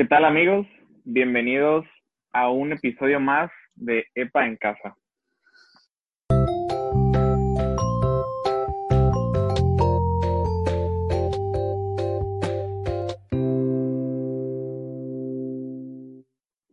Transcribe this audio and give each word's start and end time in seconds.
¿Qué 0.00 0.06
tal 0.06 0.24
amigos? 0.24 0.66
Bienvenidos 1.04 1.84
a 2.32 2.48
un 2.48 2.72
episodio 2.72 3.20
más 3.20 3.50
de 3.74 4.06
EPA 4.14 4.46
en 4.46 4.56
casa. 4.56 4.96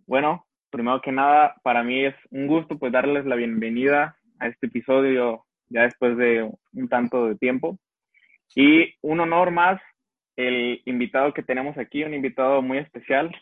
Bueno, 0.05 0.45
primero 0.69 1.01
que 1.01 1.11
nada, 1.11 1.55
para 1.63 1.83
mí 1.83 2.05
es 2.05 2.15
un 2.31 2.47
gusto 2.47 2.79
pues 2.79 2.93
darles 2.93 3.25
la 3.25 3.35
bienvenida 3.35 4.15
a 4.39 4.47
este 4.47 4.67
episodio 4.67 5.43
ya 5.67 5.81
después 5.81 6.15
de 6.15 6.49
un 6.71 6.87
tanto 6.87 7.27
de 7.27 7.35
tiempo. 7.35 7.77
Y 8.55 8.93
un 9.01 9.19
honor 9.19 9.51
más 9.51 9.81
el 10.37 10.83
invitado 10.85 11.33
que 11.33 11.43
tenemos 11.43 11.77
aquí, 11.77 12.03
un 12.03 12.13
invitado 12.13 12.61
muy 12.61 12.77
especial, 12.77 13.35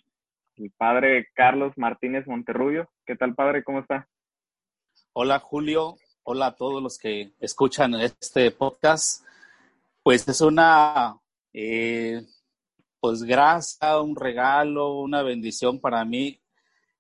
el 0.56 0.72
padre 0.72 1.28
Carlos 1.34 1.74
Martínez 1.76 2.26
Monterrubio. 2.26 2.90
¿Qué 3.06 3.16
tal, 3.18 3.36
padre? 3.36 3.64
¿Cómo 3.64 3.80
está? 3.80 4.08
Hola, 5.12 5.40
Julio. 5.40 5.98
Hola 6.24 6.48
a 6.48 6.56
todos 6.56 6.82
los 6.82 6.98
que 6.98 7.34
escuchan 7.40 7.94
este 7.96 8.50
podcast. 8.52 9.26
Pues 10.04 10.26
es 10.28 10.40
una, 10.40 11.20
eh, 11.52 12.22
pues 13.02 13.24
gracia, 13.24 14.00
un 14.02 14.16
regalo, 14.16 14.98
una 15.02 15.22
bendición 15.22 15.82
para 15.82 16.04
mí 16.06 16.40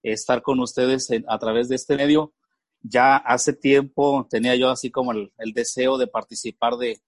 estar 0.03 0.41
con 0.41 0.59
ustedes 0.59 1.09
a 1.25 1.39
través 1.39 1.69
de 1.69 1.75
este 1.75 1.95
medio. 1.95 2.33
Ya 2.81 3.15
hace 3.15 3.53
tiempo 3.53 4.27
tenía 4.29 4.55
yo 4.55 4.69
así 4.69 4.91
como 4.91 5.13
el 5.13 5.53
deseo 5.53 5.97
de 5.97 6.07
participar 6.07 6.73
de, 6.73 6.99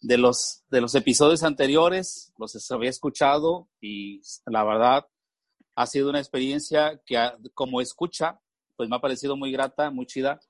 de 0.00 0.18
los, 0.18 0.64
de 0.70 0.80
los 0.80 0.94
episodios 0.94 1.42
anteriores, 1.42 2.32
los 2.38 2.70
había 2.70 2.90
escuchado 2.90 3.68
y 3.80 4.20
la 4.46 4.64
verdad 4.64 5.06
ha 5.74 5.86
sido 5.86 6.10
una 6.10 6.18
experiencia 6.18 7.00
que 7.06 7.18
como 7.54 7.80
escucha, 7.80 8.38
pues 8.76 8.88
me 8.88 8.96
ha 8.96 9.00
parecido 9.00 9.36
muy 9.36 9.52
grata, 9.52 9.90
muy 9.90 10.06
chida. 10.06 10.40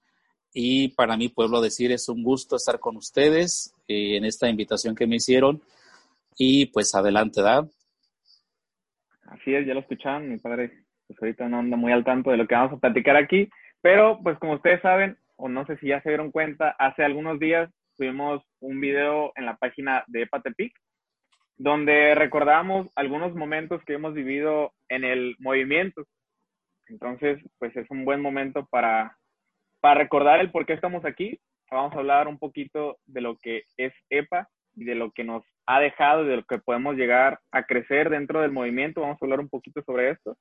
Y 0.52 0.88
para 0.88 1.16
mí, 1.16 1.28
pueblo 1.28 1.60
decir, 1.60 1.92
es 1.92 2.08
un 2.08 2.22
gusto 2.22 2.56
estar 2.56 2.80
con 2.80 2.96
ustedes 2.96 3.72
eh, 3.86 4.16
en 4.16 4.24
esta 4.24 4.48
invitación 4.48 4.96
que 4.96 5.06
me 5.06 5.16
hicieron. 5.16 5.62
Y 6.36 6.66
pues 6.66 6.94
adelante, 6.94 7.42
¿da? 7.42 7.66
Así 9.26 9.54
es, 9.54 9.66
ya 9.66 9.74
lo 9.74 9.80
escucharon, 9.80 10.28
mi 10.28 10.38
padre, 10.38 10.84
pues 11.06 11.20
ahorita 11.20 11.48
no 11.48 11.58
anda 11.58 11.76
muy 11.76 11.92
al 11.92 12.04
tanto 12.04 12.30
de 12.30 12.36
lo 12.36 12.48
que 12.48 12.54
vamos 12.56 12.72
a 12.72 12.80
platicar 12.80 13.16
aquí, 13.16 13.48
pero 13.80 14.18
pues 14.22 14.38
como 14.38 14.54
ustedes 14.54 14.82
saben, 14.82 15.16
o 15.36 15.48
no 15.48 15.64
sé 15.66 15.76
si 15.78 15.88
ya 15.88 16.02
se 16.02 16.08
dieron 16.08 16.32
cuenta, 16.32 16.70
hace 16.78 17.04
algunos 17.04 17.38
días 17.38 17.70
tuvimos 18.00 18.42
un 18.60 18.80
video 18.80 19.30
en 19.36 19.44
la 19.44 19.58
página 19.58 20.04
de 20.06 20.22
Epatepic, 20.22 20.72
donde 21.58 22.14
recordamos 22.14 22.88
algunos 22.96 23.34
momentos 23.34 23.84
que 23.84 23.92
hemos 23.92 24.14
vivido 24.14 24.72
en 24.88 25.04
el 25.04 25.36
movimiento. 25.38 26.06
Entonces, 26.88 27.38
pues 27.58 27.76
es 27.76 27.90
un 27.90 28.06
buen 28.06 28.22
momento 28.22 28.66
para, 28.70 29.18
para 29.82 30.00
recordar 30.00 30.40
el 30.40 30.50
por 30.50 30.64
qué 30.64 30.72
estamos 30.72 31.04
aquí. 31.04 31.38
Vamos 31.70 31.92
a 31.92 31.98
hablar 31.98 32.26
un 32.26 32.38
poquito 32.38 32.96
de 33.04 33.20
lo 33.20 33.36
que 33.36 33.64
es 33.76 33.92
EPA 34.08 34.48
y 34.74 34.84
de 34.84 34.94
lo 34.94 35.10
que 35.10 35.22
nos 35.22 35.44
ha 35.66 35.78
dejado, 35.78 36.24
de 36.24 36.36
lo 36.36 36.44
que 36.44 36.56
podemos 36.56 36.96
llegar 36.96 37.38
a 37.52 37.64
crecer 37.64 38.08
dentro 38.08 38.40
del 38.40 38.50
movimiento. 38.50 39.02
Vamos 39.02 39.18
a 39.20 39.24
hablar 39.26 39.40
un 39.40 39.50
poquito 39.50 39.82
sobre 39.82 40.12
esto. 40.12 40.38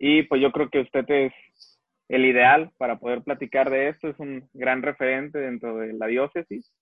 Y 0.00 0.24
pues 0.24 0.42
yo 0.42 0.50
creo 0.50 0.68
que 0.70 0.80
usted 0.80 1.08
es 1.08 1.32
el 2.08 2.24
ideal 2.24 2.70
para 2.78 2.98
poder 2.98 3.22
platicar 3.22 3.70
de 3.70 3.88
esto. 3.88 4.08
Es 4.08 4.18
un 4.18 4.48
gran 4.52 4.82
referente 4.82 5.38
dentro 5.38 5.76
de 5.78 5.92
la 5.92 6.06
diócesis. 6.06 6.72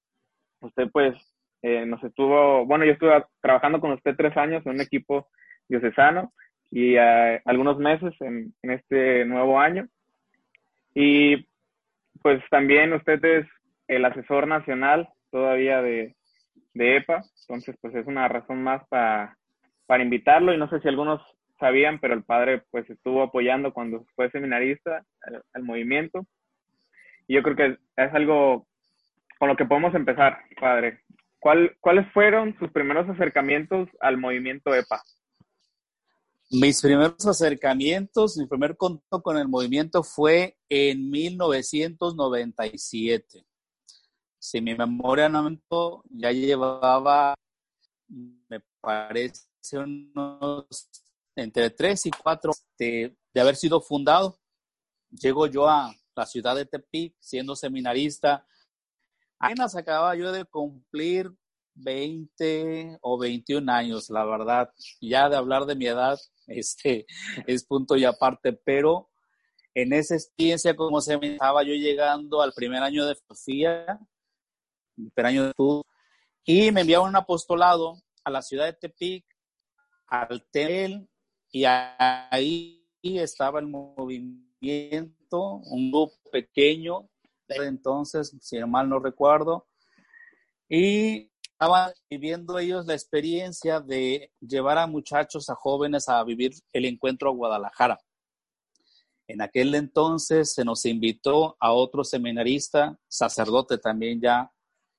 Usted 0.61 0.89
pues 0.93 1.15
eh, 1.63 1.87
nos 1.87 2.03
estuvo, 2.03 2.67
bueno, 2.67 2.85
yo 2.85 2.93
estuve 2.93 3.25
trabajando 3.41 3.81
con 3.81 3.93
usted 3.93 4.17
tres 4.17 4.37
años 4.37 4.65
en 4.67 4.73
un 4.73 4.81
equipo 4.81 5.29
diocesano 5.69 6.33
y 6.71 6.97
eh, 6.97 7.41
algunos 7.45 7.79
meses 7.79 8.15
en, 8.21 8.53
este 8.63 9.25
nuevo 9.25 9.61
año. 9.61 9.87
Y 10.95 11.47
pues 12.23 12.43
también 12.51 12.93
usted 12.93 13.25
es 13.25 13.47
el 13.89 14.05
asesor 14.05 14.47
nacional 14.47 15.09
todavía 15.31 15.83
de, 15.83 16.15
de 16.75 16.97
EPA, 16.97 17.23
entonces 17.43 17.77
pues 17.81 17.95
es 17.95 18.07
una 18.07 18.29
razón 18.29 18.63
más 18.63 18.87
para, 18.89 19.37
para 19.87 20.03
invitarlo 20.03 20.53
y 20.53 20.59
no 20.59 20.69
sé 20.69 20.81
si 20.81 20.89
algunos 20.89 21.21
sabían, 21.63 21.99
pero 22.01 22.15
el 22.15 22.25
padre 22.25 22.65
pues 22.73 22.91
estuvo 22.91 23.23
apoyando 23.23 23.73
cuando 23.73 24.05
fue 24.17 24.29
seminarista 24.33 25.07
al, 25.55 25.63
movimiento. 25.63 26.27
Y 27.29 27.37
yo 27.37 27.45
creo 27.45 27.55
que 27.55 27.79
es 27.97 28.15
algo 28.15 28.67
con 29.39 29.49
lo 29.49 29.57
que 29.57 29.65
podemos 29.65 29.95
empezar, 29.95 30.41
padre. 30.61 31.05
¿Cuál, 31.39 31.77
¿Cuáles 31.81 32.13
fueron 32.13 32.59
sus 32.59 32.73
primeros 32.73 33.09
acercamientos 33.09 33.89
al 34.01 34.19
movimiento 34.19 34.75
EPA? 34.75 35.01
Mis 36.51 36.83
primeros 36.83 37.25
acercamientos, 37.27 38.37
mi 38.37 38.47
primer 38.47 38.77
contacto 38.77 39.23
con 39.23 39.39
el 39.39 39.47
movimiento 39.49 40.03
fue 40.03 40.57
en 40.69 41.09
1997. 41.11 43.47
Si 44.39 44.61
mi 44.61 44.75
memoria 44.75 45.29
no 45.29 45.49
me 45.49 45.61
ya 46.11 46.33
llevaba, 46.33 47.37
me 48.09 48.61
parece, 48.81 49.47
unos 49.79 50.91
entre 51.37 51.71
tres 51.71 52.07
y 52.07 52.11
cuatro 52.11 52.53
de, 52.79 53.17
haber 53.35 53.57
sido 53.57 53.81
fundado. 53.81 54.39
Llego 55.11 55.47
yo 55.47 55.69
a 55.69 55.95
la 56.15 56.27
ciudad 56.27 56.57
de 56.57 56.67
Tepic 56.67 57.15
siendo 57.21 57.57
seminarista. 57.57 58.47
Apenas 59.39 59.75
acababa 59.75 60.15
yo 60.15 60.33
de 60.33 60.45
cumplir 60.45 61.31
20 61.75 62.99
o 63.01 63.19
21 63.19 63.73
años, 63.73 64.11
la 64.11 64.25
verdad. 64.25 64.71
Ya 65.01 65.29
de 65.29 65.37
hablar 65.37 65.67
de 65.67 65.75
mi 65.75 65.87
edad 65.87 66.19
este, 66.47 67.07
es 67.47 67.65
punto 67.65 67.97
y 67.97 68.05
aparte, 68.05 68.53
pero 68.53 69.11
en 69.75 69.93
esa 69.93 70.15
experiencia 70.15 70.77
como 70.77 71.01
se 71.01 71.17
me 71.19 71.33
estaba 71.33 71.63
yo 71.63 71.73
llegando 71.73 72.43
al 72.43 72.53
primer 72.53 72.83
año 72.83 73.07
de 73.07 73.15
filosofía, 73.15 73.99
primer 74.95 75.27
año 75.27 75.43
de 75.45 75.49
estudio, 75.51 75.87
y 76.45 76.71
me 76.73 76.83
enviaron 76.83 77.09
un 77.09 77.17
apostolado 77.17 78.03
a 78.25 78.31
la 78.31 78.43
ciudad 78.43 78.67
de 78.67 78.75
Tepic, 78.75 79.25
al 80.09 80.45
TEL, 80.51 81.09
y 81.53 81.65
ahí 81.67 82.83
estaba 83.03 83.61
el 83.61 83.67
movimiento, 83.69 85.61
un 85.67 85.91
grupo 85.91 86.19
pequeño, 86.33 87.09
entonces, 87.49 88.35
si 88.41 88.59
mal 88.61 88.89
no 88.89 88.99
recuerdo, 88.99 89.67
y 90.67 91.31
estaban 91.43 91.93
viviendo 92.09 92.59
ellos 92.59 92.87
la 92.87 92.95
experiencia 92.95 93.81
de 93.81 94.33
llevar 94.41 94.79
a 94.79 94.87
muchachos, 94.87 95.51
a 95.51 95.55
jóvenes 95.55 96.09
a 96.09 96.25
vivir 96.25 96.53
el 96.73 96.87
encuentro 96.87 97.29
a 97.29 97.35
Guadalajara. 97.35 98.01
En 99.29 99.43
aquel 99.43 99.75
entonces 99.75 100.55
se 100.55 100.65
nos 100.65 100.87
invitó 100.87 101.57
a 101.61 101.73
otro 101.73 102.03
seminarista, 102.05 102.99
sacerdote 103.07 103.77
también 103.77 104.21
ya 104.21 104.51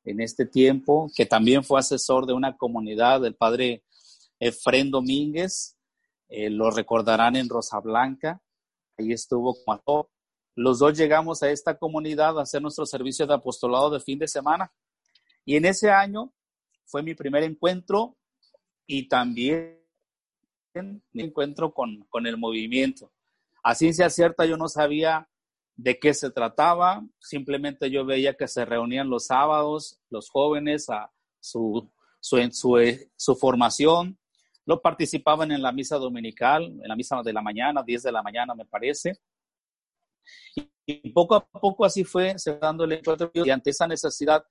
en 0.05 0.21
este 0.21 0.45
tiempo, 0.45 1.09
que 1.15 1.25
también 1.25 1.63
fue 1.63 1.79
asesor 1.79 2.27
de 2.27 2.33
una 2.33 2.55
comunidad, 2.55 3.25
el 3.25 3.35
padre 3.35 3.83
Efren 4.39 4.91
Domínguez, 4.91 5.72
eh, 6.33 6.49
lo 6.49 6.71
recordarán 6.71 7.35
en 7.35 7.47
Rosa 7.47 7.79
Blanca, 7.79 8.41
ahí 8.97 9.13
estuvo 9.13 9.55
como 9.63 10.09
Los 10.55 10.79
dos 10.79 10.97
llegamos 10.97 11.43
a 11.43 11.51
esta 11.51 11.77
comunidad 11.77 12.39
a 12.39 12.41
hacer 12.41 12.59
nuestro 12.59 12.87
servicio 12.87 13.27
de 13.27 13.35
apostolado 13.35 13.91
de 13.91 13.99
fin 13.99 14.17
de 14.17 14.27
semana. 14.27 14.73
Y 15.45 15.57
en 15.57 15.65
ese 15.65 15.91
año 15.91 16.33
fue 16.85 17.03
mi 17.03 17.13
primer 17.13 17.43
encuentro 17.43 18.17
y 18.87 19.07
también 19.07 19.79
mi 21.11 21.23
encuentro 21.23 21.71
con, 21.71 22.03
con 22.09 22.25
el 22.25 22.37
movimiento. 22.37 23.11
A 23.63 23.75
ciencia 23.75 24.09
cierta 24.09 24.45
yo 24.47 24.57
no 24.57 24.67
sabía 24.69 25.29
de 25.75 25.99
qué 25.99 26.15
se 26.15 26.31
trataba, 26.31 27.05
simplemente 27.19 27.91
yo 27.91 28.05
veía 28.05 28.35
que 28.35 28.47
se 28.47 28.65
reunían 28.65 29.09
los 29.09 29.27
sábados 29.27 29.99
los 30.09 30.31
jóvenes 30.31 30.89
a 30.89 31.11
su, 31.39 31.91
su, 32.19 32.37
su, 32.51 32.79
su 33.15 33.35
formación, 33.35 34.17
no 34.65 34.79
participaban 34.79 35.51
en 35.51 35.61
la 35.61 35.71
misa 35.71 35.97
dominical, 35.97 36.63
en 36.63 36.87
la 36.87 36.95
misa 36.95 37.21
de 37.21 37.33
la 37.33 37.41
mañana, 37.41 37.83
10 37.83 38.03
de 38.03 38.11
la 38.11 38.23
mañana 38.23 38.55
me 38.55 38.65
parece. 38.65 39.19
Y 40.85 41.09
poco 41.11 41.35
a 41.35 41.45
poco 41.45 41.85
así 41.85 42.03
fue 42.03 42.37
se 42.37 42.57
dando 42.57 42.83
el 42.83 42.93
encuentro 42.93 43.31
y 43.33 43.49
ante 43.49 43.69
esa 43.69 43.87
necesidad 43.87 44.43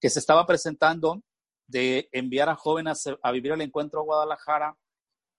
que 0.00 0.10
se 0.10 0.18
estaba 0.18 0.46
presentando 0.46 1.22
de 1.66 2.08
enviar 2.12 2.48
a 2.48 2.54
jóvenes 2.54 3.04
a, 3.22 3.32
vivir 3.32 3.52
el 3.52 3.60
encuentro 3.62 4.00
a 4.00 4.04
Guadalajara, 4.04 4.76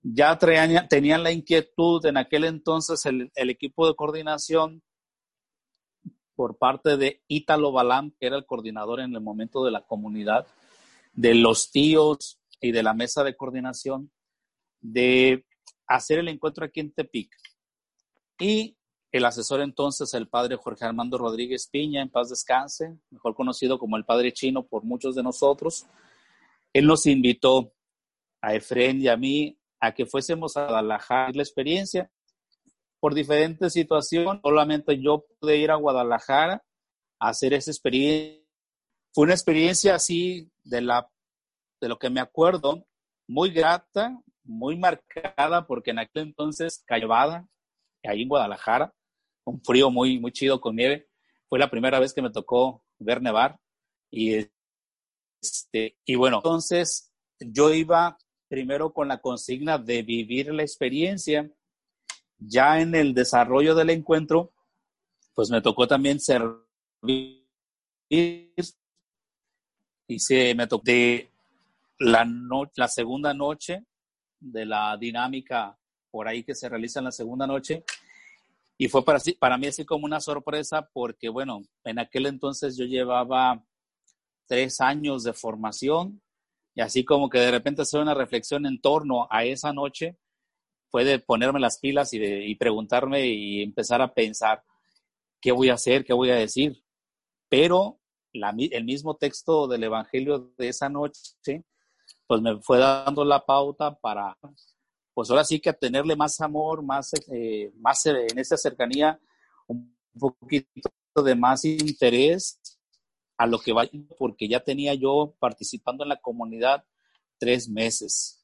ya 0.01 0.37
tenían 0.37 1.23
la 1.23 1.31
inquietud 1.31 2.05
en 2.05 2.17
aquel 2.17 2.45
entonces 2.45 3.05
el, 3.05 3.31
equipo 3.35 3.87
de 3.87 3.95
coordinación 3.95 4.81
por 6.35 6.57
parte 6.57 6.97
de 6.97 7.21
Ítalo 7.27 7.71
Balam, 7.71 8.11
que 8.19 8.25
era 8.25 8.35
el 8.35 8.45
coordinador 8.45 8.99
en 8.99 9.13
el 9.13 9.21
momento 9.21 9.63
de 9.63 9.71
la 9.71 9.81
comunidad, 9.81 10.47
de 11.13 11.35
los 11.35 11.71
tíos, 11.71 12.39
y 12.63 12.71
de 12.71 12.81
la 12.81 12.93
mesa 12.93 13.25
de 13.25 13.35
coordinación 13.35 14.09
de 14.79 15.45
hacer 15.85 16.19
el 16.19 16.29
encuentro 16.29 16.65
aquí 16.65 16.79
en 16.79 16.93
Tepic. 16.93 17.29
Y 18.39 18.77
el 19.11 19.25
asesor 19.25 19.59
entonces, 19.59 20.13
el 20.13 20.29
padre 20.29 20.55
Jorge 20.55 20.85
Armando 20.85 21.17
Rodríguez 21.17 21.67
Piña, 21.67 22.01
en 22.01 22.09
paz 22.09 22.29
descanse, 22.29 22.97
mejor 23.09 23.35
conocido 23.35 23.77
como 23.77 23.97
el 23.97 24.05
padre 24.05 24.31
chino 24.31 24.65
por 24.65 24.85
muchos 24.85 25.13
de 25.13 25.23
nosotros, 25.23 25.85
él 26.71 26.87
nos 26.87 27.05
invitó 27.05 27.73
a 28.41 28.55
Efren 28.55 29.01
y 29.01 29.09
a 29.09 29.17
mí 29.17 29.59
a 29.81 29.93
que 29.93 30.05
fuésemos 30.05 30.55
a 30.55 30.63
Guadalajara 30.63 31.33
la 31.33 31.43
experiencia. 31.43 32.09
Por 33.01 33.13
diferentes 33.13 33.73
situaciones, 33.73 34.41
solamente 34.41 34.97
yo 35.01 35.25
pude 35.37 35.57
ir 35.57 35.69
a 35.69 35.75
Guadalajara 35.75 36.63
a 37.19 37.27
hacer 37.27 37.53
esa 37.53 37.71
experiencia. 37.71 38.41
Fue 39.13 39.25
una 39.25 39.33
experiencia 39.33 39.95
así 39.95 40.49
de, 40.63 40.81
la, 40.81 41.07
de 41.83 41.89
lo 41.89 41.99
que 41.99 42.09
me 42.09 42.21
acuerdo, 42.21 42.87
muy 43.27 43.51
grata, 43.51 44.17
muy 44.45 44.77
marcada, 44.77 45.67
porque 45.67 45.91
en 45.91 45.99
aquel 45.99 46.23
entonces 46.23 46.81
cayovada, 46.85 47.45
ahí 48.05 48.21
en 48.21 48.29
Guadalajara, 48.29 48.93
un 49.43 49.61
frío 49.61 49.91
muy, 49.91 50.17
muy 50.17 50.31
chido 50.31 50.61
con 50.61 50.77
nieve. 50.77 51.09
Fue 51.49 51.59
la 51.59 51.69
primera 51.69 51.99
vez 51.99 52.13
que 52.13 52.21
me 52.21 52.31
tocó 52.31 52.85
ver 52.99 53.21
nevar. 53.21 53.59
Y, 54.09 54.47
este, 55.41 55.97
y 56.05 56.15
bueno, 56.15 56.37
entonces 56.37 57.11
yo 57.39 57.73
iba 57.73 58.17
primero 58.47 58.93
con 58.93 59.09
la 59.09 59.19
consigna 59.19 59.77
de 59.77 60.03
vivir 60.03 60.53
la 60.53 60.63
experiencia. 60.63 61.51
Ya 62.37 62.79
en 62.79 62.95
el 62.95 63.13
desarrollo 63.13 63.75
del 63.75 63.89
encuentro, 63.89 64.53
pues 65.33 65.49
me 65.49 65.61
tocó 65.61 65.85
también 65.85 66.21
servir 66.21 67.45
y 68.09 68.53
se 70.17 70.55
me 70.55 70.65
tocó 70.65 70.85
la, 72.03 72.27
la 72.75 72.87
segunda 72.87 73.33
noche 73.33 73.85
de 74.39 74.65
la 74.65 74.97
dinámica 74.97 75.77
por 76.11 76.27
ahí 76.27 76.43
que 76.43 76.53
se 76.53 76.69
realiza 76.69 76.99
en 76.99 77.05
la 77.05 77.11
segunda 77.11 77.47
noche. 77.47 77.83
Y 78.77 78.87
fue 78.87 79.03
para, 79.03 79.19
para 79.39 79.57
mí 79.57 79.67
así 79.67 79.85
como 79.85 80.05
una 80.05 80.19
sorpresa 80.19 80.89
porque, 80.93 81.29
bueno, 81.29 81.61
en 81.83 81.99
aquel 81.99 82.25
entonces 82.25 82.77
yo 82.77 82.85
llevaba 82.85 83.63
tres 84.47 84.81
años 84.81 85.23
de 85.23 85.33
formación 85.33 86.21
y 86.75 86.81
así 86.81 87.05
como 87.05 87.29
que 87.29 87.39
de 87.39 87.51
repente 87.51 87.83
hacer 87.83 88.01
una 88.01 88.13
reflexión 88.13 88.65
en 88.65 88.81
torno 88.81 89.27
a 89.29 89.45
esa 89.45 89.73
noche 89.73 90.17
fue 90.89 91.03
de 91.03 91.19
ponerme 91.19 91.59
las 91.59 91.79
pilas 91.79 92.13
y, 92.13 92.19
de, 92.19 92.45
y 92.45 92.55
preguntarme 92.55 93.25
y 93.25 93.63
empezar 93.63 94.01
a 94.01 94.13
pensar 94.13 94.63
qué 95.41 95.51
voy 95.51 95.69
a 95.69 95.75
hacer, 95.75 96.03
qué 96.03 96.13
voy 96.13 96.29
a 96.29 96.35
decir. 96.35 96.83
Pero 97.49 97.99
la, 98.33 98.53
el 98.57 98.85
mismo 98.85 99.15
texto 99.15 99.67
del 99.67 99.83
Evangelio 99.83 100.53
de 100.57 100.67
esa 100.69 100.89
noche, 100.89 101.63
pues 102.33 102.41
me 102.41 102.59
fue 102.63 102.79
dando 102.79 103.23
la 103.23 103.45
pauta 103.45 103.93
para, 103.93 104.35
pues 105.13 105.29
ahora 105.29 105.43
sí 105.43 105.59
que 105.59 105.71
tenerle 105.71 106.15
más 106.15 106.41
amor, 106.41 106.81
más, 106.81 107.11
eh, 107.31 107.71
más 107.77 108.03
en 108.07 108.39
esa 108.39 108.57
cercanía, 108.57 109.19
un 109.67 109.95
poquito 110.19 110.89
de 111.23 111.35
más 111.35 111.63
interés 111.63 112.59
a 113.37 113.45
lo 113.45 113.59
que 113.59 113.71
va, 113.71 113.87
porque 114.17 114.47
ya 114.47 114.63
tenía 114.63 114.95
yo 114.95 115.35
participando 115.37 116.01
en 116.01 116.09
la 116.09 116.19
comunidad 116.19 116.83
tres 117.37 117.69
meses. 117.69 118.43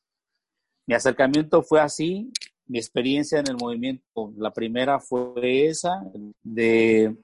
Mi 0.85 0.93
acercamiento 0.93 1.63
fue 1.63 1.81
así, 1.81 2.31
mi 2.67 2.77
experiencia 2.77 3.39
en 3.39 3.47
el 3.47 3.57
movimiento, 3.57 4.31
la 4.37 4.53
primera 4.53 4.99
fue 4.99 5.65
esa, 5.65 6.03
de, 6.43 7.17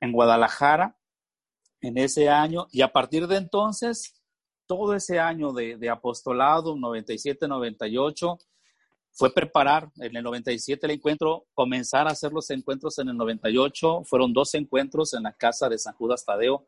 en 0.00 0.12
Guadalajara, 0.12 0.96
en 1.82 1.98
ese 1.98 2.30
año, 2.30 2.68
y 2.72 2.80
a 2.80 2.90
partir 2.90 3.26
de 3.26 3.36
entonces, 3.36 4.14
todo 4.66 4.94
ese 4.94 5.18
año 5.18 5.52
de, 5.52 5.88
apostolado, 5.90 6.74
97-98, 6.76 8.38
fue 9.12 9.32
preparar 9.32 9.90
en 9.96 10.14
el 10.14 10.22
97 10.22 10.86
el 10.86 10.92
encuentro, 10.92 11.46
comenzar 11.54 12.06
a 12.06 12.10
hacer 12.10 12.32
los 12.32 12.50
encuentros 12.50 12.98
en 12.98 13.08
el 13.08 13.16
98, 13.16 14.02
fueron 14.04 14.32
dos 14.32 14.54
encuentros 14.54 15.14
en 15.14 15.22
la 15.22 15.32
casa 15.32 15.68
de 15.68 15.78
San 15.78 15.94
Judas 15.94 16.24
Tadeo, 16.24 16.66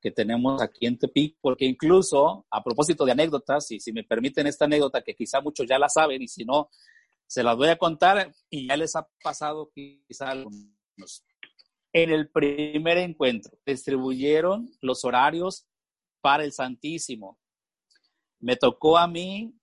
que 0.00 0.12
tenemos 0.12 0.62
aquí 0.62 0.86
en 0.86 0.96
Tepic, 0.96 1.36
porque 1.40 1.64
incluso 1.64 2.46
a 2.50 2.62
propósito 2.62 3.04
de 3.04 3.12
anécdotas, 3.12 3.70
y 3.72 3.80
si 3.80 3.92
me 3.92 4.04
permiten 4.04 4.46
esta 4.46 4.66
anécdota 4.66 5.02
que 5.02 5.14
quizá 5.14 5.40
muchos 5.40 5.66
ya 5.66 5.78
la 5.78 5.88
saben 5.88 6.22
y 6.22 6.28
si 6.28 6.44
no, 6.44 6.70
se 7.26 7.42
las 7.42 7.56
voy 7.56 7.68
a 7.68 7.76
contar 7.76 8.32
y 8.48 8.68
ya 8.68 8.76
les 8.76 8.94
ha 8.94 9.06
pasado 9.22 9.70
quizá 9.74 10.30
algunos. 10.30 11.24
En 11.92 12.10
el 12.10 12.30
primer 12.30 12.98
encuentro 12.98 13.58
distribuyeron 13.66 14.70
los 14.80 15.04
horarios 15.04 15.66
para 16.20 16.44
el 16.44 16.52
Santísimo. 16.52 17.38
Me 18.40 18.56
tocó 18.56 18.98
a 18.98 19.06
mí 19.06 19.54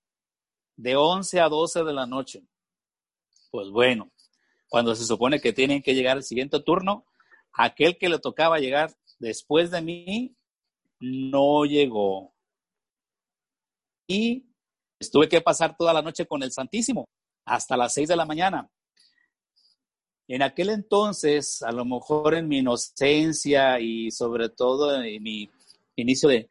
de 0.76 0.96
11 0.96 1.40
a 1.40 1.50
12 1.50 1.84
de 1.84 1.94
la 1.94 2.06
noche. 2.06 2.44
Pues 3.52 3.70
bueno, 3.70 4.12
cuando 4.70 4.96
se 4.96 5.06
supone 5.06 5.40
que 5.40 5.54
tienen 5.54 5.82
que 5.82 5.96
llegar 5.96 6.18
al 6.18 6.24
siguiente 6.24 6.60
turno, 6.60 7.06
aquel 7.54 7.98
que 7.98 8.10
le 8.10 8.20
tocaba 8.20 8.60
llegar 8.60 8.96
después 9.20 9.72
de 9.72 9.82
mí 9.82 10.36
no 11.00 11.66
llegó. 11.66 12.34
Y 14.08 14.46
tuve 15.12 15.30
que 15.30 15.42
pasar 15.42 15.76
toda 15.78 15.94
la 15.94 16.02
noche 16.02 16.26
con 16.26 16.44
el 16.44 16.52
Santísimo, 16.52 17.08
hasta 17.46 17.78
las 17.78 17.94
seis 17.94 18.08
de 18.08 18.16
la 18.16 18.26
mañana. 18.26 18.70
En 20.28 20.42
aquel 20.42 20.70
entonces, 20.70 21.62
a 21.62 21.72
lo 21.72 21.86
mejor 21.86 22.34
en 22.34 22.48
mi 22.48 22.60
inocencia 22.60 23.80
y 23.80 24.10
sobre 24.12 24.50
todo 24.50 25.02
en 25.02 25.22
mi 25.22 25.52
inicio 25.96 26.30
de 26.30 26.50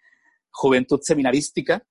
juventud 0.50 1.00
seminarística, 1.02 1.85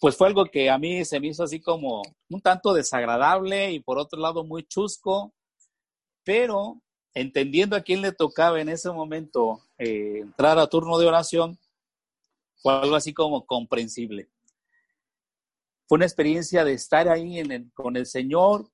pues 0.00 0.16
fue 0.16 0.28
algo 0.28 0.46
que 0.46 0.70
a 0.70 0.78
mí 0.78 1.04
se 1.04 1.20
me 1.20 1.28
hizo 1.28 1.42
así 1.42 1.60
como 1.60 2.02
un 2.28 2.40
tanto 2.40 2.74
desagradable 2.74 3.72
y 3.72 3.80
por 3.80 3.98
otro 3.98 4.20
lado 4.20 4.44
muy 4.44 4.64
chusco, 4.66 5.34
pero 6.24 6.82
entendiendo 7.14 7.76
a 7.76 7.80
quién 7.80 8.02
le 8.02 8.12
tocaba 8.12 8.60
en 8.60 8.68
ese 8.68 8.90
momento 8.90 9.60
eh, 9.78 10.18
entrar 10.20 10.58
a 10.58 10.66
turno 10.66 10.98
de 10.98 11.06
oración, 11.06 11.58
fue 12.56 12.74
algo 12.74 12.94
así 12.94 13.14
como 13.14 13.46
comprensible. 13.46 14.28
Fue 15.88 15.96
una 15.96 16.04
experiencia 16.04 16.64
de 16.64 16.72
estar 16.72 17.08
ahí 17.08 17.42
con 17.72 17.96
el 17.96 18.06
Señor, 18.06 18.68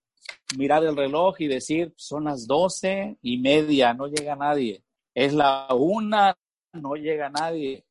mirar 0.56 0.82
el 0.84 0.96
reloj 0.96 1.36
y 1.40 1.46
decir, 1.46 1.92
son 1.96 2.24
las 2.24 2.46
doce 2.46 3.18
y 3.22 3.38
media, 3.38 3.94
no 3.94 4.06
llega 4.06 4.34
nadie. 4.34 4.82
Es 5.14 5.34
la 5.34 5.68
una, 5.74 6.36
no 6.72 6.94
llega 6.94 7.28
nadie. 7.28 7.84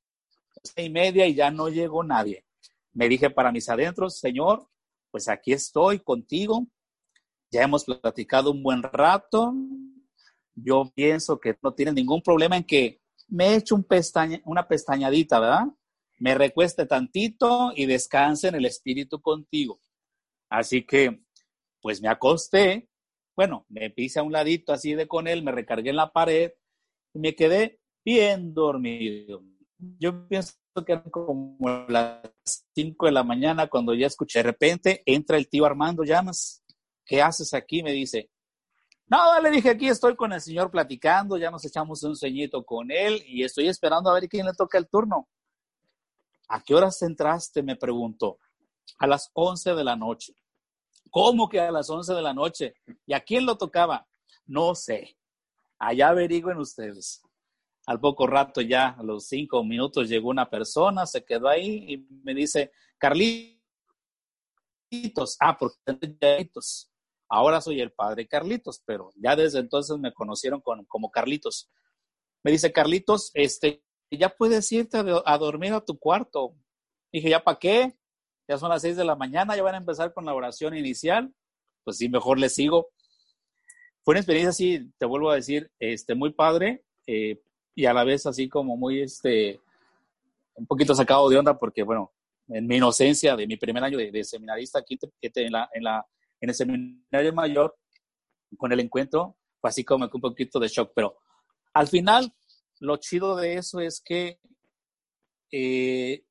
Doce 0.55 0.83
y 0.83 0.89
media 0.89 1.27
y 1.27 1.35
ya 1.35 1.51
no 1.51 1.69
llegó 1.69 2.03
nadie. 2.03 2.45
Me 2.93 3.07
dije 3.07 3.29
para 3.29 3.51
mis 3.51 3.69
adentros, 3.69 4.19
Señor, 4.19 4.67
pues 5.11 5.27
aquí 5.29 5.53
estoy 5.53 5.99
contigo. 5.99 6.67
Ya 7.51 7.63
hemos 7.63 7.85
platicado 7.85 8.51
un 8.51 8.63
buen 8.63 8.81
rato, 8.81 9.53
yo 10.55 10.89
pienso 10.95 11.39
que 11.39 11.57
no 11.61 11.73
tiene 11.73 11.91
ningún 11.91 12.21
problema 12.21 12.55
en 12.57 12.63
que 12.63 13.01
me 13.27 13.55
eche 13.55 13.73
un 13.73 13.85
una 14.45 14.67
pestañadita, 14.67 15.39
¿verdad? 15.39 15.65
Me 16.17 16.35
recueste 16.35 16.85
tantito 16.85 17.73
y 17.75 17.85
descanse 17.85 18.49
en 18.49 18.55
el 18.55 18.65
espíritu 18.65 19.21
contigo. 19.21 19.81
Así 20.49 20.85
que, 20.85 21.23
pues 21.81 22.01
me 22.01 22.07
acosté, 22.07 22.89
bueno, 23.35 23.65
me 23.69 23.89
pise 23.89 24.19
a 24.19 24.23
un 24.23 24.31
ladito 24.31 24.71
así 24.71 24.93
de 24.93 25.07
con 25.07 25.27
él, 25.27 25.43
me 25.43 25.51
recargué 25.51 25.89
en 25.89 25.95
la 25.95 26.11
pared 26.11 26.51
y 27.13 27.19
me 27.19 27.35
quedé 27.35 27.80
bien 28.03 28.53
dormido. 28.53 29.43
Yo 30.00 30.27
pienso 30.27 30.53
que 30.86 30.93
eran 30.93 31.10
como 31.10 31.58
las 31.88 32.22
5 32.75 33.05
de 33.05 33.12
la 33.12 33.24
mañana 33.24 33.67
cuando 33.67 33.93
ya 33.93 34.08
escuché, 34.08 34.39
de 34.39 34.43
repente 34.43 35.03
entra 35.05 35.38
el 35.38 35.50
tío 35.50 35.65
Armando 35.65 36.03
Llamas. 36.03 36.63
¿Qué 37.05 37.22
haces 37.22 37.53
aquí? 37.53 37.84
Me 37.84 37.91
dice, 37.91 38.29
no, 39.08 39.41
le 39.41 39.51
dije, 39.51 39.70
aquí 39.72 39.89
estoy 39.89 40.15
con 40.15 40.31
el 40.31 40.39
señor 40.39 40.72
platicando, 40.72 41.38
ya 41.38 41.51
nos 41.51 41.65
echamos 41.65 42.01
un 42.03 42.15
ceñito 42.15 42.63
con 42.63 42.91
él 42.91 43.22
y 43.27 43.43
estoy 43.43 43.67
esperando 43.67 44.10
a 44.10 44.13
ver 44.13 44.29
quién 44.29 44.46
le 44.46 44.53
toca 44.53 44.77
el 44.77 44.88
turno. 44.88 45.27
¿A 46.48 46.62
qué 46.62 46.74
horas 46.75 47.01
entraste? 47.01 47.62
Me 47.62 47.75
preguntó. 47.75 48.38
A 49.00 49.08
las 49.08 49.29
11 49.34 49.75
de 49.75 49.84
la 49.84 49.96
noche. 49.96 50.34
¿Cómo 51.10 51.50
que 51.50 51.60
a 51.60 51.72
las 51.72 51.89
11 51.89 52.13
de 52.13 52.22
la 52.22 52.34
noche? 52.34 52.74
¿Y 53.05 53.13
a 53.13 53.20
quién 53.20 53.46
lo 53.46 53.58
tocaba? 53.58 54.08
No 54.46 54.75
sé. 54.75 55.17
Allá 55.77 56.10
averigüen 56.10 56.58
ustedes. 56.58 57.22
Al 57.91 58.00
poco 58.00 58.25
rato 58.25 58.62
ya, 58.62 58.91
a 58.91 59.03
los 59.03 59.27
cinco 59.27 59.65
minutos, 59.65 60.07
llegó 60.07 60.29
una 60.29 60.50
persona, 60.50 61.05
se 61.05 61.25
quedó 61.25 61.50
ahí 61.50 61.83
y 61.89 61.98
me 62.24 62.33
dice, 62.33 62.71
Carlitos. 62.98 63.60
Ah, 65.41 65.57
porque 65.60 65.77
Carlitos. 66.17 66.89
Ahora 67.27 67.60
soy 67.60 67.81
el 67.81 67.91
padre 67.91 68.29
Carlitos, 68.29 68.81
pero 68.86 69.12
ya 69.17 69.36
desde 69.36 69.60
entonces 69.60 69.98
me 69.98 70.13
conocieron 70.13 70.62
como 70.62 71.12
Carlitos. 71.12 71.69
Me 72.45 72.51
dice, 72.51 72.71
Carlitos, 72.71 73.31
este, 73.33 73.83
ya 74.10 74.29
puedes 74.29 74.71
irte 74.71 74.98
a, 74.98 75.38
dormir 75.38 75.74
a 75.74 75.81
tu 75.83 76.00
cuarto. 76.00 76.55
Dije, 77.12 77.29
¿ya 77.29 77.43
para 77.43 77.60
qué? 77.60 77.93
Ya 78.48 78.57
son 78.57 78.69
las 78.69 78.83
seis 78.83 78.95
de 78.95 79.03
la 79.03 79.17
mañana, 79.17 79.53
ya 79.53 79.63
van 79.63 79.75
a 79.75 79.79
empezar 79.79 80.13
con 80.13 80.24
la 80.24 80.33
oración 80.33 80.77
inicial. 80.77 81.33
Pues 81.83 81.98
sí, 81.98 82.07
mejor 82.07 82.39
le 82.39 82.48
sigo. 82.48 82.88
Fue 84.05 84.13
una 84.13 84.21
experiencia 84.21 84.51
así, 84.51 84.93
te 84.98 85.05
vuelvo 85.05 85.29
a 85.29 85.36
decir, 85.36 85.69
este, 85.77 86.15
muy 86.15 86.31
padre 86.31 86.86
eh, 87.05 87.41
y 87.75 87.85
a 87.85 87.93
la 87.93 88.03
vez 88.03 88.25
así 88.25 88.49
como 88.49 88.77
muy, 88.77 89.01
este, 89.01 89.59
un 90.55 90.65
poquito 90.65 90.93
sacado 90.95 91.29
de 91.29 91.37
onda 91.37 91.57
porque, 91.57 91.83
bueno, 91.83 92.11
en 92.47 92.67
mi 92.67 92.77
inocencia 92.77 93.35
de 93.35 93.47
mi 93.47 93.57
primer 93.57 93.83
año 93.83 93.97
de, 93.97 94.23
seminarista 94.23 94.79
aquí 94.79 94.99
en 95.21 95.51
la, 95.51 95.69
en 95.73 95.83
la 95.83 96.05
en 96.41 96.49
el 96.49 96.55
seminario 96.55 97.33
mayor, 97.33 97.77
con 98.57 98.71
el 98.71 98.79
encuentro, 98.79 99.37
fue 99.61 99.69
así 99.69 99.85
como 99.85 100.09
un 100.11 100.21
poquito 100.21 100.59
de 100.59 100.67
shock, 100.67 100.91
pero 100.93 101.15
al 101.73 101.87
final 101.87 102.33
lo 102.79 102.97
chido 102.97 103.35
de 103.35 103.55
eso 103.55 103.79
es 103.79 104.01
que 104.01 104.39
eh, 105.51 106.25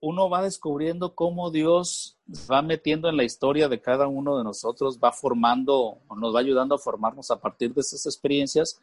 uno, 0.00 0.30
va 0.30 0.42
descubriendo 0.42 1.14
cómo 1.14 1.50
Dios 1.50 2.18
va 2.50 2.62
metiendo 2.62 3.08
en 3.08 3.16
la 3.16 3.24
historia 3.24 3.68
de 3.68 3.80
cada 3.80 4.06
uno 4.06 4.36
de 4.36 4.44
nosotros, 4.44 4.98
va 5.02 5.12
formando, 5.12 5.98
nos 6.16 6.34
va 6.34 6.40
ayudando 6.40 6.74
a 6.74 6.78
formarnos 6.78 7.30
a 7.30 7.40
partir 7.40 7.74
de 7.74 7.80
esas 7.80 8.06
experiencias. 8.06 8.80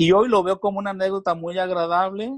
Y 0.00 0.12
hoy 0.12 0.28
lo 0.28 0.44
veo 0.44 0.60
como 0.60 0.78
una 0.78 0.90
anécdota 0.90 1.34
muy 1.34 1.58
agradable 1.58 2.32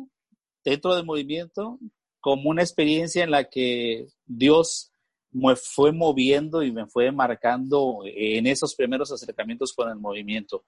dentro 0.64 0.94
del 0.94 1.04
movimiento, 1.04 1.78
como 2.18 2.48
una 2.48 2.62
experiencia 2.62 3.22
en 3.22 3.30
la 3.30 3.50
que 3.50 4.06
Dios 4.24 4.90
me 5.30 5.54
fue 5.56 5.92
moviendo 5.92 6.62
y 6.62 6.72
me 6.72 6.86
fue 6.86 7.12
marcando 7.12 7.98
en 8.06 8.46
esos 8.46 8.74
primeros 8.74 9.12
acercamientos 9.12 9.74
con 9.74 9.90
el 9.90 9.96
movimiento. 9.96 10.64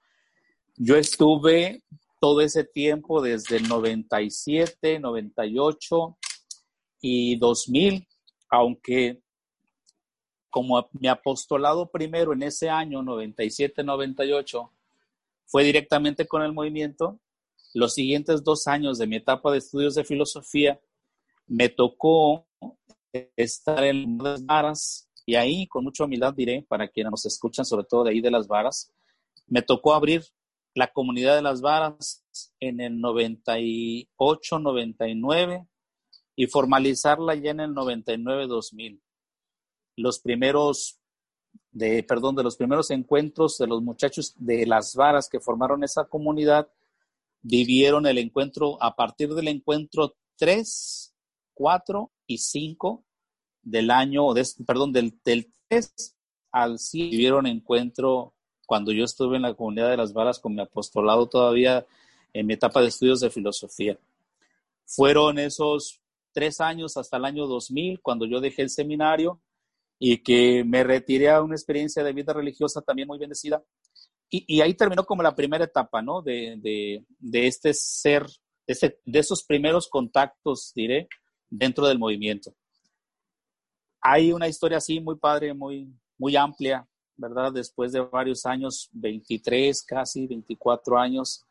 Yo 0.75 0.95
estuve 0.95 1.81
todo 2.21 2.41
ese 2.41 2.63
tiempo 2.63 3.23
desde 3.23 3.57
el 3.57 3.67
97, 3.67 4.99
98 4.99 6.17
y 7.01 7.37
2000, 7.37 8.07
aunque 8.49 9.19
como 10.51 10.87
mi 10.91 11.07
apostolado 11.07 11.89
primero 11.89 12.33
en 12.33 12.43
ese 12.43 12.69
año 12.69 13.01
97-98 13.01 14.69
fue 15.53 15.63
directamente 15.63 16.25
con 16.25 16.41
el 16.41 16.51
movimiento, 16.51 17.19
los 17.75 17.93
siguientes 17.93 18.43
dos 18.43 18.65
años 18.65 18.97
de 18.97 19.05
mi 19.05 19.17
etapa 19.17 19.51
de 19.51 19.59
estudios 19.59 19.93
de 19.93 20.03
filosofía 20.03 20.81
me 21.45 21.69
tocó 21.69 22.47
estar 23.35 23.83
en 23.83 24.17
las 24.17 24.43
varas 24.47 25.07
y 25.27 25.35
ahí 25.35 25.67
con 25.67 25.83
mucha 25.83 26.05
humildad 26.05 26.33
diré 26.33 26.65
para 26.67 26.87
quienes 26.87 27.11
nos 27.11 27.27
escuchan 27.27 27.65
sobre 27.65 27.85
todo 27.85 28.03
de 28.03 28.09
ahí 28.09 28.19
de 28.19 28.31
las 28.31 28.47
varas, 28.47 28.91
me 29.45 29.61
tocó 29.61 29.93
abrir 29.93 30.23
la 30.73 30.87
comunidad 30.87 31.35
de 31.35 31.43
las 31.43 31.61
varas 31.61 32.25
en 32.59 32.81
el 32.81 32.99
98, 32.99 34.57
99 34.57 35.67
y 36.35 36.47
formalizarla 36.47 37.35
ya 37.35 37.51
en 37.51 37.59
el 37.59 37.75
99-2000. 37.75 38.99
Los 39.97 40.19
primeros, 40.19 40.99
de, 41.73 42.03
perdón, 42.03 42.35
de 42.35 42.43
los 42.43 42.55
primeros 42.55 42.91
encuentros 42.91 43.57
de 43.57 43.67
los 43.67 43.81
muchachos 43.81 44.35
de 44.37 44.65
las 44.65 44.95
varas 44.95 45.27
que 45.27 45.39
formaron 45.39 45.83
esa 45.83 46.05
comunidad, 46.05 46.69
vivieron 47.41 48.05
el 48.05 48.19
encuentro 48.19 48.81
a 48.81 48.95
partir 48.95 49.33
del 49.33 49.47
encuentro 49.47 50.15
3, 50.37 51.13
4 51.53 52.11
y 52.27 52.37
5 52.37 53.03
del 53.63 53.91
año, 53.91 54.33
de, 54.33 54.45
perdón, 54.65 54.93
del, 54.93 55.19
del 55.25 55.51
3 55.67 56.15
al 56.51 56.77
5 56.77 57.11
vivieron 57.11 57.47
encuentro 57.47 58.33
cuando 58.65 58.91
yo 58.91 59.03
estuve 59.03 59.35
en 59.35 59.41
la 59.41 59.53
comunidad 59.55 59.89
de 59.89 59.97
las 59.97 60.13
varas 60.13 60.39
con 60.39 60.53
mi 60.53 60.61
apostolado 60.61 61.27
todavía 61.27 61.85
en 62.33 62.45
mi 62.45 62.53
etapa 62.53 62.81
de 62.81 62.87
estudios 62.87 63.19
de 63.19 63.29
filosofía. 63.29 63.97
Fueron 64.85 65.39
esos 65.39 66.01
tres 66.31 66.61
años 66.61 66.97
hasta 66.97 67.17
el 67.17 67.25
año 67.25 67.47
2000, 67.47 68.01
cuando 68.01 68.25
yo 68.25 68.41
dejé 68.41 68.63
el 68.63 68.69
seminario 68.69 69.39
y 70.05 70.17
que 70.17 70.65
me 70.65 70.83
retiré 70.83 71.29
a 71.29 71.41
una 71.41 71.55
experiencia 71.55 72.03
de 72.03 72.11
vida 72.11 72.33
religiosa 72.33 72.81
también 72.81 73.07
muy 73.07 73.17
bendecida. 73.17 73.63
Y, 74.29 74.59
ahí 74.59 74.73
terminó 74.73 75.05
como 75.05 75.23
la 75.23 75.33
primera 75.33 75.63
etapa, 75.63 76.01
¿no? 76.01 76.21
De, 76.21 76.57
de, 77.21 77.47
este 77.47 77.73
ser, 77.73 78.25
de, 78.67 78.99
de 79.05 79.19
esos 79.19 79.45
primeros 79.45 79.87
contactos, 79.87 80.73
diré, 80.75 81.07
dentro 81.49 81.87
del 81.87 81.99
movimiento. 81.99 82.53
Hay 84.01 84.33
una 84.33 84.49
historia 84.49 84.79
así 84.79 84.99
muy 84.99 85.15
padre, 85.15 85.53
muy, 85.53 85.87
muy 86.17 86.35
amplia, 86.35 86.85
¿verdad? 87.15 87.53
Después 87.53 87.93
de 87.93 88.01
varios 88.01 88.45
años, 88.45 88.89
23, 88.91 89.83
casi 89.83 90.27
24 90.27 90.99
años 90.99 91.45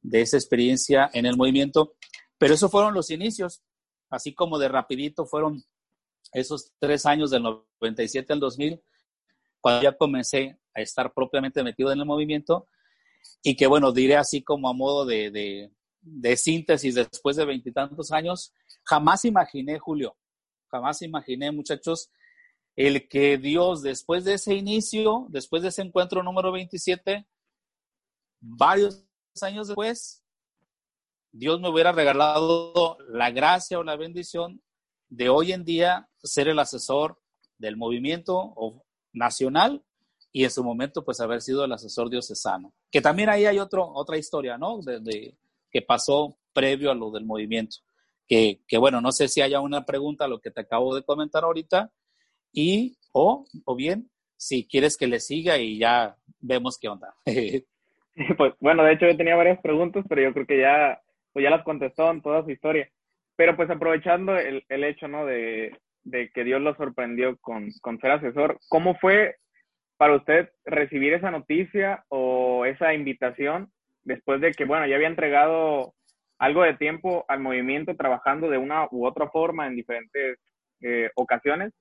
de 0.00 0.22
esa 0.22 0.38
experiencia 0.38 1.08
en 1.12 1.24
el 1.24 1.36
movimiento. 1.36 1.94
Pero 2.36 2.54
esos 2.54 2.68
fueron 2.68 2.94
los 2.94 3.10
inicios, 3.10 3.62
así 4.10 4.34
como 4.34 4.58
de 4.58 4.66
rapidito 4.66 5.24
fueron 5.24 5.62
esos 6.32 6.72
tres 6.78 7.06
años 7.06 7.30
del 7.30 7.42
97 7.42 8.32
al 8.32 8.40
2000, 8.40 8.82
cuando 9.60 9.82
ya 9.82 9.96
comencé 9.96 10.58
a 10.74 10.80
estar 10.80 11.12
propiamente 11.12 11.62
metido 11.62 11.92
en 11.92 12.00
el 12.00 12.06
movimiento 12.06 12.66
y 13.42 13.56
que 13.56 13.66
bueno, 13.66 13.92
diré 13.92 14.16
así 14.16 14.42
como 14.42 14.68
a 14.68 14.72
modo 14.72 15.04
de, 15.04 15.70
de, 16.00 16.36
síntesis 16.36 16.94
después 16.94 17.36
de 17.36 17.44
veintitantos 17.44 18.10
años, 18.10 18.52
jamás 18.84 19.24
imaginé, 19.24 19.78
Julio, 19.78 20.16
jamás 20.68 21.02
imaginé, 21.02 21.52
muchachos, 21.52 22.10
el 22.74 23.08
que 23.08 23.38
Dios, 23.38 23.82
después 23.82 24.24
de 24.24 24.34
ese 24.34 24.54
inicio, 24.54 25.26
después 25.28 25.62
de 25.62 25.68
ese 25.68 25.82
encuentro 25.82 26.22
número 26.22 26.50
27, 26.50 27.26
varios 28.40 29.04
años 29.40 29.68
después, 29.68 30.22
Dios 31.30 31.60
me 31.60 31.68
hubiera 31.68 31.92
regalado 31.92 32.98
la 33.08 33.30
gracia 33.30 33.78
o 33.78 33.84
la 33.84 33.96
bendición 33.96 34.62
de 35.08 35.28
hoy 35.28 35.52
en 35.52 35.64
día 35.64 36.08
ser 36.22 36.48
el 36.48 36.58
asesor 36.58 37.18
del 37.58 37.76
movimiento 37.76 38.54
nacional 39.12 39.82
y 40.32 40.44
en 40.44 40.50
su 40.50 40.64
momento 40.64 41.04
pues 41.04 41.20
haber 41.20 41.40
sido 41.42 41.64
el 41.64 41.72
asesor 41.72 42.10
diocesano. 42.10 42.72
Que 42.90 43.00
también 43.00 43.28
ahí 43.28 43.44
hay 43.44 43.58
otro, 43.58 43.86
otra 43.86 44.16
historia, 44.16 44.56
¿no? 44.56 44.80
De, 44.80 45.34
que 45.70 45.82
pasó 45.82 46.36
previo 46.52 46.90
a 46.90 46.94
lo 46.94 47.10
del 47.10 47.24
movimiento. 47.24 47.76
Que, 48.26 48.60
que, 48.66 48.78
bueno, 48.78 49.00
no 49.00 49.12
sé 49.12 49.28
si 49.28 49.42
haya 49.42 49.60
una 49.60 49.84
pregunta 49.84 50.24
a 50.24 50.28
lo 50.28 50.40
que 50.40 50.50
te 50.50 50.62
acabo 50.62 50.94
de 50.94 51.02
comentar 51.02 51.44
ahorita, 51.44 51.90
y 52.52 52.96
o, 53.12 53.44
o 53.64 53.76
bien 53.76 54.10
si 54.36 54.66
quieres 54.66 54.96
que 54.96 55.06
le 55.06 55.20
siga 55.20 55.58
y 55.58 55.78
ya 55.78 56.16
vemos 56.40 56.78
qué 56.78 56.88
onda. 56.88 57.14
pues 58.36 58.54
bueno, 58.60 58.84
de 58.84 58.92
hecho 58.92 59.06
yo 59.06 59.16
tenía 59.16 59.36
varias 59.36 59.60
preguntas, 59.60 60.04
pero 60.08 60.22
yo 60.22 60.32
creo 60.32 60.46
que 60.46 60.60
ya, 60.60 61.00
pues 61.32 61.42
ya 61.42 61.50
las 61.50 61.64
contestó 61.64 62.10
en 62.10 62.22
toda 62.22 62.42
su 62.44 62.50
historia. 62.50 62.90
Pero 63.36 63.56
pues 63.56 63.70
aprovechando 63.70 64.36
el, 64.36 64.64
el 64.68 64.84
hecho, 64.84 65.08
¿no? 65.08 65.24
De, 65.24 65.78
de, 66.04 66.30
que 66.30 66.44
Dios 66.44 66.60
lo 66.60 66.74
sorprendió 66.76 67.36
con, 67.38 67.70
con 67.80 67.98
ser 68.00 68.12
asesor, 68.12 68.58
¿cómo 68.68 68.96
fue 68.96 69.36
para 69.96 70.16
usted 70.16 70.50
recibir 70.64 71.12
esa 71.12 71.30
noticia 71.30 72.04
o 72.08 72.64
esa 72.64 72.94
invitación 72.94 73.70
después 74.02 74.40
de 74.40 74.52
que, 74.52 74.64
bueno, 74.64 74.86
ya 74.86 74.96
había 74.96 75.08
entregado 75.08 75.94
algo 76.38 76.62
de 76.64 76.74
tiempo 76.74 77.24
al 77.28 77.40
movimiento 77.40 77.94
trabajando 77.96 78.50
de 78.50 78.58
una 78.58 78.88
u 78.90 79.06
otra 79.06 79.28
forma 79.28 79.66
en 79.66 79.76
diferentes 79.76 80.38
eh, 80.80 81.10
ocasiones 81.14 81.72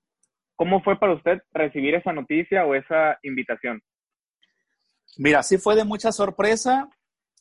¿Cómo 0.62 0.84
fue 0.84 1.00
para 1.00 1.16
usted 1.16 1.40
recibir 1.54 1.96
esa 1.96 2.14
noticia 2.14 2.68
o 2.68 2.76
esa 2.76 3.18
invitación? 3.24 3.82
Mira, 5.18 5.42
sí 5.42 5.58
fue 5.58 5.76
de 5.76 5.86
mucha 5.86 6.12
sorpresa 6.12 6.88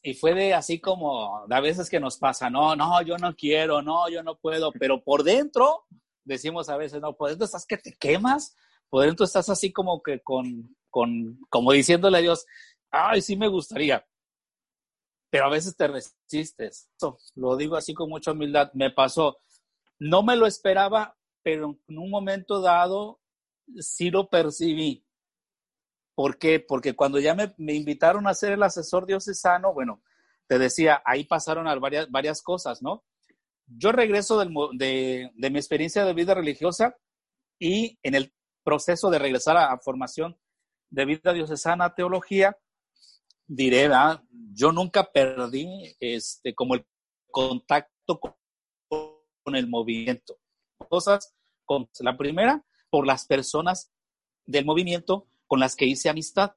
y 0.03 0.15
fue 0.15 0.33
de 0.33 0.55
así 0.55 0.81
como 0.81 1.45
a 1.51 1.61
veces 1.61 1.91
que 1.91 2.01
nos 2.01 2.17
pasa, 2.17 2.49
no, 2.49 2.75
no, 2.75 3.03
yo 3.03 3.19
no 3.19 3.37
quiero, 3.37 3.83
no, 3.83 4.09
yo 4.09 4.23
no 4.23 4.37
puedo, 4.37 4.73
pero 4.73 5.03
por 5.03 5.23
dentro 5.23 5.85
decimos 6.25 6.69
a 6.69 6.77
veces, 6.77 7.00
no, 7.00 7.17
por 7.17 7.29
dentro 7.31 7.45
estás 7.45 7.67
que 7.67 7.79
te 7.79 7.97
quemas, 7.97 8.57
por 8.89 9.05
dentro 9.05 9.25
estás 9.25 9.49
así 9.49 9.73
como 9.73 10.03
que 10.03 10.21
con, 10.21 10.77
con, 10.91 11.39
como 11.49 11.73
diciéndole 11.73 12.19
a 12.19 12.23
Dios, 12.23 12.47
ay, 12.91 13.23
sí 13.23 13.37
me 13.37 13.49
gustaría, 13.49 14.07
pero 15.31 15.47
a 15.47 15.50
veces 15.50 15.77
te 15.77 15.87
resistes. 15.87 16.91
lo 17.37 17.57
digo 17.57 17.77
así 17.77 17.95
con 17.95 18.11
mucha 18.11 18.33
humildad, 18.33 18.71
me 18.75 18.91
pasó, 18.91 19.39
no 19.99 20.23
me 20.23 20.37
lo 20.37 20.47
esperaba, 20.47 21.17
pero 21.43 21.79
en 21.89 21.99
un 21.99 22.11
momento 22.11 22.61
dado 22.61 23.21
sí 23.79 24.11
lo 24.11 24.29
percibí. 24.29 25.07
¿Por 26.15 26.39
qué? 26.39 26.61
Porque 26.61 26.95
cuando 26.95 27.19
ya 27.19 27.35
me, 27.35 27.55
invitaron 27.75 28.27
a 28.27 28.35
ser 28.35 28.53
el 28.53 28.62
asesor 28.62 29.07
diocesano, 29.07 29.73
bueno, 29.73 30.03
te 30.47 30.59
decía, 30.59 31.00
ahí 31.05 31.25
pasaron 31.25 31.65
varias, 31.81 32.11
varias 32.11 32.43
cosas, 32.43 32.83
¿no? 32.83 33.05
Yo 33.77 33.93
regreso 33.93 34.39
de, 34.39 35.31
mi 35.35 35.59
experiencia 35.59 36.05
de 36.05 36.15
vida 36.15 36.35
religiosa 36.35 36.97
y 37.59 37.99
en 38.03 38.15
el 38.15 38.33
proceso 38.65 39.11
de 39.11 39.19
regresar 39.19 39.57
a, 39.57 39.79
formación 39.79 40.39
de 40.91 41.05
vida 41.05 41.33
diocesana, 41.33 41.95
teología, 41.95 42.57
diré, 43.47 43.89
yo 44.53 44.73
nunca 44.73 45.05
perdí 45.11 45.97
este, 46.00 46.55
como 46.55 46.75
el 46.75 46.85
contacto 47.31 48.19
con 48.19 49.55
el 49.55 49.69
movimiento 49.69 50.41
cosas. 50.89 51.35
Con, 51.65 51.89
la 52.00 52.17
primera, 52.17 52.65
por 52.91 53.07
las 53.07 53.27
personas 53.27 53.93
del 54.45 54.65
movimiento 54.65 55.29
con 55.47 55.61
las 55.61 55.77
que 55.77 55.87
hice 55.87 56.09
amistad. 56.09 56.57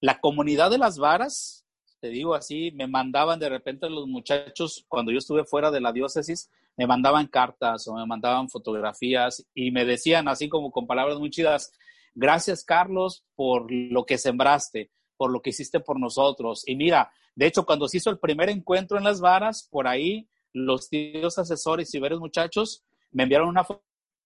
La 0.00 0.20
comunidad 0.20 0.70
de 0.70 0.78
las 0.78 0.98
varas, 0.98 1.61
te 2.02 2.08
digo 2.08 2.34
así, 2.34 2.72
me 2.72 2.88
mandaban 2.88 3.38
de 3.38 3.48
repente 3.48 3.88
los 3.88 4.08
muchachos, 4.08 4.84
cuando 4.88 5.12
yo 5.12 5.18
estuve 5.18 5.44
fuera 5.44 5.70
de 5.70 5.80
la 5.80 5.92
diócesis, 5.92 6.50
me 6.76 6.84
mandaban 6.84 7.28
cartas 7.28 7.86
o 7.86 7.94
me 7.94 8.04
mandaban 8.04 8.48
fotografías 8.48 9.46
y 9.54 9.70
me 9.70 9.84
decían 9.84 10.26
así 10.26 10.48
como 10.48 10.72
con 10.72 10.88
palabras 10.88 11.20
muy 11.20 11.30
chidas, 11.30 11.72
gracias 12.12 12.64
Carlos 12.64 13.24
por 13.36 13.70
lo 13.70 14.04
que 14.04 14.18
sembraste, 14.18 14.90
por 15.16 15.30
lo 15.30 15.42
que 15.42 15.50
hiciste 15.50 15.78
por 15.78 16.00
nosotros. 16.00 16.64
Y 16.66 16.74
mira, 16.74 17.12
de 17.36 17.46
hecho, 17.46 17.64
cuando 17.64 17.86
se 17.86 17.98
hizo 17.98 18.10
el 18.10 18.18
primer 18.18 18.50
encuentro 18.50 18.98
en 18.98 19.04
las 19.04 19.20
varas, 19.20 19.68
por 19.70 19.86
ahí 19.86 20.28
los 20.52 20.88
tíos 20.88 21.38
asesores 21.38 21.94
y 21.94 22.00
varios 22.00 22.18
muchachos 22.18 22.82
me 23.12 23.22
enviaron 23.22 23.48
una 23.48 23.64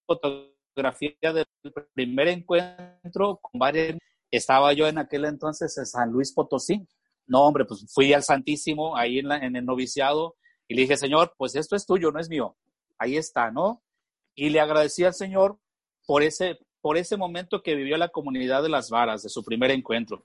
fotografía 0.06 1.12
del 1.20 1.46
primer 1.92 2.28
encuentro 2.28 3.36
con 3.42 3.58
varios. 3.58 3.98
Estaba 4.30 4.72
yo 4.72 4.88
en 4.88 4.96
aquel 4.96 5.26
entonces 5.26 5.76
en 5.76 5.84
San 5.84 6.10
Luis 6.10 6.32
Potosí. 6.32 6.86
No, 7.26 7.42
hombre, 7.42 7.64
pues 7.64 7.86
fui 7.92 8.12
al 8.12 8.22
Santísimo 8.22 8.96
ahí 8.96 9.18
en, 9.18 9.56
el 9.56 9.64
noviciado 9.64 10.36
y 10.68 10.74
le 10.74 10.82
dije, 10.82 10.96
Señor, 10.96 11.34
pues 11.36 11.54
esto 11.56 11.76
es 11.76 11.86
tuyo, 11.86 12.10
no 12.12 12.20
es 12.20 12.28
mío. 12.28 12.56
Ahí 12.98 13.16
está, 13.16 13.50
¿no? 13.50 13.82
y 14.36 14.50
le 14.50 14.60
agradecí 14.60 15.02
al 15.02 15.14
Señor 15.14 15.58
por 16.06 16.22
ese, 16.22 16.60
por 16.80 16.96
ese 16.98 17.16
momento 17.16 17.62
que 17.62 17.74
vivió 17.74 17.96
la 17.96 18.10
comunidad 18.10 18.62
de 18.62 18.68
las 18.68 18.90
varas, 18.90 19.22
de 19.22 19.30
su 19.30 19.42
primer 19.42 19.70
encuentro. 19.70 20.24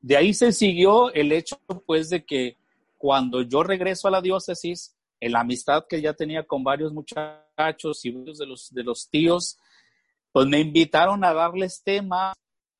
De 0.00 0.16
ahí 0.16 0.34
se 0.34 0.52
siguió 0.52 1.10
el 1.14 1.32
hecho, 1.32 1.58
pues, 1.86 2.10
de 2.10 2.26
que 2.26 2.58
cuando 2.98 3.40
yo 3.40 3.62
regreso 3.62 4.08
a 4.08 4.10
la 4.10 4.20
diócesis, 4.20 4.94
en 5.20 5.32
la 5.32 5.40
amistad 5.40 5.86
que 5.88 6.02
ya 6.02 6.12
tenía 6.12 6.42
con 6.42 6.64
varios 6.64 6.92
muchachos 6.92 8.04
y 8.04 8.10
varios 8.10 8.36
de 8.36 8.46
los, 8.46 8.74
de 8.74 8.82
los 8.82 9.08
tíos, 9.08 9.58
pues 10.32 10.46
me 10.48 10.60
invitaron 10.60 11.24
a 11.24 11.32
darles 11.32 11.82
tema 11.82 12.34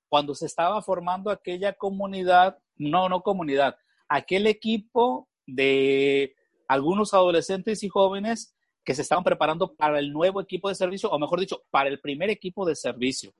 cuando 0.09 0.35
se 0.35 0.47
estaba 0.47 0.83
formando 0.83 1.31
aquella 1.31 1.73
comunidad, 1.73 2.59
no, 2.76 3.09
no 3.09 3.23
comunidad, 3.23 3.76
aquel 4.09 4.47
equipo 4.47 5.28
de 5.47 6.35
algunos 6.69 7.14
adolescentes 7.14 7.83
y 7.83 7.88
jóvenes 7.88 8.54
que 8.85 8.95
se 8.95 9.02
estaban 9.02 9.25
preparando 9.25 9.75
para 9.75 9.99
el 9.99 10.12
nuevo 10.12 10.40
equipo 10.40 10.69
de 10.69 10.75
servicio, 10.75 11.11
o 11.11 11.19
mejor 11.19 11.40
dicho, 11.40 11.62
para 11.71 11.88
el 11.88 12.00
primer 12.00 12.31
equipo 12.31 12.66
de 12.66 12.76
servicio. 12.76 13.33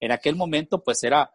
En 0.00 0.10
aquel 0.12 0.36
momento, 0.36 0.82
pues 0.82 1.02
era, 1.04 1.30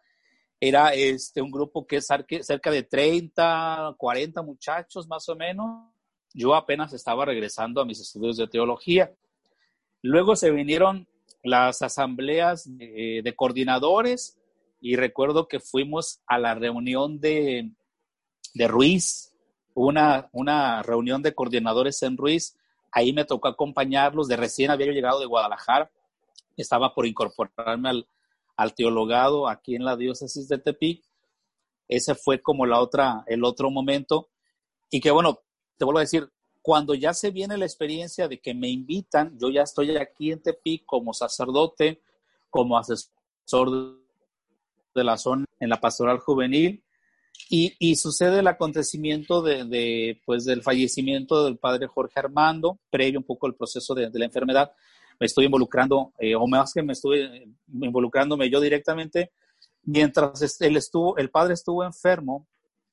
era 0.60 0.94
este, 0.94 1.40
un 1.40 1.50
grupo 1.50 1.86
que 1.86 1.96
es 1.96 2.06
cerca 2.06 2.70
de 2.70 2.82
30, 2.82 3.94
40 3.96 4.42
muchachos 4.42 5.06
más 5.06 5.28
o 5.28 5.36
menos. 5.36 5.88
Yo 6.34 6.54
apenas 6.54 6.92
estaba 6.92 7.24
regresando 7.24 7.80
a 7.80 7.84
mis 7.84 8.00
estudios 8.00 8.36
de 8.36 8.48
teología. 8.48 9.12
Luego 10.02 10.34
se 10.34 10.50
vinieron 10.50 11.06
las 11.44 11.82
asambleas 11.82 12.64
de, 12.66 13.34
coordinadores 13.36 14.38
y 14.82 14.96
recuerdo 14.96 15.48
que 15.48 15.60
fuimos 15.60 16.20
a 16.26 16.38
la 16.38 16.54
reunión 16.54 17.20
de, 17.20 17.70
de 18.52 18.68
Ruiz, 18.68 19.32
una, 19.72 20.28
una 20.32 20.82
reunión 20.82 21.22
de 21.22 21.34
coordinadores 21.34 22.02
en 22.02 22.18
Ruiz 22.18 22.56
Ahí 22.92 23.12
me 23.14 23.24
tocó 23.24 23.48
acompañarlos. 23.48 24.28
De 24.28 24.36
recién 24.36 24.70
había 24.70 24.92
llegado 24.92 25.18
de 25.18 25.26
Guadalajara. 25.26 25.90
Estaba 26.56 26.94
por 26.94 27.06
incorporarme 27.06 27.88
al, 27.88 28.06
al 28.56 28.74
teologado 28.74 29.48
aquí 29.48 29.74
en 29.74 29.84
la 29.84 29.96
diócesis 29.96 30.46
de 30.46 30.58
Tepic. 30.58 31.02
Ese 31.88 32.14
fue 32.14 32.40
como 32.40 32.66
la 32.66 32.80
otra, 32.80 33.24
el 33.26 33.44
otro 33.44 33.70
momento. 33.70 34.28
Y 34.90 35.00
que 35.00 35.10
bueno, 35.10 35.40
te 35.78 35.86
vuelvo 35.86 35.98
a 35.98 36.02
decir, 36.02 36.30
cuando 36.60 36.94
ya 36.94 37.14
se 37.14 37.30
viene 37.30 37.56
la 37.56 37.64
experiencia 37.64 38.28
de 38.28 38.38
que 38.38 38.54
me 38.54 38.68
invitan, 38.68 39.36
yo 39.38 39.48
ya 39.48 39.62
estoy 39.62 39.96
aquí 39.96 40.30
en 40.30 40.42
Tepic 40.42 40.84
como 40.84 41.14
sacerdote, 41.14 42.02
como 42.50 42.76
asesor 42.76 44.01
de 44.94 45.04
la 45.04 45.16
zona 45.16 45.44
en 45.60 45.68
la 45.68 45.80
pastoral 45.80 46.18
juvenil, 46.18 46.82
y, 47.48 47.96
sucede 47.96 48.38
el 48.38 48.46
acontecimiento 48.46 49.42
de, 49.42 50.20
pues, 50.24 50.44
del 50.44 50.62
fallecimiento 50.62 51.44
del 51.44 51.58
padre 51.58 51.86
Jorge 51.86 52.18
Armando, 52.18 52.78
previo 52.88 53.18
un 53.18 53.26
poco 53.26 53.46
al 53.46 53.54
proceso 53.54 53.94
de, 53.94 54.10
la 54.10 54.24
enfermedad. 54.24 54.72
Me 55.20 55.26
estoy 55.26 55.44
involucrando, 55.46 56.12
eh, 56.18 56.34
o 56.34 56.46
más 56.46 56.72
que 56.72 56.82
me 56.82 56.94
estuve 56.94 57.48
involucrándome 57.68 58.48
yo 58.48 58.60
directamente, 58.60 59.32
mientras 59.82 60.60
él 60.60 60.76
estuvo, 60.76 61.16
el 61.18 61.30
padre 61.30 61.54
estuvo 61.54 61.84
enfermo, 61.84 62.46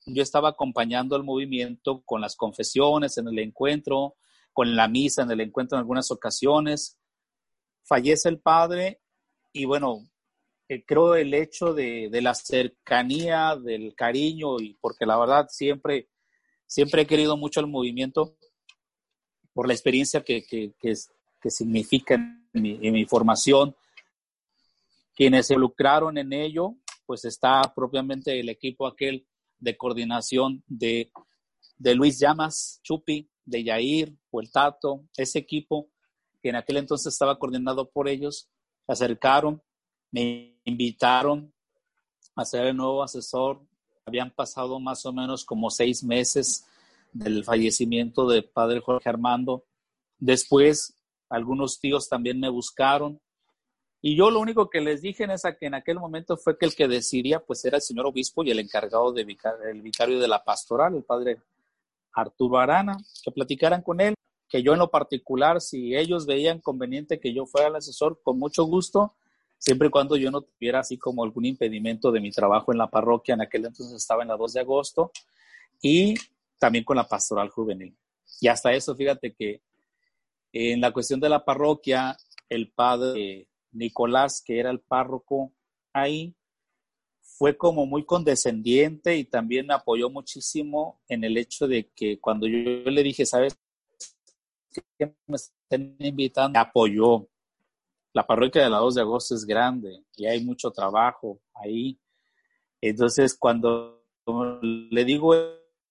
yo 0.06 0.24
estaba 0.24 0.50
acompañando 0.50 1.16
el 1.16 1.24
movimiento 1.24 2.02
con 2.06 2.22
las 2.22 2.36
confesiones 2.36 3.18
en 3.18 3.28
el 3.28 3.40
encuentro, 3.40 4.16
con 4.52 4.76
la 4.76 4.88
misa 4.88 5.24
en 5.24 5.32
el 5.32 5.42
encuentro 5.42 5.78
en 5.78 5.82
algunas 5.82 6.12
ocasiones. 6.12 6.98
Fallece 7.84 8.28
el 8.30 8.40
padre 8.40 9.00
y 9.54 9.66
bueno, 9.66 10.04
creo 10.86 11.16
el 11.16 11.34
hecho 11.34 11.74
de, 11.74 12.10
la 12.22 12.36
cercanía, 12.36 13.56
del 13.56 13.96
cariño, 13.96 14.60
y 14.60 14.76
porque 14.76 15.06
la 15.06 15.18
verdad 15.18 15.48
siempre, 15.50 16.10
siempre 16.68 17.02
he 17.02 17.08
querido 17.08 17.38
mucho 17.38 17.60
el 17.60 17.68
movimiento 17.68 18.38
por 19.54 19.68
la 19.68 19.74
experiencia 19.74 20.24
que, 20.24 20.46
que, 20.46 20.74
que, 20.80 21.50
significa 21.50 22.16
en 22.16 22.54
mi, 22.94 23.06
formación. 23.06 23.76
Quienes 25.16 25.48
se 25.48 25.56
involucraron 25.56 26.18
en 26.18 26.34
ello, 26.34 26.76
pues 27.06 27.26
está 27.26 27.62
propiamente 27.76 28.40
el 28.40 28.50
equipo 28.50 28.86
aquel 28.86 29.28
de 29.58 29.76
coordinación 29.76 30.64
de, 30.68 31.12
de 31.78 31.96
Luis 31.96 32.20
Llamas, 32.20 32.80
Chupi, 32.84 33.30
de 33.44 33.64
Yair, 33.64 34.16
o 34.30 34.40
el 34.40 34.52
Tato, 34.52 35.06
ese 35.18 35.40
equipo 35.40 35.90
que 36.42 36.50
en 36.50 36.56
aquel 36.56 36.78
entonces 36.78 37.12
estaba 37.12 37.38
coordinado 37.38 37.90
por 37.90 38.08
ellos, 38.08 38.50
se 38.86 38.94
acercaron, 38.94 39.62
me 40.12 40.59
invitaron 40.70 41.54
a 42.36 42.46
ser 42.46 42.68
el 42.68 42.78
nuevo 42.78 43.04
asesor. 43.04 43.62
Habían 44.06 44.32
pasado 44.32 44.80
más 44.80 45.06
o 45.06 45.12
menos 45.12 45.44
como 45.44 45.70
seis 45.70 46.04
meses 46.04 46.66
del 47.12 47.44
fallecimiento 47.44 48.28
del 48.28 48.46
padre 48.46 48.80
Jorge 48.80 49.10
Armando. 49.10 49.66
Después, 50.18 50.96
algunos 51.30 51.80
tíos 51.80 52.08
también 52.08 52.40
me 52.40 52.50
buscaron. 52.50 53.20
Y 54.02 54.16
yo 54.16 54.32
lo 54.32 54.40
único 54.40 54.70
que 54.70 54.80
les 54.80 55.02
dije 55.02 55.26
en, 55.26 55.32
esa, 55.32 55.58
que 55.58 55.66
en 55.66 55.74
aquel 55.74 56.00
momento 56.00 56.38
fue 56.38 56.58
que 56.58 56.66
el 56.66 56.76
que 56.76 56.88
decidía 56.88 57.42
pues 57.42 57.66
era 57.66 57.78
el 57.78 57.84
señor 57.84 58.06
obispo 58.06 58.44
y 58.44 58.52
el 58.52 58.60
encargado 58.60 59.12
del 59.12 59.28
el 59.70 59.82
vicario 59.82 60.20
de 60.20 60.28
la 60.28 60.44
pastoral, 60.44 60.96
el 60.96 61.04
padre 61.04 61.42
Arturo 62.14 62.60
Arana, 62.60 62.98
que 63.24 63.32
platicaran 63.32 63.82
con 63.82 64.00
él, 64.00 64.16
que 64.48 64.64
yo 64.64 64.74
en 64.74 64.80
lo 64.80 64.90
particular, 64.90 65.60
si 65.60 65.96
ellos 65.96 66.26
veían 66.26 66.60
conveniente 66.60 67.20
que 67.20 67.34
yo 67.34 67.46
fuera 67.46 67.68
el 67.68 67.76
asesor, 67.76 68.22
con 68.24 68.40
mucho 68.40 68.64
gusto, 68.64 69.14
siempre 69.60 69.90
y 69.90 69.92
cuando 69.92 70.16
yo 70.16 70.32
no 70.32 70.42
tuviera 70.42 70.80
así 70.80 70.98
como 70.98 71.24
algún 71.24 71.46
impedimento 71.46 72.12
de 72.12 72.22
mi 72.22 72.32
trabajo 72.32 72.72
en 72.72 72.80
la 72.80 72.90
parroquia, 72.90 73.36
en 73.36 73.42
aquel 73.42 73.66
entonces 73.66 73.96
estaba 73.96 74.24
en 74.24 74.30
la 74.30 74.38
2 74.38 74.54
de 74.54 74.60
agosto, 74.62 75.12
y 75.82 76.16
también 76.58 76.84
con 76.84 76.98
la 76.98 77.08
pastoral 77.08 77.50
juvenil. 77.50 77.96
Y 78.42 78.48
hasta 78.48 78.74
eso, 78.74 78.96
fíjate 78.96 79.34
que 79.34 79.62
en 80.52 80.82
la 80.82 80.92
cuestión 80.92 81.20
de 81.20 81.30
la 81.30 81.46
parroquia, 81.46 82.18
el 82.48 82.72
padre 82.72 83.48
Nicolás, 83.72 84.42
que 84.44 84.60
era 84.60 84.72
el 84.72 84.80
párroco 84.80 85.54
ahí, 85.94 86.36
fue 87.22 87.56
como 87.56 87.86
muy 87.86 88.06
condescendiente 88.06 89.16
y 89.16 89.24
también 89.24 89.68
me 89.68 89.74
apoyó 89.74 90.10
muchísimo 90.10 91.02
en 91.08 91.24
el 91.24 91.38
hecho 91.38 91.68
de 91.68 91.90
que 91.96 92.20
cuando 92.20 92.48
yo 92.48 92.58
le 92.58 93.04
dije, 93.04 93.26
¿sabes 93.26 93.58
qué 94.98 95.14
me 95.28 95.36
están 95.36 95.96
invitando? 96.00 96.52
Me 96.52 96.60
apoyó, 96.60 97.30
la 98.14 98.26
parroquia 98.26 98.64
de 98.64 98.70
la 98.70 98.78
2 98.78 98.96
de 98.96 99.02
agosto 99.02 99.36
es 99.36 99.46
grande 99.46 100.04
y 100.16 100.26
hay 100.26 100.44
mucho 100.44 100.72
trabajo 100.72 101.42
ahí. 101.54 102.00
Entonces, 102.82 103.36
cuando 103.38 104.04
le 104.62 105.06
digo 105.06 105.36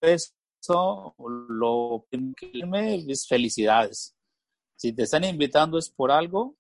eso, 0.01 1.15
lo 1.49 2.07
que 2.11 3.05
es 3.09 3.27
felicidades. 3.27 4.17
Si 4.77 4.93
te 4.93 5.03
están 5.05 5.25
invitando 5.25 5.79
es 5.79 5.91
por 5.91 6.11
algo. 6.11 6.57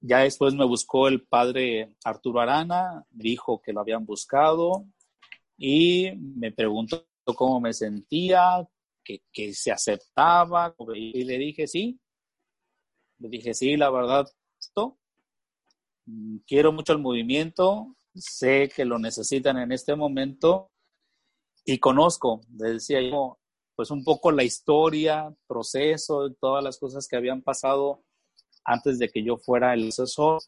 Ya 0.00 0.18
después 0.18 0.52
me 0.54 0.64
buscó 0.64 1.06
el 1.06 1.24
padre 1.24 1.94
Arturo 2.04 2.40
Arana, 2.40 3.04
dijo 3.10 3.62
que 3.62 3.72
lo 3.72 3.80
habían 3.80 4.04
buscado 4.04 4.84
y 5.56 6.10
me 6.16 6.50
preguntó 6.50 7.06
cómo 7.36 7.60
me 7.60 7.72
sentía, 7.72 8.66
que, 9.04 9.22
que 9.32 9.54
se 9.54 9.70
aceptaba. 9.70 10.74
Y 10.94 11.22
le 11.22 11.38
dije 11.38 11.68
sí. 11.68 12.00
Le 13.18 13.28
dije 13.28 13.54
sí, 13.54 13.76
la 13.76 13.90
verdad, 13.90 14.26
quiero 16.46 16.72
mucho 16.72 16.92
el 16.92 16.98
movimiento, 16.98 17.96
sé 18.14 18.70
que 18.74 18.84
lo 18.84 18.98
necesitan 18.98 19.58
en 19.58 19.72
este 19.72 19.94
momento 19.94 20.70
y 21.64 21.78
conozco, 21.78 22.42
decía 22.48 23.00
yo, 23.00 23.38
pues 23.74 23.90
un 23.90 24.04
poco 24.04 24.32
la 24.32 24.44
historia, 24.44 25.34
proceso, 25.46 26.30
todas 26.40 26.62
las 26.62 26.78
cosas 26.78 27.08
que 27.08 27.16
habían 27.16 27.42
pasado 27.42 28.02
antes 28.64 28.98
de 28.98 29.08
que 29.08 29.24
yo 29.24 29.36
fuera 29.38 29.74
el 29.74 29.88
asesor. 29.88 30.42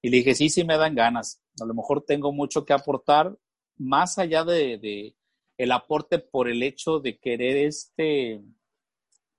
Y 0.00 0.10
le 0.10 0.18
dije, 0.18 0.34
sí, 0.34 0.48
sí 0.48 0.64
me 0.64 0.76
dan 0.76 0.94
ganas. 0.94 1.40
A 1.60 1.64
lo 1.64 1.74
mejor 1.74 2.04
tengo 2.04 2.32
mucho 2.32 2.64
que 2.64 2.72
aportar, 2.72 3.36
más 3.76 4.18
allá 4.18 4.44
de, 4.44 4.78
de 4.78 5.16
el 5.58 5.72
aporte 5.72 6.18
por 6.18 6.48
el 6.48 6.62
hecho 6.62 6.98
de 6.98 7.18
querer 7.18 7.56
este, 7.66 8.42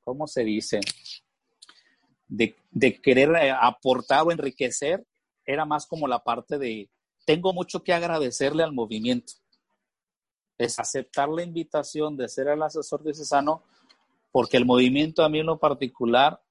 ¿cómo 0.03 0.27
se 0.27 0.43
dice? 0.43 0.79
de, 2.33 3.01
querer 3.01 3.29
eh, 3.35 3.51
aportar 3.51 4.23
o 4.25 4.31
enriquecer, 4.31 5.05
era 5.45 5.65
más 5.65 5.85
como 5.85 6.07
la 6.07 6.23
parte 6.23 6.57
de, 6.57 6.89
tengo 7.25 7.53
mucho 7.53 7.83
que 7.83 7.93
agradecerle 7.93 8.63
al 8.63 8.73
movimiento. 8.73 9.33
Es 10.57 10.79
aceptar 10.79 11.29
la 11.29 11.43
invitación 11.43 12.15
de 12.15 12.29
ser 12.29 12.47
el 12.47 12.61
asesor 12.61 13.03
diocesano, 13.03 13.63
porque 14.31 14.57
el 14.57 14.65
movimiento 14.65 15.23
a 15.23 15.29
mí 15.29 15.39
en 15.39 15.45
lo 15.45 15.59
particular 15.59 16.41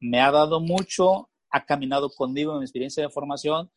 me 0.00 0.20
ha 0.20 0.30
dado 0.30 0.60
mucho, 0.60 1.30
ha 1.50 1.64
caminado 1.64 2.10
conmigo 2.10 2.52
en 2.52 2.58
mi 2.58 2.64
experiencia 2.64 3.02
de 3.02 3.10
formación. 3.10 3.70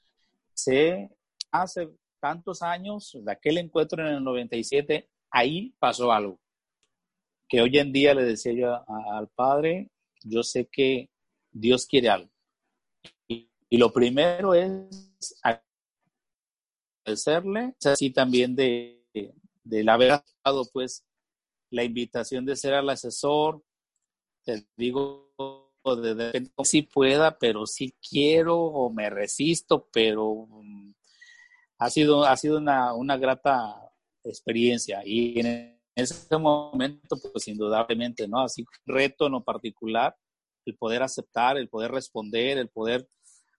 Sé, 0.53 1.09
hace 1.51 1.89
tantos 2.19 2.61
años, 2.61 3.17
de 3.21 3.31
aquel 3.31 3.57
encuentro 3.57 4.05
en 4.05 4.15
el 4.15 4.23
97, 4.23 5.09
ahí 5.31 5.73
pasó 5.79 6.11
algo. 6.11 6.39
Que 7.47 7.61
hoy 7.61 7.77
en 7.77 7.91
día 7.91 8.13
le 8.13 8.23
decía 8.23 8.53
yo 8.53 8.83
al 8.87 9.27
padre, 9.29 9.89
yo 10.23 10.43
sé 10.43 10.67
que 10.71 11.09
Dios 11.51 11.85
quiere 11.85 12.09
algo. 12.09 12.29
Y, 13.69 13.77
lo 13.77 13.91
primero 13.91 14.53
es 14.53 15.39
agradecerle, 17.05 17.75
así 17.83 18.09
también 18.09 18.55
de, 18.55 19.03
de 19.63 19.89
haber 19.89 20.21
dado 20.43 20.65
pues 20.71 21.05
la 21.69 21.83
invitación 21.83 22.45
de 22.45 22.55
ser 22.55 22.73
el 22.73 22.89
asesor. 22.89 23.63
Te 24.43 24.65
digo 24.75 25.29
de, 25.95 26.49
si 26.63 26.81
pueda, 26.83 27.37
pero 27.37 27.65
sí 27.65 27.95
quiero 28.07 28.57
o 28.57 28.91
me 28.91 29.09
resisto, 29.09 29.87
pero 29.91 30.47
mm, 30.49 30.91
ha 31.79 31.89
sido, 31.89 32.25
ha 32.25 32.35
sido 32.37 32.57
una, 32.57 32.93
una 32.93 33.17
grata 33.17 33.91
experiencia 34.23 35.01
y 35.05 35.39
en 35.39 35.77
ese 35.95 36.37
momento, 36.37 37.17
pues 37.31 37.47
indudablemente, 37.47 38.27
¿no? 38.27 38.41
Así 38.41 38.65
reto 38.85 39.27
en 39.27 39.33
lo 39.33 39.43
particular, 39.43 40.15
el 40.65 40.75
poder 40.77 41.03
aceptar, 41.03 41.57
el 41.57 41.69
poder 41.69 41.91
responder, 41.91 42.57
el 42.57 42.69
poder 42.69 43.07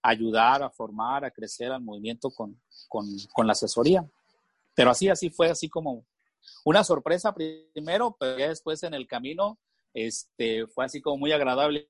ayudar 0.02 0.62
a 0.62 0.70
formar, 0.70 1.24
a 1.24 1.30
crecer 1.30 1.70
al 1.72 1.82
movimiento 1.82 2.30
con, 2.30 2.60
con, 2.88 3.06
con 3.32 3.46
la 3.46 3.52
asesoría. 3.52 4.04
Pero 4.74 4.90
así, 4.90 5.08
así 5.08 5.30
fue, 5.30 5.48
así 5.50 5.68
como 5.68 6.04
una 6.64 6.84
sorpresa 6.84 7.34
primero, 7.34 8.16
pero 8.18 8.38
ya 8.38 8.48
después 8.48 8.82
en 8.82 8.94
el 8.94 9.06
camino 9.06 9.58
este, 9.94 10.66
fue 10.68 10.84
así 10.84 11.00
como 11.00 11.18
muy 11.18 11.32
agradable. 11.32 11.88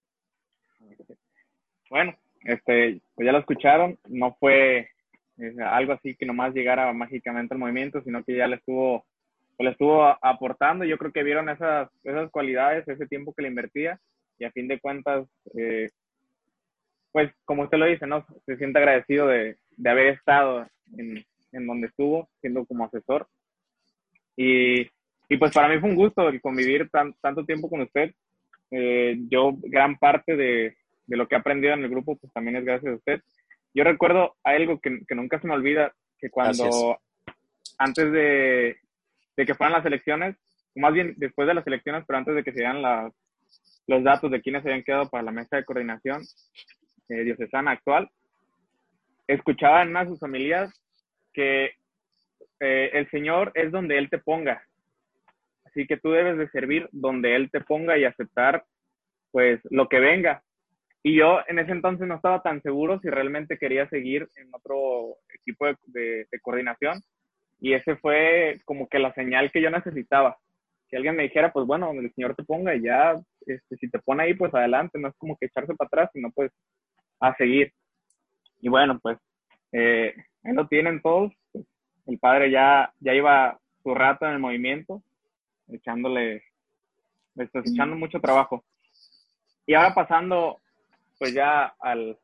Bueno, 1.89 2.17
este, 2.43 3.01
pues 3.15 3.27
ya 3.27 3.33
lo 3.33 3.39
escucharon, 3.39 3.99
no 4.09 4.37
fue 4.39 4.89
eh, 5.39 5.55
algo 5.65 5.93
así 5.93 6.17
que 6.17 6.27
nomás 6.27 6.55
llegara 6.55 6.93
mágicamente 6.93 7.55
al 7.55 7.61
movimiento, 7.61 8.03
sino 8.03 8.25
que 8.25 8.37
ya 8.37 8.47
le 8.47 8.57
estuvo, 8.57 9.05
pues 9.57 9.65
le 9.65 9.71
estuvo 9.73 10.05
aportando. 10.25 10.85
Yo 10.85 10.99
creo 10.99 11.13
que 11.13 11.23
vieron 11.23 11.49
esas, 11.49 11.91
esas 12.03 12.31
cualidades, 12.31 12.87
ese 12.89 13.07
tiempo 13.07 13.35
que 13.35 13.43
le 13.43 13.49
invertía, 13.49 14.01
y 14.39 14.45
a 14.45 14.53
fin 14.53 14.69
de 14.69 14.81
cuentas, 14.81 15.27
eh, 15.55 15.91
pues 17.13 17.33
como 17.45 17.65
usted 17.65 17.79
lo 17.79 17.87
dice, 17.87 18.07
¿no? 18.07 18.27
Se 18.47 18.57
siente 18.57 18.79
agradecido 18.79 19.27
de, 19.27 19.59
de 19.77 19.91
haber 19.91 20.09
estado 20.09 20.67
en, 20.97 21.25
en 21.53 21.67
donde 21.67 21.89
estuvo, 21.89 22.29
siendo 22.41 22.65
como 22.67 22.85
asesor. 22.85 23.27
Y, 24.37 24.83
y 25.29 25.37
pues 25.39 25.53
para 25.53 25.69
mí 25.69 25.81
fue 25.81 25.91
un 25.91 25.97
gusto 25.97 26.29
el 26.29 26.41
convivir 26.41 26.89
tan, 26.91 27.15
tanto 27.21 27.45
tiempo 27.45 27.69
con 27.69 27.83
usted. 27.83 28.13
Eh, 28.71 29.17
yo, 29.29 29.53
gran 29.63 29.99
parte 29.99 30.37
de, 30.37 30.77
de, 31.07 31.17
lo 31.17 31.27
que 31.27 31.35
he 31.35 31.39
aprendido 31.39 31.75
en 31.75 31.83
el 31.83 31.91
grupo, 31.91 32.17
pues 32.17 32.33
también 32.33 32.57
es 32.57 32.65
gracias 32.65 32.93
a 32.93 32.97
usted. 32.97 33.21
Yo 33.75 33.85
recuerdo 33.85 34.37
algo 34.45 34.81
que, 34.81 35.01
que 35.07 35.15
nunca 35.15 35.41
se 35.41 35.47
me 35.47 35.55
olvida, 35.55 35.93
que 36.19 36.31
cuando, 36.31 36.99
antes 37.79 38.13
de, 38.13 38.77
de, 39.37 39.47
que 39.47 39.55
fueran 39.55 39.73
las 39.73 39.87
elecciones, 39.87 40.37
más 40.77 40.93
bien 40.93 41.15
después 41.17 41.49
de 41.49 41.55
las 41.55 41.67
elecciones, 41.67 42.05
pero 42.07 42.19
antes 42.19 42.35
de 42.35 42.45
que 42.45 42.53
se 42.53 42.59
dieran 42.59 42.83
las, 42.83 43.13
los 43.87 44.05
datos 44.05 44.31
de 44.31 44.41
quienes 44.41 44.63
se 44.63 44.71
habían 44.71 44.85
quedado 44.85 45.09
para 45.09 45.25
la 45.25 45.33
mesa 45.33 45.57
de 45.57 45.65
coordinación 45.65 46.23
eh, 47.11 47.25
diocesana 47.25 47.73
actual, 47.73 48.09
escuchaba 49.27 49.83
en 49.83 49.91
una 49.91 50.07
sus 50.07 50.19
familias 50.19 50.73
que 51.33 51.73
eh, 52.61 52.91
el 52.93 53.09
Señor 53.11 53.53
es 53.55 53.71
donde 53.71 53.99
Él 53.99 54.11
te 54.11 54.19
ponga. 54.19 54.63
Así 55.65 55.87
que 55.87 55.97
tú 55.97 56.11
debes 56.11 56.37
de 56.37 56.49
servir 56.49 56.89
donde 56.93 57.37
Él 57.37 57.51
te 57.51 57.61
ponga 57.61 57.97
y 57.97 58.05
aceptar 58.05 58.65
pues 59.31 59.61
lo 59.71 59.89
que 59.89 60.01
venga. 60.01 60.43
Y 61.03 61.17
yo 61.17 61.41
en 61.49 61.59
ese 61.59 61.73
entonces 61.73 62.07
no 62.07 62.17
estaba 62.17 62.43
tan 62.43 62.61
seguro 62.63 62.99
si 63.01 63.09
realmente 63.09 63.57
quería 63.57 63.89
seguir 63.89 64.29
en 64.37 64.49
otro 64.53 65.17
equipo 65.33 65.67
de, 65.67 66.27
de, 66.31 66.41
coordinación. 66.43 67.01
Y 67.61 67.73
ese 67.73 67.97
fue 67.97 68.61
como 68.65 68.89
que 68.89 68.99
la 68.99 69.15
señal 69.15 69.51
que 69.51 69.63
yo 69.63 69.71
necesitaba. 69.71 70.37
Que 70.89 70.97
alguien 70.97 71.17
me 71.17 71.23
dijera, 71.23 71.53
pues 71.53 71.67
bueno, 71.67 71.87
donde 71.87 72.07
el 72.07 72.15
Señor 72.15 72.35
te 72.35 72.43
ponga 72.43 72.75
y 72.75 72.83
ya, 72.83 73.15
este, 73.47 73.77
si 73.77 73.89
te 73.89 74.01
pone 74.01 74.25
ahí, 74.25 74.35
pues 74.35 74.53
adelante. 74.55 74.99
No 74.99 75.09
es 75.09 75.15
como 75.17 75.37
que 75.39 75.47
echarse 75.47 75.75
para 75.75 75.87
atrás, 75.87 76.11
sino 76.13 76.31
pues 76.33 76.53
a 77.21 77.35
seguir. 77.37 77.73
Y 78.61 78.69
bueno, 78.69 78.99
pues 79.01 79.19
eh, 79.73 80.15
ahí 80.43 80.53
lo 80.55 80.67
tienen 80.67 81.01
todos. 81.01 81.33
El 82.07 82.19
padre 82.19 82.51
ya, 82.51 82.93
ya 82.99 83.15
iba 83.15 83.59
su 83.83 83.95
rato 83.95 84.27
en 84.27 84.33
el 84.33 84.39
movimiento, 84.39 85.03
echándole, 85.69 86.43
pues, 87.35 87.51
echando 87.55 87.97
mucho 87.97 88.21
trabajo. 88.21 88.65
Y 89.67 89.75
ahora 89.75 89.95
pasando, 89.95 90.61
pues 91.19 91.33
ya 91.33 91.67
al, 91.79 92.19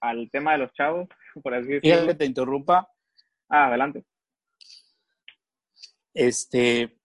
al 0.00 0.30
tema 0.30 0.52
de 0.52 0.58
los 0.58 0.72
chavos, 0.72 1.08
por 1.42 1.54
así 1.54 1.68
decirlo. 1.68 2.06
que 2.06 2.14
te 2.14 2.26
interrumpa. 2.26 2.88
Ah, 3.48 3.66
adelante. 3.66 4.04
Este, 6.14 6.98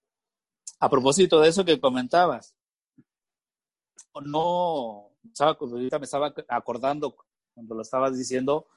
a 0.80 0.90
propósito 0.90 1.40
de 1.40 1.50
eso 1.50 1.66
que 1.66 1.80
comentabas, 1.80 2.56
no, 4.22 5.07
ahorita 5.40 6.00
me 6.00 6.06
estaba 6.06 6.34
acordando 6.48 7.16
cuando 7.54 7.76
lo 7.76 7.82
estabas 7.82 8.18
diciendo, 8.18 8.68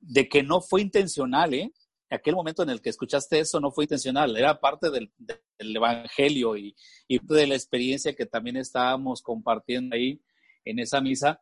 de 0.00 0.28
que 0.28 0.42
no 0.42 0.60
fue 0.60 0.82
intencional, 0.82 1.54
¿eh? 1.54 1.72
Aquel 2.10 2.34
momento 2.34 2.64
en 2.64 2.70
el 2.70 2.80
que 2.80 2.90
escuchaste 2.90 3.38
eso 3.38 3.60
no 3.60 3.70
fue 3.70 3.84
intencional, 3.84 4.36
era 4.36 4.58
parte 4.58 4.90
del, 4.90 5.12
del 5.16 5.76
Evangelio 5.76 6.56
y, 6.56 6.74
y, 7.06 7.24
de 7.24 7.46
la 7.46 7.54
experiencia 7.54 8.16
que 8.16 8.26
también 8.26 8.56
estábamos 8.56 9.22
compartiendo 9.22 9.94
ahí 9.94 10.20
en 10.64 10.80
esa 10.80 11.00
misa. 11.00 11.40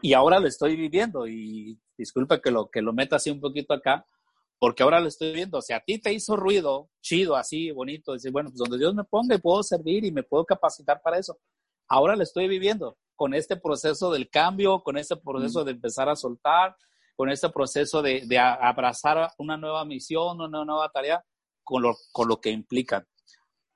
Y 0.00 0.14
ahora 0.14 0.40
lo 0.40 0.46
estoy 0.46 0.76
viviendo 0.76 1.26
y 1.26 1.78
disculpa 1.98 2.40
que 2.40 2.50
lo, 2.50 2.70
que 2.70 2.80
lo 2.80 2.94
meta 2.94 3.16
así 3.16 3.30
un 3.30 3.40
poquito 3.40 3.74
acá, 3.74 4.06
porque 4.58 4.82
ahora 4.82 5.00
lo 5.00 5.08
estoy 5.08 5.34
viendo. 5.34 5.58
O 5.58 5.62
sea, 5.62 5.76
a 5.76 5.84
ti 5.84 5.98
te 5.98 6.12
hizo 6.12 6.36
ruido, 6.36 6.88
chido, 7.02 7.36
así, 7.36 7.70
bonito, 7.70 8.14
decir, 8.14 8.32
bueno, 8.32 8.48
pues 8.48 8.58
donde 8.58 8.78
Dios 8.78 8.94
me 8.94 9.04
ponga 9.04 9.34
y 9.34 9.38
puedo 9.38 9.62
servir 9.62 10.04
y 10.06 10.10
me 10.10 10.22
puedo 10.22 10.46
capacitar 10.46 11.02
para 11.02 11.18
eso. 11.18 11.38
Ahora 11.90 12.14
lo 12.14 12.22
estoy 12.22 12.46
viviendo 12.46 12.96
con 13.16 13.34
este 13.34 13.56
proceso 13.56 14.12
del 14.12 14.30
cambio, 14.30 14.82
con 14.82 14.96
este 14.96 15.16
proceso 15.16 15.64
de 15.64 15.72
empezar 15.72 16.08
a 16.08 16.14
soltar, 16.14 16.76
con 17.16 17.28
este 17.30 17.50
proceso 17.50 18.00
de, 18.00 18.24
de 18.26 18.38
abrazar 18.38 19.32
una 19.38 19.56
nueva 19.56 19.84
misión, 19.84 20.40
una 20.40 20.64
nueva 20.64 20.88
tarea, 20.90 21.22
con 21.64 21.82
lo, 21.82 21.96
con 22.12 22.28
lo 22.28 22.40
que 22.40 22.50
implican. 22.50 23.06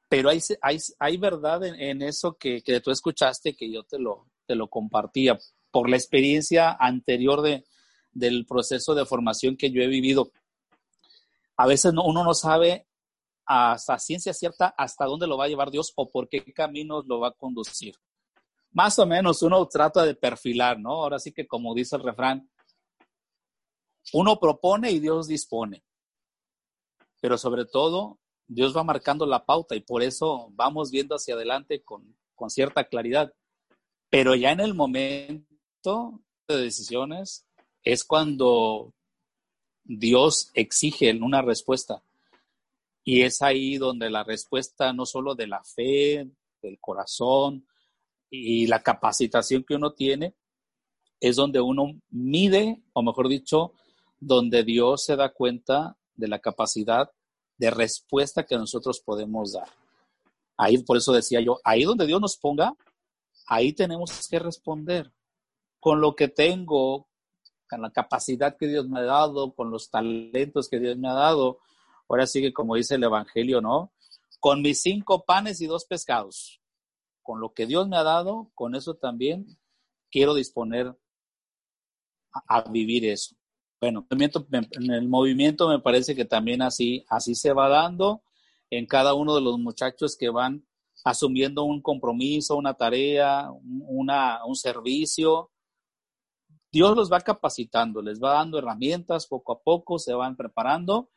Pero 0.09 0.31
hay, 0.31 0.41
hay, 0.63 0.79
hay 1.01 1.17
verdad 1.17 1.65
en, 1.65 1.75
en 1.75 2.03
eso 2.03 2.37
que, 2.39 2.63
que, 2.63 2.81
tú 2.81 2.93
escuchaste, 2.93 3.57
que 3.57 3.71
yo 3.71 3.83
te 3.83 3.99
lo, 3.99 4.29
te 4.47 4.55
lo 4.55 4.69
compartía 4.69 5.37
por 5.73 5.91
la 5.91 5.97
experiencia 5.97 6.77
anterior 6.79 7.43
de, 7.43 7.65
del 8.13 8.47
proceso 8.47 8.95
de 8.95 9.05
formación 9.05 9.57
que 9.57 9.73
yo 9.73 9.83
he 9.83 9.89
vivido. 9.89 10.31
A 11.57 11.67
veces 11.67 11.93
no, 11.93 12.05
uno 12.05 12.23
no 12.23 12.33
sabe 12.33 12.87
hasta 13.47 13.99
ciencia 13.99 14.33
cierta 14.33 14.75
hasta 14.77 15.05
dónde 15.05 15.27
lo 15.27 15.37
va 15.37 15.45
a 15.45 15.49
llevar 15.49 15.71
Dios 15.71 15.93
o 15.97 16.11
por 16.11 16.29
qué 16.29 16.43
caminos 16.53 17.07
lo 17.07 17.21
va 17.21 17.29
a 17.29 17.33
conducir. 17.33 17.97
Más 18.73 18.99
o 18.99 19.07
menos 19.07 19.43
uno 19.43 19.67
trata 19.67 20.05
de 20.05 20.15
perfilar, 20.15 20.81
¿no? 20.81 20.91
Ahora 20.91 21.19
sí 21.19 21.33
que 21.33 21.47
como 21.47 21.75
dice 21.75 21.97
el 21.97 22.03
refrán, 22.03 22.51
uno 24.13 24.39
propone 24.39 24.91
y 24.91 25.01
Dios 25.01 25.29
dispone. 25.29 25.85
Pero 27.21 27.39
sobre 27.39 27.65
todo, 27.65 28.19
Dios 28.47 28.77
va 28.77 28.85
marcando 28.85 29.27
la 29.27 29.47
pauta 29.47 29.75
y 29.75 29.81
por 29.81 30.03
eso 30.03 30.49
vamos 30.53 30.91
viendo 30.91 31.15
hacia 31.15 31.35
adelante 31.35 31.83
con, 31.83 32.17
con 32.35 32.51
cierta 32.51 32.85
claridad. 32.85 33.33
Pero 34.11 34.35
ya 34.35 34.53
en 34.53 34.61
el 34.61 34.75
momento 34.75 36.21
de 36.47 36.57
decisiones 36.59 37.47
es 37.83 38.05
cuando 38.05 38.93
Dios 39.85 40.51
exige 40.55 41.13
una 41.13 41.43
respuesta. 41.43 42.04
Y 43.05 43.23
es 43.23 43.43
ahí 43.43 43.77
donde 43.77 44.11
la 44.11 44.25
respuesta 44.25 44.93
no 44.93 45.05
solo 45.07 45.35
de 45.35 45.47
la 45.47 45.63
fe, 45.63 46.29
del 46.63 46.79
corazón 46.81 47.67
y 48.31 48.67
la 48.67 48.83
capacitación 48.83 49.63
que 49.63 49.75
uno 49.75 49.93
tiene, 49.93 50.35
es 51.21 51.37
donde 51.37 51.61
uno 51.61 52.01
mide, 52.11 52.83
o 52.93 53.03
mejor 53.03 53.29
dicho, 53.29 53.73
donde 54.19 54.65
Dios 54.65 55.05
se 55.05 55.17
da 55.17 55.33
cuenta 55.33 55.97
de 56.15 56.29
la 56.29 56.39
capacidad 56.39 57.11
de 57.57 57.71
respuesta 57.71 58.45
que 58.45 58.57
nosotros 58.57 59.01
podemos 59.01 59.53
dar. 59.53 59.69
Ahí, 60.57 60.79
por 60.79 60.97
eso 60.97 61.13
decía 61.13 61.41
yo, 61.41 61.61
ahí 61.65 61.85
donde 61.85 62.07
Dios 62.07 62.21
nos 62.21 62.37
ponga, 62.37 62.75
ahí 63.47 63.73
tenemos 63.73 64.29
que 64.29 64.39
responder 64.39 65.13
con 65.81 66.01
lo 66.01 66.15
que 66.17 66.29
tengo, 66.29 67.09
con 67.69 67.83
la 67.83 67.91
capacidad 67.91 68.57
que 68.57 68.69
Dios 68.69 68.89
me 68.89 69.01
ha 69.01 69.05
dado, 69.05 69.53
con 69.55 69.71
los 69.71 69.91
talentos 69.91 70.69
que 70.69 70.79
Dios 70.79 70.97
me 70.97 71.09
ha 71.09 71.15
dado. 71.15 71.59
Ahora 72.09 72.27
sigue 72.27 72.53
como 72.53 72.77
dice 72.77 72.97
el 72.97 73.05
Evangelio, 73.05 73.61
¿no? 73.61 73.93
Con 74.41 74.63
mis 74.63 74.83
cinco 74.83 75.25
panes 75.25 75.61
y 75.61 75.67
dos 75.67 75.85
pescados. 75.85 76.61
Con 77.23 77.41
lo 77.41 77.53
que 77.53 77.67
Dios 77.67 77.89
me 77.89 77.97
ha 77.97 78.03
dado, 78.03 78.51
con 78.55 78.75
eso 78.75 78.95
también 78.95 79.47
quiero 80.11 80.35
disponer 80.35 80.95
a, 82.33 82.59
a 82.59 82.71
vivir 82.71 83.07
eso. 83.07 83.37
Bueno, 83.81 84.07
en 84.11 84.91
el 84.91 85.09
movimiento 85.09 85.69
me 85.69 85.79
parece 85.79 86.15
que 86.15 86.25
también 86.25 86.63
así, 86.63 87.05
así 87.09 87.35
se 87.35 87.53
va 87.53 87.69
dando 87.69 88.23
en 88.71 88.87
cada 88.87 89.15
uno 89.15 89.35
de 89.35 89.43
los 89.43 89.59
muchachos 89.59 90.17
que 90.17 90.31
van 90.31 90.67
asumiendo 91.05 91.65
un 91.65 91.83
compromiso, 91.83 92.57
una 92.57 92.75
tarea, 92.75 93.51
una, 93.87 94.45
un 94.47 94.57
servicio. 94.57 95.51
Dios 96.73 96.97
los 96.97 97.13
va 97.13 97.21
capacitando, 97.21 98.01
les 98.01 98.21
va 98.23 98.35
dando 98.35 98.59
herramientas 98.59 99.27
poco 99.27 99.53
a 99.53 99.63
poco, 99.63 99.99
se 99.99 100.15
van 100.15 100.35
preparando 100.35 101.11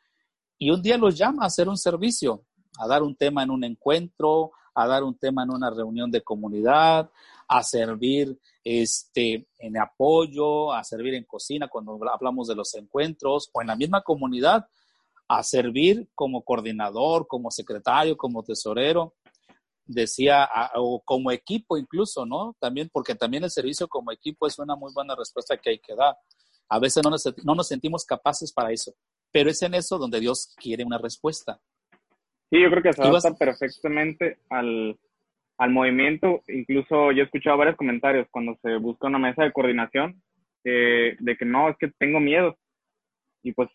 y 0.58 0.70
un 0.70 0.82
día 0.82 0.98
los 0.98 1.16
llama 1.16 1.44
a 1.44 1.46
hacer 1.46 1.68
un 1.68 1.76
servicio, 1.76 2.44
a 2.78 2.86
dar 2.86 3.02
un 3.02 3.14
tema 3.14 3.42
en 3.42 3.50
un 3.50 3.64
encuentro, 3.64 4.52
a 4.74 4.86
dar 4.86 5.02
un 5.04 5.16
tema 5.18 5.42
en 5.42 5.50
una 5.50 5.70
reunión 5.70 6.10
de 6.10 6.22
comunidad, 6.22 7.10
a 7.48 7.62
servir 7.62 8.38
este, 8.62 9.48
en 9.58 9.78
apoyo, 9.78 10.72
a 10.72 10.84
servir 10.84 11.14
en 11.14 11.24
cocina 11.24 11.68
cuando 11.68 11.98
hablamos 12.12 12.48
de 12.48 12.54
los 12.54 12.74
encuentros 12.74 13.50
o 13.52 13.60
en 13.60 13.68
la 13.68 13.76
misma 13.76 14.02
comunidad, 14.02 14.68
a 15.28 15.42
servir 15.42 16.08
como 16.14 16.42
coordinador, 16.42 17.26
como 17.26 17.50
secretario, 17.50 18.16
como 18.16 18.42
tesorero. 18.42 19.14
decía, 19.86 20.48
o 20.74 21.00
como 21.04 21.30
equipo 21.30 21.78
incluso, 21.78 22.26
¿no? 22.26 22.54
También, 22.60 22.90
porque 22.92 23.14
también 23.14 23.44
el 23.44 23.50
servicio 23.50 23.88
como 23.88 24.12
equipo 24.12 24.46
es 24.46 24.58
una 24.58 24.76
muy 24.76 24.92
buena 24.92 25.14
respuesta 25.16 25.56
que 25.56 25.70
hay 25.70 25.78
que 25.78 25.94
dar. 25.94 26.16
A 26.68 26.78
veces 26.78 27.02
no 27.02 27.10
nos, 27.10 27.24
no 27.42 27.54
nos 27.54 27.66
sentimos 27.66 28.04
capaces 28.04 28.52
para 28.52 28.70
eso, 28.70 28.92
pero 29.32 29.50
es 29.50 29.62
en 29.62 29.74
eso 29.74 29.98
donde 29.98 30.20
Dios 30.20 30.54
quiere 30.60 30.84
una 30.84 30.98
respuesta. 30.98 31.58
Sí, 32.50 32.60
yo 32.62 32.70
creo 32.70 32.82
que 32.82 32.92
se 32.92 33.02
adapta 33.02 33.34
perfectamente 33.34 34.38
al, 34.48 34.98
al 35.58 35.70
movimiento. 35.70 36.42
Incluso 36.48 37.12
yo 37.12 37.22
he 37.22 37.24
escuchado 37.24 37.58
varios 37.58 37.76
comentarios 37.76 38.26
cuando 38.30 38.56
se 38.62 38.76
busca 38.76 39.08
una 39.08 39.18
mesa 39.18 39.44
de 39.44 39.52
coordinación 39.52 40.22
eh, 40.64 41.16
de 41.18 41.36
que 41.36 41.44
no, 41.44 41.68
es 41.68 41.76
que 41.76 41.90
tengo 41.98 42.20
miedo. 42.20 42.56
Y 43.42 43.52
pues 43.52 43.68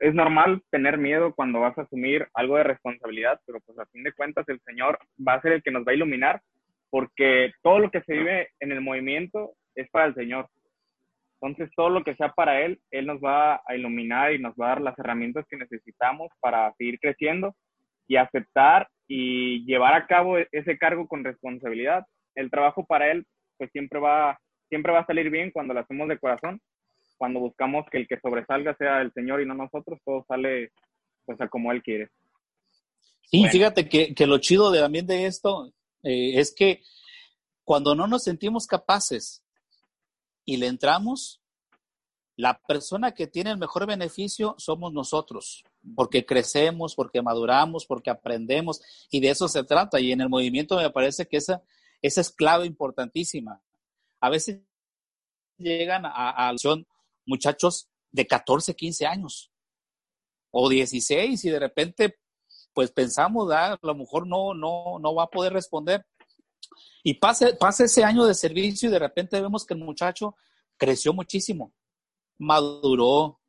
es 0.00 0.14
normal 0.14 0.62
tener 0.70 0.98
miedo 0.98 1.34
cuando 1.34 1.60
vas 1.60 1.76
a 1.78 1.82
asumir 1.82 2.26
algo 2.34 2.56
de 2.56 2.64
responsabilidad, 2.64 3.40
pero 3.46 3.60
pues 3.60 3.78
a 3.78 3.86
fin 3.86 4.02
de 4.02 4.12
cuentas 4.12 4.48
el 4.48 4.60
Señor 4.60 4.98
va 5.26 5.34
a 5.34 5.42
ser 5.42 5.52
el 5.52 5.62
que 5.62 5.70
nos 5.70 5.86
va 5.86 5.92
a 5.92 5.94
iluminar, 5.94 6.42
porque 6.90 7.52
todo 7.62 7.78
lo 7.78 7.90
que 7.90 8.02
se 8.02 8.12
vive 8.12 8.50
en 8.60 8.72
el 8.72 8.80
movimiento 8.80 9.52
es 9.74 9.88
para 9.90 10.06
el 10.06 10.14
Señor. 10.14 10.48
Entonces 11.46 11.72
todo 11.76 11.90
lo 11.90 12.04
que 12.04 12.14
sea 12.16 12.32
para 12.32 12.62
Él, 12.62 12.80
Él 12.90 13.06
nos 13.06 13.20
va 13.20 13.62
a 13.66 13.74
iluminar 13.74 14.32
y 14.32 14.38
nos 14.38 14.54
va 14.54 14.66
a 14.66 14.68
dar 14.70 14.80
las 14.80 14.98
herramientas 14.98 15.44
que 15.48 15.56
necesitamos 15.56 16.28
para 16.40 16.72
seguir 16.76 16.98
creciendo 16.98 17.54
y 18.08 18.16
aceptar 18.16 18.88
y 19.08 19.64
llevar 19.64 19.94
a 19.94 20.06
cabo 20.06 20.38
ese 20.38 20.78
cargo 20.78 21.06
con 21.06 21.24
responsabilidad. 21.24 22.04
El 22.34 22.50
trabajo 22.50 22.84
para 22.84 23.10
Él 23.10 23.26
pues 23.58 23.70
siempre 23.72 24.00
va, 24.00 24.38
siempre 24.68 24.92
va 24.92 25.00
a 25.00 25.06
salir 25.06 25.30
bien 25.30 25.50
cuando 25.50 25.74
lo 25.74 25.80
hacemos 25.80 26.08
de 26.08 26.18
corazón 26.18 26.60
cuando 27.16 27.40
buscamos 27.40 27.86
que 27.90 27.98
el 27.98 28.08
que 28.08 28.20
sobresalga 28.20 28.76
sea 28.76 29.00
el 29.00 29.12
Señor 29.12 29.40
y 29.40 29.46
no 29.46 29.54
nosotros, 29.54 29.98
todo 30.04 30.24
sale 30.28 30.70
pues 31.24 31.40
a 31.40 31.48
como 31.48 31.72
Él 31.72 31.82
quiere. 31.82 32.08
Y 33.30 33.48
fíjate 33.48 33.88
que, 33.88 34.14
que, 34.14 34.26
lo 34.26 34.38
chido 34.38 34.70
de, 34.70 34.80
también 34.80 35.06
de 35.06 35.26
esto 35.26 35.72
eh, 36.02 36.38
es 36.38 36.54
que 36.54 36.82
cuando 37.64 37.94
no 37.94 38.06
nos 38.06 38.22
sentimos 38.22 38.66
capaces 38.66 39.44
y 40.46 40.56
le 40.56 40.68
entramos, 40.68 41.42
la 42.36 42.58
persona 42.66 43.12
que 43.12 43.26
tiene 43.26 43.50
el 43.50 43.58
mejor 43.58 43.86
beneficio 43.86 44.54
somos 44.58 44.92
nosotros, 44.92 45.64
porque 45.94 46.24
crecemos, 46.24 46.94
porque 46.94 47.20
maduramos, 47.20 47.84
porque 47.86 48.10
aprendemos, 48.10 48.80
y 49.10 49.20
de 49.20 49.30
eso 49.30 49.48
se 49.48 49.64
trata. 49.64 50.00
Y 50.00 50.12
en 50.12 50.20
el 50.20 50.28
movimiento 50.28 50.76
me 50.76 50.90
parece 50.90 51.26
que 51.26 51.38
esa, 51.38 51.62
esa 52.00 52.20
es 52.20 52.30
clave 52.30 52.66
importantísima. 52.66 53.60
A 54.20 54.30
veces 54.30 54.60
llegan 55.58 56.06
a, 56.06 56.48
a 56.48 56.54
muchachos 57.26 57.88
de 58.12 58.26
14, 58.26 58.74
15 58.74 59.06
años 59.06 59.50
o 60.50 60.68
16 60.68 61.44
y 61.44 61.50
de 61.50 61.58
repente 61.58 62.18
pues 62.72 62.92
pensamos, 62.92 63.48
¿verdad? 63.48 63.78
a 63.82 63.86
lo 63.86 63.94
mejor 63.94 64.26
no, 64.26 64.52
no, 64.52 64.98
no 65.00 65.14
va 65.14 65.24
a 65.24 65.30
poder 65.30 65.54
responder. 65.54 66.04
Y 67.02 67.14
pasa, 67.14 67.48
pasa 67.58 67.84
ese 67.84 68.04
año 68.04 68.24
de 68.24 68.34
servicio 68.34 68.88
y 68.88 68.92
de 68.92 68.98
repente 68.98 69.40
vemos 69.40 69.64
que 69.64 69.74
el 69.74 69.80
muchacho 69.80 70.36
creció 70.76 71.12
muchísimo, 71.12 71.72
maduró, 72.38 73.40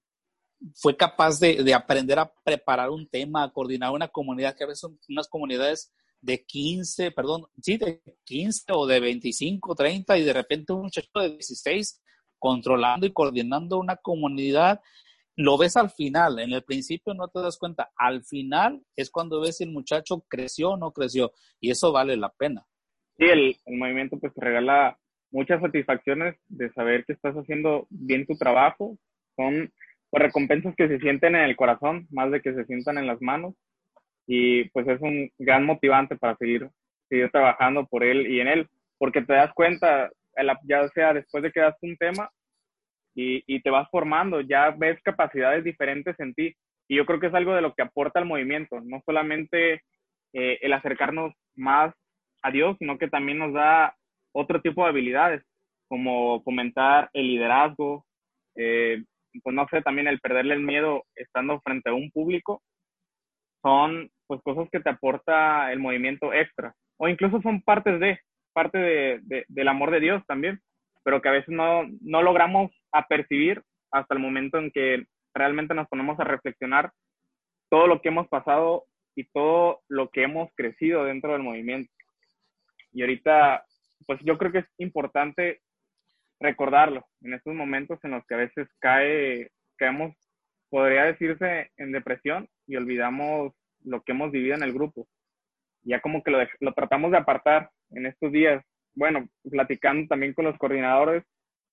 fue 0.76 0.96
capaz 0.96 1.40
de, 1.40 1.64
de, 1.64 1.74
aprender 1.74 2.20
a 2.20 2.34
preparar 2.44 2.90
un 2.90 3.08
tema, 3.08 3.44
a 3.44 3.52
coordinar 3.52 3.92
una 3.92 4.08
comunidad, 4.08 4.56
que 4.56 4.64
a 4.64 4.68
veces 4.68 4.80
son 4.80 5.00
unas 5.10 5.28
comunidades 5.28 5.92
de 6.22 6.44
15, 6.46 7.12
perdón, 7.12 7.46
sí, 7.62 7.78
de 7.78 8.02
15 8.24 8.66
o 8.74 8.88
de 8.88 9.00
25, 9.00 9.76
30, 9.76 10.18
y 10.18 10.24
de 10.24 10.34
repente 10.34 10.74
un 10.74 10.84
muchacho 10.84 11.10
de 11.16 11.30
16 11.32 12.02
controlando 12.40 13.06
y 13.06 13.14
coordinando 13.14 13.78
una 13.78 13.98
comunidad, 13.98 14.82
lo 15.36 15.58
ves 15.58 15.78
al 15.78 15.92
final, 15.92 16.40
en 16.40 16.52
el 16.52 16.64
principio 16.64 17.14
no 17.14 17.28
te 17.28 17.40
das 17.40 17.58
cuenta, 17.58 17.92
al 17.96 18.24
final 18.24 18.84
es 18.96 19.12
cuando 19.12 19.40
ves 19.40 19.58
si 19.58 19.64
el 19.64 19.72
muchacho 19.72 20.26
creció 20.28 20.72
o 20.72 20.78
no 20.78 20.92
creció, 20.92 21.32
y 21.60 21.70
eso 21.70 21.92
vale 21.92 22.18
la 22.18 22.34
pena. 22.34 22.66
Sí, 23.18 23.26
el, 23.26 23.56
movimiento 23.66 24.20
pues 24.20 24.34
te 24.34 24.42
regala 24.42 24.98
muchas 25.32 25.60
satisfacciones 25.62 26.36
de 26.50 26.72
saber 26.74 27.04
que 27.06 27.14
estás 27.14 27.36
haciendo 27.36 27.88
bien 27.90 28.28
tu 28.28 28.38
trabajo, 28.38 28.98
son 29.36 29.72
pues, 30.10 30.24
recompensas 30.24 30.76
que 30.76 30.88
se 30.88 31.00
sienten 31.00 31.36
en 31.36 31.42
el 31.44 31.56
corazón, 31.56 32.08
más 32.12 32.32
de 32.32 32.42
que 32.42 32.54
se 32.54 32.66
sientan 32.66 32.98
en 33.00 33.08
las 33.08 33.20
manos, 33.22 33.56
y 34.28 34.66
pues 34.70 34.88
es 34.88 35.02
un 35.02 35.32
gran 35.40 35.66
motivante 35.66 36.16
para 36.16 36.36
seguir, 36.38 36.70
seguir 37.10 37.32
trabajando 37.32 37.88
por 37.88 38.04
él 38.04 38.28
y 38.28 38.40
en 38.40 38.48
él, 38.50 38.68
porque 39.00 39.22
te 39.22 39.34
das 39.34 39.52
cuenta, 39.54 40.12
ya 40.64 40.88
sea 40.90 41.14
después 41.14 41.42
de 41.42 41.52
que 41.52 41.62
das 41.62 41.76
un 41.82 41.98
tema 41.98 42.30
y, 43.16 43.44
y, 43.48 43.62
te 43.62 43.72
vas 43.72 43.90
formando, 43.90 44.42
ya 44.42 44.70
ves 44.70 45.02
capacidades 45.02 45.64
diferentes 45.64 46.20
en 46.20 46.36
ti. 46.36 46.56
Y 46.88 46.98
yo 46.98 47.06
creo 47.08 47.20
que 47.20 47.28
es 47.28 47.34
algo 47.34 47.56
de 47.56 47.62
lo 47.62 47.74
que 47.74 47.82
aporta 47.82 48.20
el 48.20 48.28
movimiento, 48.28 48.80
no 48.82 49.02
solamente 49.06 49.82
eh, 50.34 50.60
el 50.62 50.74
acercarnos 50.74 51.34
más 51.56 51.96
a 52.42 52.52
Dios, 52.52 52.76
sino 52.80 52.98
que 52.98 53.08
también 53.08 53.40
nos 53.40 53.54
da 53.54 53.96
otro 54.34 54.62
tipo 54.62 54.84
de 54.84 54.90
habilidades, 54.90 55.44
como 55.88 56.42
fomentar 56.44 57.10
el 57.14 57.28
liderazgo, 57.28 58.06
eh, 58.56 59.04
pues 59.44 59.56
no 59.56 59.68
sé, 59.70 59.82
también 59.82 60.08
el 60.08 60.20
perderle 60.20 60.54
el 60.56 60.62
miedo 60.62 61.04
estando 61.16 61.60
frente 61.62 61.90
a 61.90 61.94
un 61.94 62.12
público, 62.12 62.62
son 63.62 64.10
pues 64.28 64.42
cosas 64.44 64.68
que 64.72 64.80
te 64.80 64.90
aporta 64.90 65.72
el 65.72 65.80
movimiento 65.80 66.34
extra, 66.34 66.74
o 66.98 67.08
incluso 67.08 67.42
son 67.42 67.62
partes 67.62 68.00
de, 68.00 68.20
parte 68.54 68.78
de, 68.78 69.46
del 69.48 69.68
amor 69.68 69.92
de 69.92 70.00
Dios 70.00 70.24
también, 70.28 70.60
pero 71.04 71.22
que 71.22 71.30
a 71.30 71.34
veces 71.34 71.50
no, 71.50 71.84
no 72.02 72.22
logramos 72.22 72.72
apercibir 72.92 73.64
hasta 73.92 74.14
el 74.14 74.20
momento 74.20 74.58
en 74.58 74.72
que 74.72 75.06
realmente 75.34 75.74
nos 75.74 75.88
ponemos 75.88 76.20
a 76.20 76.26
reflexionar 76.26 76.92
todo 77.70 77.88
lo 77.88 78.02
que 78.02 78.10
hemos 78.10 78.28
pasado 78.28 78.86
y 79.16 79.26
todo 79.26 79.82
lo 79.88 80.10
que 80.10 80.24
hemos 80.24 80.50
crecido 80.56 81.04
dentro 81.06 81.34
del 81.34 81.44
movimiento. 81.44 81.92
Y 82.94 83.02
ahorita, 83.02 83.66
pues 84.06 84.20
yo 84.24 84.38
creo 84.38 84.52
que 84.52 84.60
es 84.60 84.68
importante 84.78 85.62
recordarlo 86.40 87.06
en 87.22 87.34
estos 87.34 87.54
momentos 87.54 88.00
en 88.04 88.12
los 88.12 88.26
que 88.26 88.36
a 88.36 88.38
veces 88.38 88.68
cae, 88.80 89.50
caemos, 89.78 90.16
podría 90.70 91.06
decirse, 91.06 91.72
en 91.78 91.92
depresión 91.92 92.48
y 92.68 92.76
olvidamos 92.76 93.54
lo 93.84 94.02
que 94.02 94.12
hemos 94.12 94.32
vivido 94.32 94.56
en 94.56 94.64
el 94.64 94.74
grupo. 94.74 95.08
Ya 95.84 96.02
como 96.02 96.24
que 96.24 96.32
lo, 96.32 96.40
lo 96.60 96.74
tratamos 96.74 97.12
de 97.12 97.18
apartar 97.18 97.70
en 97.92 98.06
estos 98.06 98.32
días, 98.32 98.64
bueno, 98.96 99.28
platicando 99.50 100.08
también 100.08 100.34
con 100.34 100.46
los 100.46 100.58
coordinadores 100.58 101.24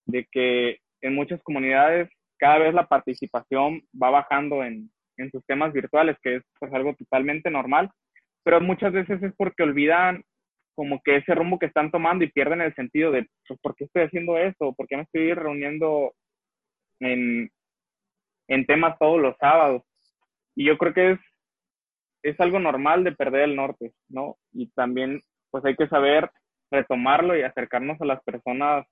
de 0.07 0.27
que 0.31 0.79
en 1.01 1.15
muchas 1.15 1.43
comunidades 1.43 2.09
cada 2.39 2.59
vez 2.59 2.75
la 2.75 2.87
participación 2.87 3.83
va 4.01 4.11
bajando 4.11 4.65
en, 4.65 4.91
en 5.17 5.31
sus 5.31 5.45
temas 5.47 5.73
virtuales, 5.73 6.17
que 6.23 6.37
es 6.37 6.43
pues 6.59 6.73
algo 6.73 6.95
totalmente 6.95 7.51
normal, 7.51 7.91
pero 8.43 8.61
muchas 8.61 8.93
veces 8.93 9.23
es 9.23 9.33
porque 9.37 9.63
olvidan 9.63 10.23
como 10.75 11.01
que 11.03 11.17
ese 11.17 11.35
rumbo 11.35 11.59
que 11.59 11.67
están 11.67 11.91
tomando 11.91 12.25
y 12.25 12.33
pierden 12.33 12.61
el 12.61 12.75
sentido 12.75 13.11
de, 13.11 13.29
pues, 13.47 13.61
¿por 13.61 13.75
qué 13.77 13.85
estoy 13.85 14.03
haciendo 14.03 14.37
esto? 14.39 14.73
¿Por 14.75 14.87
qué 14.87 14.97
me 14.97 15.03
estoy 15.03 15.33
reuniendo 15.35 16.13
en, 17.01 17.51
en 18.49 18.67
temas 18.67 18.99
todos 18.99 19.21
los 19.21 19.37
sábados? 19.39 19.83
Y 20.57 20.67
yo 20.67 20.79
creo 20.79 20.95
que 20.95 21.11
es, 21.13 21.21
es 22.23 22.41
algo 22.41 22.59
normal 22.59 23.05
de 23.05 23.13
perder 23.13 23.43
el 23.43 23.57
norte, 23.57 23.93
¿no? 24.09 24.37
Y 24.53 24.71
también 24.73 25.23
pues 25.51 25.65
hay 25.65 25.77
que 25.77 25.89
saber 25.89 26.31
retomarlo 26.71 27.37
y 27.37 27.43
acercarnos 27.43 28.01
a 28.01 28.07
las 28.07 28.23
personas 28.25 28.87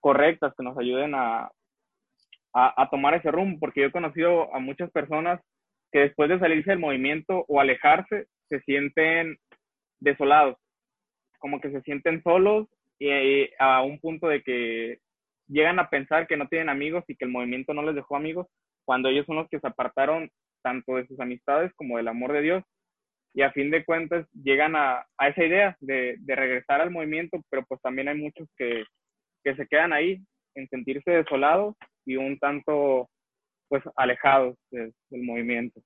correctas 0.00 0.54
que 0.56 0.64
nos 0.64 0.78
ayuden 0.78 1.14
a, 1.14 1.50
a, 2.54 2.88
tomar 2.90 3.14
ese 3.14 3.30
rumbo, 3.30 3.58
porque 3.58 3.80
yo 3.80 3.86
he 3.88 3.92
conocido 3.92 4.54
a 4.54 4.60
muchas 4.60 4.90
personas 4.90 5.40
que 5.90 6.00
después 6.00 6.28
de 6.28 6.38
salirse 6.38 6.70
del 6.70 6.78
movimiento 6.78 7.44
o 7.48 7.60
alejarse, 7.60 8.26
se 8.48 8.60
sienten 8.60 9.36
desolados, 10.00 10.56
como 11.44 11.60
que 11.60 11.70
se 11.70 11.82
sienten 11.82 12.22
solos 12.22 12.66
y, 12.98 13.50
a 13.58 13.82
un 13.82 14.00
punto 14.00 14.28
de 14.28 14.42
que 14.42 15.00
llegan 15.46 15.78
a 15.78 15.90
pensar 15.90 16.26
que 16.26 16.38
no 16.38 16.48
tienen 16.48 16.70
amigos 16.70 17.04
y 17.06 17.16
que 17.16 17.26
el 17.26 17.30
movimiento 17.30 17.74
no 17.74 17.82
les 17.82 17.94
dejó 17.94 18.16
amigos, 18.16 18.46
cuando 18.86 19.10
ellos 19.10 19.26
son 19.26 19.36
los 19.36 19.48
que 19.50 19.60
se 19.60 19.66
apartaron 19.66 20.30
tanto 20.62 20.96
de 20.96 21.06
sus 21.06 21.20
amistades 21.20 21.70
como 21.76 21.98
del 21.98 22.08
amor 22.08 22.32
de 22.32 22.40
Dios 22.40 22.64
y 23.34 23.42
a 23.42 23.52
fin 23.52 23.70
de 23.70 23.84
cuentas 23.84 24.26
llegan 24.32 24.74
a, 24.74 25.06
a 25.18 25.28
esa 25.28 25.44
idea 25.44 25.76
de, 25.80 26.16
de, 26.20 26.34
regresar 26.34 26.80
al 26.80 26.90
movimiento, 26.90 27.38
pero 27.50 27.62
pues 27.68 27.78
también 27.82 28.08
hay 28.08 28.16
muchos 28.16 28.48
que, 28.56 28.84
que 29.42 29.54
se 29.54 29.66
quedan 29.66 29.92
ahí 29.92 30.24
en 30.54 30.66
sentirse 30.70 31.10
desolados 31.10 31.76
y 32.06 32.16
un 32.16 32.38
tanto 32.38 33.10
pues 33.68 33.82
alejados 33.96 34.56
del 34.70 34.94
movimiento. 35.10 35.78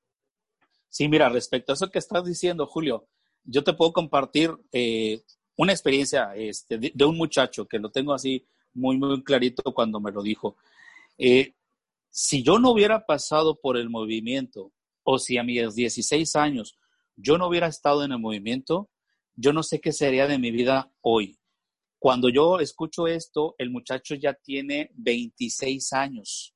Sí, 0.89 1.09
mira, 1.09 1.29
respecto 1.29 1.73
a 1.73 1.75
eso 1.75 1.91
que 1.91 1.99
estás 1.99 2.25
diciendo, 2.25 2.65
Julio, 2.65 3.09
yo 3.43 3.65
te 3.65 3.73
puedo 3.73 3.93
compartir 3.93 4.51
eh, 4.73 5.21
una 5.59 5.73
experiencia 5.73 6.35
este, 6.37 6.79
de, 6.79 7.05
un 7.05 7.17
muchacho 7.17 7.67
que 7.67 7.79
lo 7.79 7.91
tengo 7.91 8.15
así 8.15 8.47
muy, 8.75 8.97
muy 8.97 9.23
clarito 9.25 9.75
cuando 9.75 10.01
me 10.01 10.13
lo 10.13 10.23
dijo. 10.23 10.57
Eh, 11.19 11.55
si 12.11 12.43
yo 12.45 12.59
no 12.61 12.71
hubiera 12.71 13.05
pasado 13.05 13.61
por 13.61 13.77
el 13.77 13.91
movimiento, 13.91 14.73
o 15.03 15.19
si 15.19 15.37
a 15.37 15.43
mis 15.43 15.75
16 15.75 16.37
años 16.37 16.79
yo 17.17 17.39
no 17.39 17.49
hubiera 17.49 17.67
estado 17.67 18.05
en 18.05 18.13
el 18.13 18.21
movimiento, 18.21 18.89
yo 19.35 19.53
no 19.53 19.65
sé 19.65 19.81
qué 19.81 19.93
sería 19.93 20.29
de 20.29 20.39
mi 20.39 20.53
vida 20.53 20.93
hoy. 21.01 21.41
Cuando 21.99 22.29
yo 22.29 22.61
escucho 22.61 23.09
esto, 23.09 23.57
el 23.59 23.71
muchacho 23.71 24.15
ya 24.15 24.35
tiene 24.35 24.91
26 24.95 25.93
años. 25.93 26.55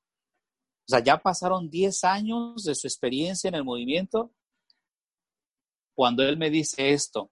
O 0.87 0.91
sea, 0.91 1.01
ya 1.01 1.19
pasaron 1.19 1.69
10 1.69 2.05
años 2.05 2.63
de 2.65 2.77
su 2.77 2.87
experiencia 2.87 3.49
en 3.49 3.57
el 3.57 3.65
movimiento. 3.65 4.33
Cuando 5.93 6.23
él 6.23 6.37
me 6.37 6.51
dice 6.51 6.93
esto, 6.93 7.32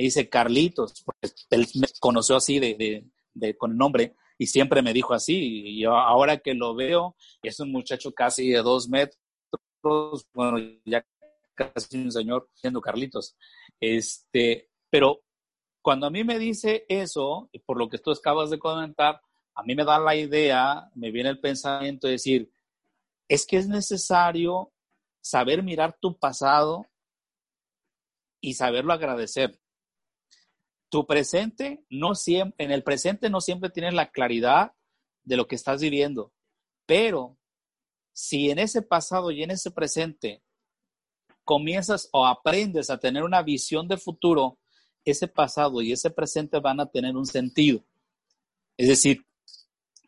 Me 0.00 0.04
dice 0.04 0.30
Carlitos, 0.30 1.02
porque 1.04 1.28
él 1.50 1.66
me 1.74 1.86
conoció 2.00 2.36
así 2.36 2.58
de, 2.58 3.04
de, 3.34 3.56
con 3.58 3.72
el 3.72 3.76
nombre 3.76 4.14
y 4.38 4.46
siempre 4.46 4.80
me 4.80 4.94
dijo 4.94 5.12
así. 5.12 5.78
Y 5.78 5.84
ahora 5.84 6.38
que 6.38 6.54
lo 6.54 6.74
veo, 6.74 7.16
es 7.42 7.60
un 7.60 7.70
muchacho 7.70 8.10
casi 8.14 8.48
de 8.48 8.62
dos 8.62 8.88
metros, 8.88 9.18
bueno, 10.32 10.56
ya 10.86 11.04
casi 11.54 11.98
un 11.98 12.10
señor 12.10 12.48
siendo 12.54 12.80
Carlitos. 12.80 13.36
Este, 13.78 14.70
pero 14.88 15.20
cuando 15.82 16.06
a 16.06 16.10
mí 16.10 16.24
me 16.24 16.38
dice 16.38 16.86
eso, 16.88 17.50
por 17.66 17.76
lo 17.76 17.90
que 17.90 17.98
tú 17.98 18.10
acabas 18.10 18.48
de 18.48 18.58
comentar, 18.58 19.20
a 19.54 19.62
mí 19.64 19.74
me 19.74 19.84
da 19.84 19.98
la 19.98 20.16
idea, 20.16 20.90
me 20.94 21.10
viene 21.10 21.28
el 21.28 21.40
pensamiento 21.40 22.06
de 22.06 22.14
decir, 22.14 22.50
es 23.28 23.44
que 23.44 23.58
es 23.58 23.68
necesario 23.68 24.72
saber 25.20 25.62
mirar 25.62 25.94
tu 26.00 26.18
pasado 26.18 26.86
y 28.40 28.54
saberlo 28.54 28.94
agradecer. 28.94 29.60
Tu 30.90 31.06
presente 31.06 31.84
no 31.88 32.14
siempre, 32.14 32.62
en 32.64 32.72
el 32.72 32.82
presente 32.82 33.30
no 33.30 33.40
siempre 33.40 33.70
tienes 33.70 33.94
la 33.94 34.10
claridad 34.10 34.72
de 35.22 35.36
lo 35.36 35.46
que 35.46 35.54
estás 35.54 35.80
viviendo, 35.80 36.32
pero 36.84 37.38
si 38.12 38.50
en 38.50 38.58
ese 38.58 38.82
pasado 38.82 39.30
y 39.30 39.42
en 39.42 39.52
ese 39.52 39.70
presente 39.70 40.42
comienzas 41.44 42.08
o 42.12 42.26
aprendes 42.26 42.90
a 42.90 42.98
tener 42.98 43.22
una 43.22 43.42
visión 43.42 43.88
de 43.88 43.96
futuro, 43.96 44.58
ese 45.04 45.28
pasado 45.28 45.80
y 45.80 45.92
ese 45.92 46.10
presente 46.10 46.60
van 46.60 46.80
a 46.80 46.86
tener 46.86 47.16
un 47.16 47.26
sentido. 47.26 47.82
Es 48.76 48.88
decir, 48.88 49.24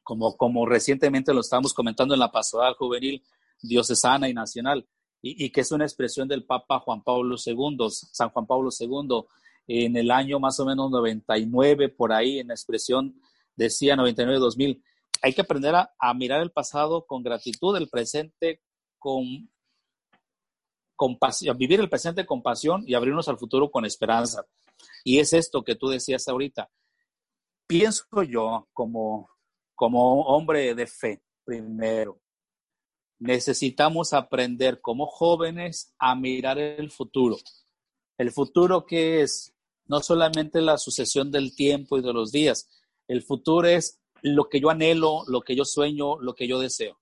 como, 0.02 0.36
como 0.36 0.66
recientemente 0.66 1.32
lo 1.32 1.40
estábamos 1.40 1.72
comentando 1.72 2.14
en 2.14 2.20
la 2.20 2.30
pastoral 2.30 2.74
juvenil 2.74 3.22
diocesana 3.62 4.28
y 4.28 4.34
nacional, 4.34 4.86
y, 5.24 5.50
que 5.50 5.60
es 5.60 5.70
una 5.70 5.84
expresión 5.84 6.26
del 6.26 6.44
Papa 6.44 6.80
Juan 6.80 7.02
Pablo 7.02 7.36
II, 7.44 7.78
San 7.90 8.30
Juan 8.30 8.44
Pablo 8.44 8.70
II, 8.76 9.24
en 9.66 9.96
el 9.96 10.10
año 10.10 10.40
más 10.40 10.58
o 10.60 10.66
menos 10.66 10.90
99, 10.90 11.88
por 11.88 12.12
ahí, 12.12 12.38
en 12.38 12.48
la 12.48 12.54
expresión 12.54 13.20
decía 13.56 13.96
99-2000. 13.96 14.82
Hay 15.22 15.32
que 15.32 15.40
aprender 15.40 15.74
a, 15.74 16.14
mirar 16.14 16.42
el 16.42 16.50
pasado 16.50 17.06
con 17.06 17.22
gratitud, 17.22 17.76
el 17.76 17.88
presente 17.88 18.60
con, 18.98 19.50
con 20.96 21.18
pasión, 21.18 21.56
vivir 21.56 21.80
el 21.80 21.88
presente 21.88 22.26
con 22.26 22.42
pasión 22.42 22.82
y 22.86 22.94
abrirnos 22.94 23.28
al 23.28 23.38
futuro 23.38 23.70
con 23.70 23.84
esperanza. 23.84 24.44
Y 25.04 25.18
es 25.20 25.32
esto 25.32 25.62
que 25.62 25.76
tú 25.76 25.88
decías 25.88 26.26
ahorita. 26.26 26.70
Pienso 27.66 28.04
yo 28.28 28.68
como, 28.72 29.30
como 29.74 30.22
hombre 30.22 30.74
de 30.74 30.86
fe, 30.86 31.22
primero, 31.44 32.20
necesitamos 33.20 34.12
aprender 34.12 34.80
como 34.80 35.06
jóvenes 35.06 35.94
a 35.98 36.16
mirar 36.16 36.58
el 36.58 36.90
futuro. 36.90 37.36
El 38.18 38.30
futuro 38.30 38.86
que 38.86 39.22
es 39.22 39.54
no 39.86 40.00
solamente 40.00 40.60
la 40.60 40.78
sucesión 40.78 41.30
del 41.30 41.54
tiempo 41.54 41.98
y 41.98 42.02
de 42.02 42.12
los 42.12 42.32
días, 42.32 42.68
el 43.08 43.22
futuro 43.22 43.68
es 43.68 44.00
lo 44.22 44.48
que 44.48 44.60
yo 44.60 44.70
anhelo, 44.70 45.24
lo 45.26 45.40
que 45.40 45.56
yo 45.56 45.64
sueño, 45.64 46.18
lo 46.20 46.34
que 46.34 46.46
yo 46.46 46.58
deseo. 46.60 47.00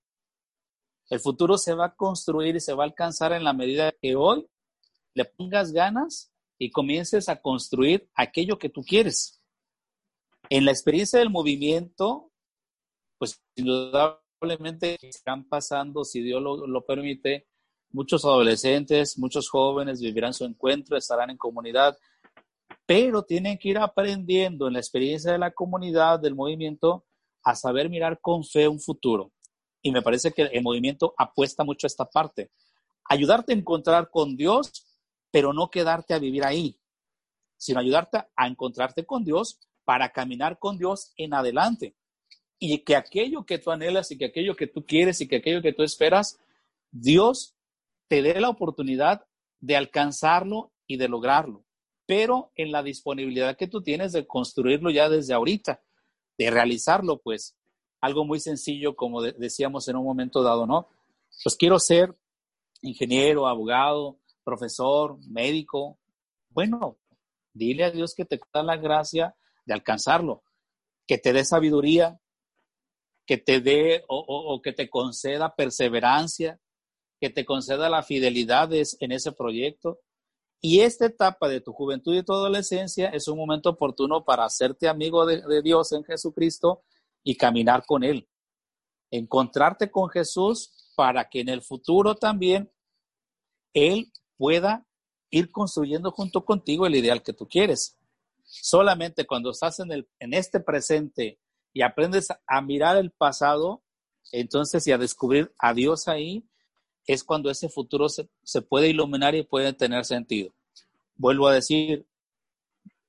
El 1.09 1.19
futuro 1.19 1.57
se 1.57 1.73
va 1.73 1.87
a 1.87 1.95
construir 1.95 2.55
y 2.55 2.61
se 2.61 2.73
va 2.73 2.83
a 2.83 2.87
alcanzar 2.87 3.33
en 3.33 3.43
la 3.43 3.53
medida 3.53 3.91
que 4.01 4.15
hoy 4.15 4.47
le 5.13 5.25
pongas 5.25 5.71
ganas 5.71 6.31
y 6.57 6.71
comiences 6.71 7.27
a 7.27 7.41
construir 7.41 8.09
aquello 8.13 8.57
que 8.57 8.69
tú 8.69 8.83
quieres. 8.83 9.41
En 10.49 10.65
la 10.65 10.71
experiencia 10.71 11.19
del 11.19 11.29
movimiento, 11.29 12.31
pues 13.17 13.41
probablemente 13.55 14.97
están 15.01 15.47
pasando, 15.47 16.03
si 16.03 16.21
Dios 16.21 16.41
lo, 16.41 16.85
permite, 16.85 17.47
muchos 17.91 18.25
adolescentes, 18.25 19.17
muchos 19.17 19.49
jóvenes 19.49 20.01
vivirán 20.01 20.33
su 20.33 20.45
encuentro, 20.45 20.97
estarán 20.97 21.29
en 21.29 21.37
comunidad, 21.37 21.97
pero 22.85 23.23
tienen 23.23 23.57
que 23.57 23.69
ir 23.69 23.77
aprendiendo 23.77 24.67
en 24.67 24.73
la 24.73 24.79
experiencia 24.79 25.31
de 25.31 25.37
la 25.37 25.51
comunidad, 25.51 26.19
del 26.19 26.35
movimiento, 26.35 27.05
a 27.43 27.55
saber 27.55 27.89
mirar 27.89 28.19
con 28.19 28.43
fe 28.43 28.67
un 28.67 28.79
futuro. 28.79 29.31
Y 29.81 29.91
me 29.91 30.01
parece 30.01 30.31
que 30.31 30.43
el 30.43 30.61
movimiento 30.61 31.13
apuesta 31.17 31.63
mucho 31.63 31.85
a 31.85 31.89
esta 31.89 32.05
parte. 32.05 32.51
Ayudarte 33.05 33.53
a 33.53 33.57
encontrar 33.57 34.09
con 34.09 34.35
Dios, 34.35 34.85
pero 35.31 35.53
no 35.53 35.69
quedarte 35.69 36.13
a 36.13 36.19
vivir 36.19 36.45
ahí, 36.45 36.79
sino 37.57 37.79
ayudarte 37.79 38.19
a 38.35 38.47
encontrarte 38.47 39.05
con 39.05 39.23
Dios 39.23 39.59
para 39.83 40.11
caminar 40.11 40.59
con 40.59 40.77
Dios 40.77 41.13
en 41.17 41.33
adelante 41.33 41.95
y 42.63 42.77
que 42.79 42.95
aquello 42.95 43.43
que 43.43 43.57
tú 43.57 43.71
anhelas 43.71 44.11
y 44.11 44.17
que 44.17 44.25
aquello 44.25 44.55
que 44.55 44.67
tú 44.67 44.85
quieres 44.85 45.19
y 45.19 45.27
que 45.27 45.37
aquello 45.37 45.63
que 45.63 45.73
tú 45.73 45.81
esperas, 45.81 46.37
Dios 46.91 47.55
te 48.11 48.21
dé 48.21 48.41
la 48.41 48.49
oportunidad 48.49 49.25
de 49.61 49.77
alcanzarlo 49.77 50.73
y 50.85 50.97
de 50.97 51.07
lograrlo, 51.07 51.63
pero 52.05 52.51
en 52.55 52.73
la 52.73 52.83
disponibilidad 52.83 53.55
que 53.55 53.69
tú 53.69 53.81
tienes 53.81 54.11
de 54.11 54.27
construirlo 54.27 54.91
ya 54.91 55.07
desde 55.07 55.33
ahorita, 55.33 55.81
de 56.37 56.51
realizarlo, 56.51 57.21
pues 57.21 57.55
algo 58.01 58.25
muy 58.25 58.41
sencillo, 58.41 58.97
como 58.97 59.21
decíamos 59.21 59.87
en 59.87 59.95
un 59.95 60.03
momento 60.03 60.43
dado, 60.43 60.67
¿no? 60.67 60.89
Pues 61.41 61.55
quiero 61.55 61.79
ser 61.79 62.13
ingeniero, 62.81 63.47
abogado, 63.47 64.19
profesor, 64.43 65.17
médico. 65.29 65.97
Bueno, 66.49 66.97
dile 67.53 67.85
a 67.85 67.91
Dios 67.91 68.13
que 68.13 68.25
te 68.25 68.41
da 68.53 68.61
la 68.61 68.75
gracia 68.75 69.37
de 69.63 69.73
alcanzarlo, 69.73 70.43
que 71.07 71.17
te 71.17 71.31
dé 71.31 71.45
sabiduría, 71.45 72.19
que 73.25 73.37
te 73.37 73.61
dé 73.61 74.03
o, 74.09 74.59
que 74.61 74.73
te 74.73 74.89
conceda 74.89 75.55
perseverancia, 75.55 76.59
que 77.21 77.29
te 77.29 77.45
conceda 77.45 77.87
la 77.87 78.01
fidelidad 78.01 78.71
en 78.73 79.11
ese 79.11 79.31
proyecto. 79.31 79.99
Y 80.59 80.81
esta 80.81 81.05
etapa 81.05 81.47
de 81.47 81.61
tu 81.61 81.71
juventud 81.71 82.15
y 82.15 82.23
tu 82.23 82.33
adolescencia 82.33 83.09
es 83.09 83.27
un 83.27 83.37
momento 83.37 83.69
oportuno 83.69 84.25
para 84.25 84.43
hacerte 84.43 84.89
amigo 84.89 85.27
de, 85.27 85.41
de 85.41 85.61
Dios 85.61 85.91
en 85.91 86.03
Jesucristo 86.03 86.83
y 87.23 87.35
caminar 87.35 87.85
con 87.85 88.03
Él. 88.03 88.27
Encontrarte 89.11 89.91
con 89.91 90.09
Jesús 90.09 90.91
para 90.95 91.29
que 91.29 91.41
en 91.41 91.49
el 91.49 91.61
futuro 91.61 92.15
también 92.15 92.71
Él 93.73 94.11
pueda 94.35 94.87
ir 95.29 95.51
construyendo 95.51 96.11
junto 96.11 96.43
contigo 96.43 96.87
el 96.87 96.95
ideal 96.95 97.21
que 97.21 97.33
tú 97.33 97.47
quieres. 97.47 97.99
Solamente 98.43 99.27
cuando 99.27 99.51
estás 99.51 99.79
en, 99.79 99.91
el, 99.91 100.09
en 100.19 100.33
este 100.33 100.59
presente 100.59 101.39
y 101.71 101.83
aprendes 101.83 102.29
a 102.47 102.61
mirar 102.61 102.97
el 102.97 103.11
pasado, 103.11 103.83
entonces 104.31 104.87
y 104.87 104.91
a 104.91 104.97
descubrir 104.97 105.53
a 105.59 105.75
Dios 105.75 106.07
ahí, 106.07 106.47
es 107.13 107.23
cuando 107.23 107.49
ese 107.49 107.69
futuro 107.69 108.07
se, 108.09 108.27
puede 108.61 108.89
iluminar 108.89 109.35
y 109.35 109.43
puede 109.43 109.73
tener 109.73 110.05
sentido. 110.05 110.51
Vuelvo 111.15 111.47
a 111.47 111.53
decir, 111.53 112.05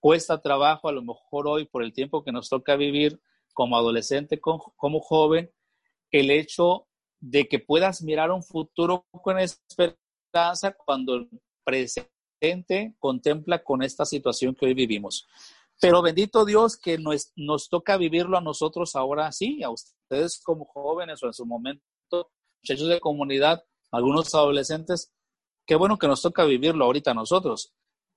cuesta 0.01 0.41
trabajo 0.41 0.89
a 0.89 0.93
lo 0.93 1.03
mejor 1.03 1.47
hoy 1.47 1.65
por 1.67 1.83
el 1.83 1.93
tiempo 1.93 2.25
que 2.25 2.33
nos 2.33 2.49
toca 2.49 2.77
vivir 2.77 3.21
como 3.53 3.77
adolescente, 3.77 4.41
como 4.41 5.01
joven, 5.01 5.51
el 6.11 6.31
hecho 6.31 6.87
de 7.21 7.49
que 7.49 7.59
puedas 7.59 8.03
mirar 8.03 8.31
un 8.31 8.43
futuro 8.43 9.07
con 9.23 9.39
esperanza 9.39 10.73
cuando 10.85 11.15
el 11.15 11.29
presente 11.65 12.95
contempla 12.99 13.63
con 13.63 13.83
esta 13.83 14.05
situación 14.05 14.55
que 14.55 14.67
hoy 14.67 14.75
vivimos. 14.75 15.29
Pero 15.81 16.03
bendito 16.03 16.45
Dios 16.45 16.77
que 16.77 16.99
nos, 16.99 17.33
nos 17.37 17.69
toca 17.69 17.97
vivirlo 17.97 18.37
a 18.37 18.41
nosotros 18.41 18.95
ahora 18.97 19.31
sí, 19.33 19.63
a 19.63 19.71
ustedes 19.71 20.41
como 20.43 20.65
jóvenes 20.65 21.23
o 21.23 21.27
en 21.27 21.33
su 21.33 21.47
momento, 21.47 21.83
muchachos 22.63 22.89
de 22.89 23.01
comunidad, 23.01 23.65
algunos 23.93 24.35
adolescentes, 24.35 25.13
qué 25.67 25.77
bueno 25.77 25.99
que 25.99 26.09
nos 26.09 26.23
toca 26.23 26.45
vivirlo 26.45 26.85
ahorita 26.85 27.15
nosotros. 27.15 27.73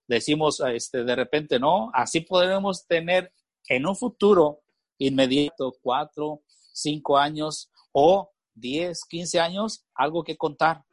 Decimos 0.07 0.61
este, 0.61 1.03
de 1.03 1.15
repente, 1.15 1.59
no, 1.59 1.91
así 1.93 2.21
podremos 2.21 2.87
tener 2.87 3.31
en 3.67 3.85
un 3.85 3.95
futuro 3.95 4.61
inmediato, 4.97 5.73
cuatro, 5.81 6.41
cinco 6.73 7.17
años 7.17 7.69
o 7.91 8.31
diez, 8.53 9.01
quince 9.07 9.39
años, 9.39 9.85
algo 9.93 10.23
que 10.23 10.37
contar 10.37 10.83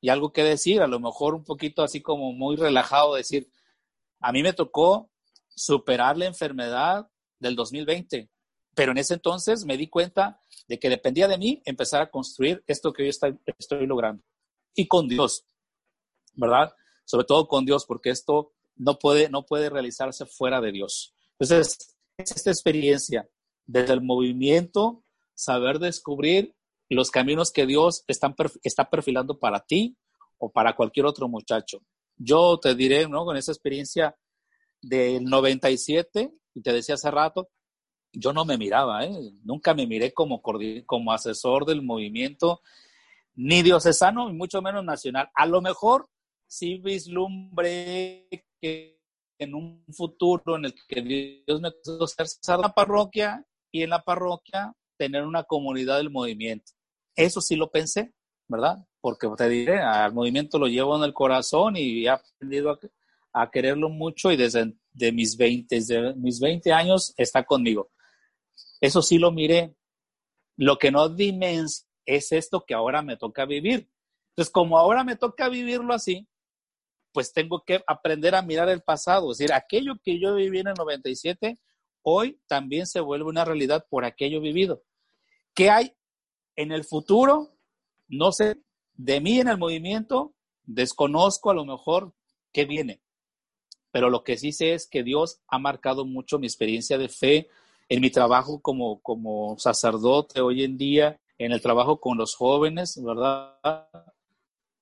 y 0.00 0.08
algo 0.08 0.32
que 0.32 0.42
decir, 0.42 0.82
a 0.82 0.86
lo 0.86 1.00
mejor 1.00 1.34
un 1.34 1.44
poquito 1.44 1.82
así 1.82 2.02
como 2.02 2.32
muy 2.32 2.56
relajado, 2.56 3.14
decir, 3.14 3.50
a 4.20 4.32
mí 4.32 4.42
me 4.42 4.52
tocó 4.52 5.10
superar 5.48 6.16
la 6.16 6.26
enfermedad 6.26 7.08
del 7.38 7.56
2020. 7.56 8.30
Pero 8.76 8.92
en 8.92 8.98
ese 8.98 9.14
entonces 9.14 9.64
me 9.64 9.78
di 9.78 9.88
cuenta 9.88 10.38
de 10.68 10.78
que 10.78 10.90
dependía 10.90 11.26
de 11.26 11.38
mí 11.38 11.62
empezar 11.64 12.02
a 12.02 12.10
construir 12.10 12.62
esto 12.66 12.92
que 12.92 13.04
hoy 13.04 13.08
estoy, 13.08 13.86
logrando. 13.86 14.22
Y 14.74 14.86
con 14.86 15.08
Dios, 15.08 15.46
¿verdad? 16.34 16.74
Sobre 17.06 17.24
todo 17.24 17.48
con 17.48 17.64
Dios, 17.64 17.86
porque 17.86 18.10
esto 18.10 18.52
no 18.74 18.98
puede, 18.98 19.30
no 19.30 19.46
puede 19.46 19.70
realizarse 19.70 20.26
fuera 20.26 20.60
de 20.60 20.72
Dios. 20.72 21.14
Entonces, 21.38 21.96
es 22.18 22.36
esta 22.36 22.50
experiencia 22.50 23.26
desde 23.64 23.94
el 23.94 24.02
movimiento, 24.02 25.02
saber 25.34 25.78
descubrir 25.78 26.54
los 26.90 27.10
caminos 27.10 27.52
que 27.52 27.64
Dios 27.64 28.04
está 28.06 28.90
perfilando 28.90 29.38
para 29.38 29.60
ti 29.60 29.96
o 30.36 30.52
para 30.52 30.76
cualquier 30.76 31.06
otro 31.06 31.28
muchacho. 31.28 31.80
Yo 32.18 32.58
te 32.60 32.74
diré, 32.74 33.08
¿no? 33.08 33.24
Con 33.24 33.38
esa 33.38 33.52
experiencia 33.52 34.14
del 34.82 35.24
97, 35.24 36.30
y 36.52 36.60
te 36.60 36.72
decía 36.74 36.96
hace 36.96 37.10
rato, 37.10 37.48
yo 38.18 38.32
no 38.32 38.44
me 38.44 38.56
miraba, 38.56 39.04
¿eh? 39.04 39.32
nunca 39.44 39.74
me 39.74 39.86
miré 39.86 40.12
como, 40.12 40.40
asesor 41.12 41.66
del 41.66 41.82
movimiento, 41.82 42.62
ni 43.34 43.62
diocesano, 43.62 44.30
y 44.30 44.32
mucho 44.32 44.62
menos 44.62 44.84
nacional. 44.84 45.28
A 45.34 45.46
lo 45.46 45.60
mejor 45.60 46.08
sí 46.46 46.78
vislumbré 46.78 48.26
que 48.60 48.98
en 49.38 49.54
un 49.54 49.84
futuro 49.92 50.56
en 50.56 50.64
el 50.64 50.74
que 50.88 51.42
Dios 51.46 51.60
me 51.60 51.70
puso 51.72 52.06
ser 52.06 52.58
la 52.58 52.70
parroquia 52.70 53.44
y 53.70 53.82
en 53.82 53.90
la 53.90 54.02
parroquia 54.02 54.72
tener 54.96 55.24
una 55.24 55.44
comunidad 55.44 55.98
del 55.98 56.10
movimiento. 56.10 56.72
Eso 57.14 57.42
sí 57.42 57.54
lo 57.54 57.70
pensé, 57.70 58.14
¿verdad? 58.48 58.78
Porque 59.02 59.28
te 59.36 59.48
diré, 59.48 59.78
al 59.78 60.14
movimiento 60.14 60.58
lo 60.58 60.68
llevo 60.68 60.96
en 60.96 61.02
el 61.02 61.12
corazón 61.12 61.76
y 61.76 62.06
he 62.06 62.08
aprendido 62.08 62.78
a, 63.32 63.50
quererlo 63.50 63.90
mucho 63.90 64.32
y 64.32 64.36
desde 64.36 64.72
de 64.94 65.12
mis 65.12 65.36
20, 65.36 65.74
desde 65.74 66.14
mis 66.14 66.40
20 66.40 66.72
años 66.72 67.12
está 67.18 67.44
conmigo. 67.44 67.90
Eso 68.80 69.02
sí 69.02 69.18
lo 69.18 69.32
miré. 69.32 69.74
Lo 70.56 70.78
que 70.78 70.90
no 70.90 71.08
dimens 71.08 71.86
es 72.04 72.32
esto 72.32 72.64
que 72.66 72.74
ahora 72.74 73.02
me 73.02 73.16
toca 73.16 73.44
vivir. 73.44 73.90
Entonces, 74.30 74.52
como 74.52 74.78
ahora 74.78 75.04
me 75.04 75.16
toca 75.16 75.48
vivirlo 75.48 75.94
así, 75.94 76.28
pues 77.12 77.32
tengo 77.32 77.64
que 77.64 77.82
aprender 77.86 78.34
a 78.34 78.42
mirar 78.42 78.68
el 78.68 78.82
pasado. 78.82 79.32
Es 79.32 79.38
decir, 79.38 79.52
aquello 79.54 79.94
que 80.02 80.20
yo 80.20 80.34
viví 80.34 80.58
en 80.58 80.68
el 80.68 80.74
97, 80.74 81.58
hoy 82.02 82.38
también 82.46 82.86
se 82.86 83.00
vuelve 83.00 83.24
una 83.24 83.44
realidad 83.44 83.86
por 83.88 84.04
aquello 84.04 84.40
vivido. 84.40 84.82
¿Qué 85.54 85.70
hay 85.70 85.94
en 86.54 86.72
el 86.72 86.84
futuro? 86.84 87.56
No 88.08 88.32
sé, 88.32 88.58
de 88.92 89.20
mí 89.20 89.40
en 89.40 89.48
el 89.48 89.56
movimiento, 89.56 90.34
desconozco 90.64 91.50
a 91.50 91.54
lo 91.54 91.64
mejor 91.64 92.12
qué 92.52 92.66
viene. 92.66 93.00
Pero 93.90 94.10
lo 94.10 94.22
que 94.22 94.36
sí 94.36 94.52
sé 94.52 94.74
es 94.74 94.86
que 94.86 95.02
Dios 95.02 95.40
ha 95.48 95.58
marcado 95.58 96.04
mucho 96.04 96.38
mi 96.38 96.46
experiencia 96.46 96.98
de 96.98 97.08
fe 97.08 97.48
en 97.88 98.00
mi 98.00 98.10
trabajo 98.10 98.60
como, 98.60 99.00
como 99.00 99.56
sacerdote 99.58 100.40
hoy 100.40 100.64
en 100.64 100.76
día, 100.76 101.20
en 101.38 101.52
el 101.52 101.60
trabajo 101.60 102.00
con 102.00 102.18
los 102.18 102.34
jóvenes, 102.34 103.00
¿verdad? 103.02 103.58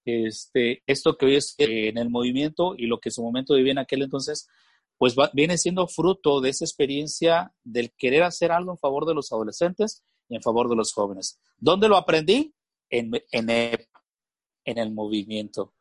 este, 0.04 0.82
esto 0.86 1.16
que 1.16 1.26
hoy 1.26 1.36
es 1.36 1.54
eh, 1.58 1.88
en 1.88 1.98
el 1.98 2.10
movimiento 2.10 2.74
y 2.76 2.86
lo 2.86 3.00
que 3.00 3.08
en 3.08 3.14
su 3.14 3.22
momento 3.22 3.54
vivía 3.54 3.72
en 3.72 3.78
aquel 3.78 4.02
entonces, 4.02 4.48
pues 4.98 5.16
viene 5.32 5.58
siendo 5.58 5.86
fruto 5.88 6.40
de 6.40 6.50
esa 6.50 6.64
experiencia 6.64 7.52
del 7.64 7.92
querer 7.92 8.22
hacer 8.22 8.52
algo 8.52 8.72
en 8.72 8.78
favor 8.78 9.06
de 9.06 9.14
los 9.14 9.32
adolescentes 9.32 10.04
y 10.28 10.36
en 10.36 10.42
favor 10.42 10.68
de 10.68 10.76
los 10.76 10.92
jóvenes. 10.92 11.38
¿Dónde 11.58 11.88
lo 11.88 11.96
aprendí? 11.96 12.54
En, 12.90 13.10
en, 13.32 13.50
en 13.50 14.78
el 14.78 14.92
movimiento. 14.92 15.72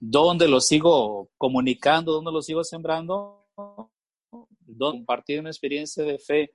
¿Dónde 0.00 0.48
lo 0.48 0.60
sigo 0.60 1.30
comunicando? 1.38 2.12
¿Dónde 2.12 2.32
lo 2.32 2.42
sigo 2.42 2.62
sembrando? 2.62 3.46
¿Dónde 4.60 4.98
compartir 4.98 5.40
una 5.40 5.48
experiencia 5.48 6.04
de 6.04 6.18
fe 6.18 6.50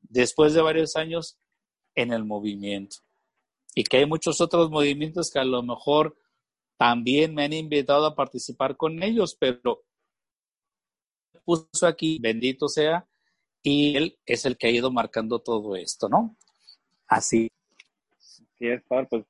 después 0.00 0.54
de 0.54 0.62
varios 0.62 0.96
años 0.96 1.38
en 1.94 2.12
el 2.12 2.24
movimiento? 2.24 2.96
Y 3.74 3.84
que 3.84 3.98
hay 3.98 4.06
muchos 4.06 4.40
otros 4.40 4.70
movimientos 4.70 5.30
que 5.30 5.38
a 5.38 5.44
lo 5.44 5.62
mejor 5.62 6.16
también 6.76 7.34
me 7.34 7.44
han 7.44 7.52
invitado 7.52 8.06
a 8.06 8.14
participar 8.14 8.76
con 8.76 9.02
ellos, 9.02 9.36
pero 9.38 9.82
puso 11.44 11.86
aquí, 11.86 12.18
bendito 12.20 12.68
sea, 12.68 13.06
y 13.62 13.96
él 13.96 14.18
es 14.24 14.46
el 14.46 14.56
que 14.56 14.68
ha 14.68 14.70
ido 14.70 14.90
marcando 14.90 15.40
todo 15.40 15.76
esto, 15.76 16.08
¿no? 16.08 16.36
Así. 17.06 17.50
Sí, 18.58 18.68
es, 18.68 18.82
pues 18.88 19.24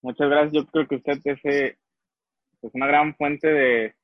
muchas 0.00 0.28
gracias. 0.28 0.52
Yo 0.52 0.66
creo 0.66 0.86
que 0.86 0.96
usted 0.96 1.18
es 1.24 1.40
eh, 1.44 1.78
pues, 2.60 2.74
una 2.74 2.86
gran 2.86 3.14
fuente 3.16 3.48
de, 3.48 3.94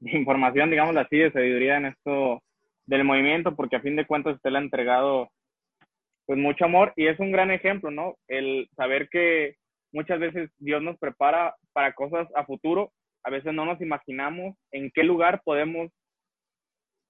información, 0.00 0.70
digamos 0.70 0.96
así, 0.96 1.16
de 1.18 1.32
sabiduría 1.32 1.78
en 1.78 1.86
esto 1.86 2.42
del 2.86 3.04
movimiento, 3.04 3.54
porque 3.54 3.76
a 3.76 3.80
fin 3.80 3.96
de 3.96 4.06
cuentas 4.06 4.36
usted 4.36 4.50
le 4.50 4.58
ha 4.58 4.62
entregado 4.62 5.30
pues 6.26 6.38
mucho 6.38 6.64
amor 6.64 6.92
y 6.96 7.06
es 7.06 7.18
un 7.20 7.30
gran 7.30 7.50
ejemplo, 7.50 7.90
¿no? 7.90 8.16
El 8.28 8.68
saber 8.76 9.08
que 9.08 9.56
muchas 9.92 10.18
veces 10.18 10.50
Dios 10.58 10.82
nos 10.82 10.98
prepara 10.98 11.54
para 11.72 11.94
cosas 11.94 12.28
a 12.34 12.44
futuro, 12.44 12.92
a 13.24 13.30
veces 13.30 13.54
no 13.54 13.64
nos 13.64 13.80
imaginamos 13.80 14.56
en 14.72 14.90
qué 14.92 15.04
lugar 15.04 15.40
podemos, 15.44 15.90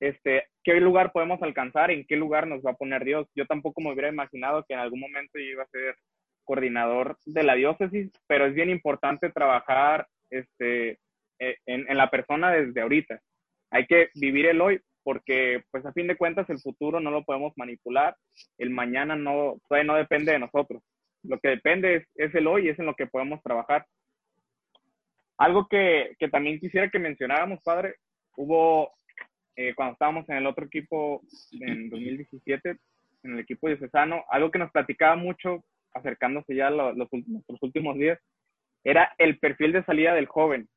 este, 0.01 0.47
qué 0.65 0.81
lugar 0.81 1.13
podemos 1.13 1.43
alcanzar, 1.43 1.91
en 1.91 2.07
qué 2.07 2.17
lugar 2.17 2.47
nos 2.47 2.63
va 2.63 2.73
a 2.73 2.77
poner 2.77 3.05
Dios. 3.05 3.27
Yo 3.35 3.47
tampoco 3.47 3.81
me 3.81 3.93
hubiera 3.93 4.09
imaginado 4.09 4.65
que 4.67 4.75
en 4.75 4.81
algún 4.81 5.01
momento 5.01 5.39
yo 5.39 5.45
iba 5.45 5.63
a 5.63 5.69
ser 5.69 5.97
coordinador 6.45 7.19
de 7.25 7.43
la 7.43 7.55
diócesis, 7.55 8.11
pero 8.27 8.47
es 8.47 8.55
bien 8.55 8.71
importante 8.71 9.31
trabajar 9.31 10.07
este, 10.31 10.99
e, 11.39 11.57
en, 11.67 11.91
en 11.91 11.97
la 11.97 12.11
persona 12.11 12.53
desde 12.53 12.81
ahorita. 12.81 13.21
Hay 13.71 13.87
que 13.87 14.11
vivir 14.15 14.47
el 14.47 14.61
hoy 14.61 14.81
porque 15.07 15.63
pues 15.71 15.87
a 15.87 15.93
fin 15.93 16.09
de 16.09 16.17
cuentas 16.17 16.51
el 16.51 16.59
futuro 16.59 16.99
no 16.99 17.13
lo 17.13 17.25
podemos 17.25 17.53
manipular, 17.57 18.17
el 18.59 18.71
mañana 18.71 19.15
no, 19.15 19.61
todavía 19.69 19.87
no 19.87 19.95
depende 19.95 20.33
de 20.33 20.41
nosotros 20.41 20.83
lo 21.29 21.39
que 21.39 21.49
depende 21.49 22.07
es, 22.15 22.35
el 22.35 22.47
hoy, 22.47 22.69
es 22.69 22.79
en 22.79 22.87
lo 22.87 22.95
que 22.95 23.07
podemos 23.07 23.43
trabajar. 23.43 23.87
Algo 25.39 25.69
que, 25.69 26.17
también 26.31 26.61
quisiera 26.61 26.91
que 26.91 26.99
mencionáramos, 26.99 27.61
padre, 27.63 27.97
hubo, 28.37 28.93
eh, 29.57 29.75
cuando 29.75 29.93
estábamos 29.93 30.29
en 30.29 30.37
el 30.37 30.47
otro 30.47 30.65
equipo 30.67 31.23
en 31.53 31.91
2017, 31.91 32.77
en 33.25 33.33
el 33.33 33.41
equipo 33.41 33.69
diocesano, 33.69 34.25
algo 34.31 34.51
que 34.51 34.59
nos 34.59 34.71
platicaba 34.71 35.17
mucho, 35.17 35.65
acercándose 35.93 36.55
ya 36.55 36.69
a 36.69 36.71
los, 36.71 36.97
nuestros 36.97 37.63
últimos 37.63 37.97
días, 37.97 38.19
era 38.85 39.15
el 39.19 39.39
perfil 39.39 39.73
de 39.73 39.85
salida 39.85 40.15
del 40.15 40.27
joven. 40.27 40.69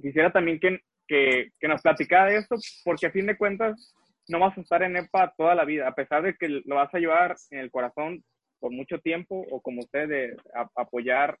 Quisiera 0.00 0.32
también 0.32 0.60
que, 0.60 0.80
que, 1.10 1.50
que 1.58 1.66
nos 1.66 1.82
platicara 1.82 2.30
de 2.30 2.36
esto, 2.36 2.54
porque 2.84 3.06
a 3.06 3.10
fin 3.10 3.26
de 3.26 3.36
cuentas 3.36 3.92
no 4.28 4.38
vas 4.38 4.56
a 4.56 4.60
estar 4.60 4.80
en 4.84 4.96
EPA 4.96 5.34
toda 5.36 5.56
la 5.56 5.64
vida, 5.64 5.88
a 5.88 5.92
pesar 5.92 6.22
de 6.22 6.36
que 6.36 6.48
lo 6.48 6.76
vas 6.76 6.94
a 6.94 7.00
llevar 7.00 7.34
en 7.50 7.58
el 7.58 7.70
corazón 7.72 8.22
por 8.60 8.70
mucho 8.70 9.00
tiempo 9.00 9.44
o 9.50 9.60
como 9.60 9.80
usted 9.80 10.08
de 10.08 10.36
apoyar 10.76 11.36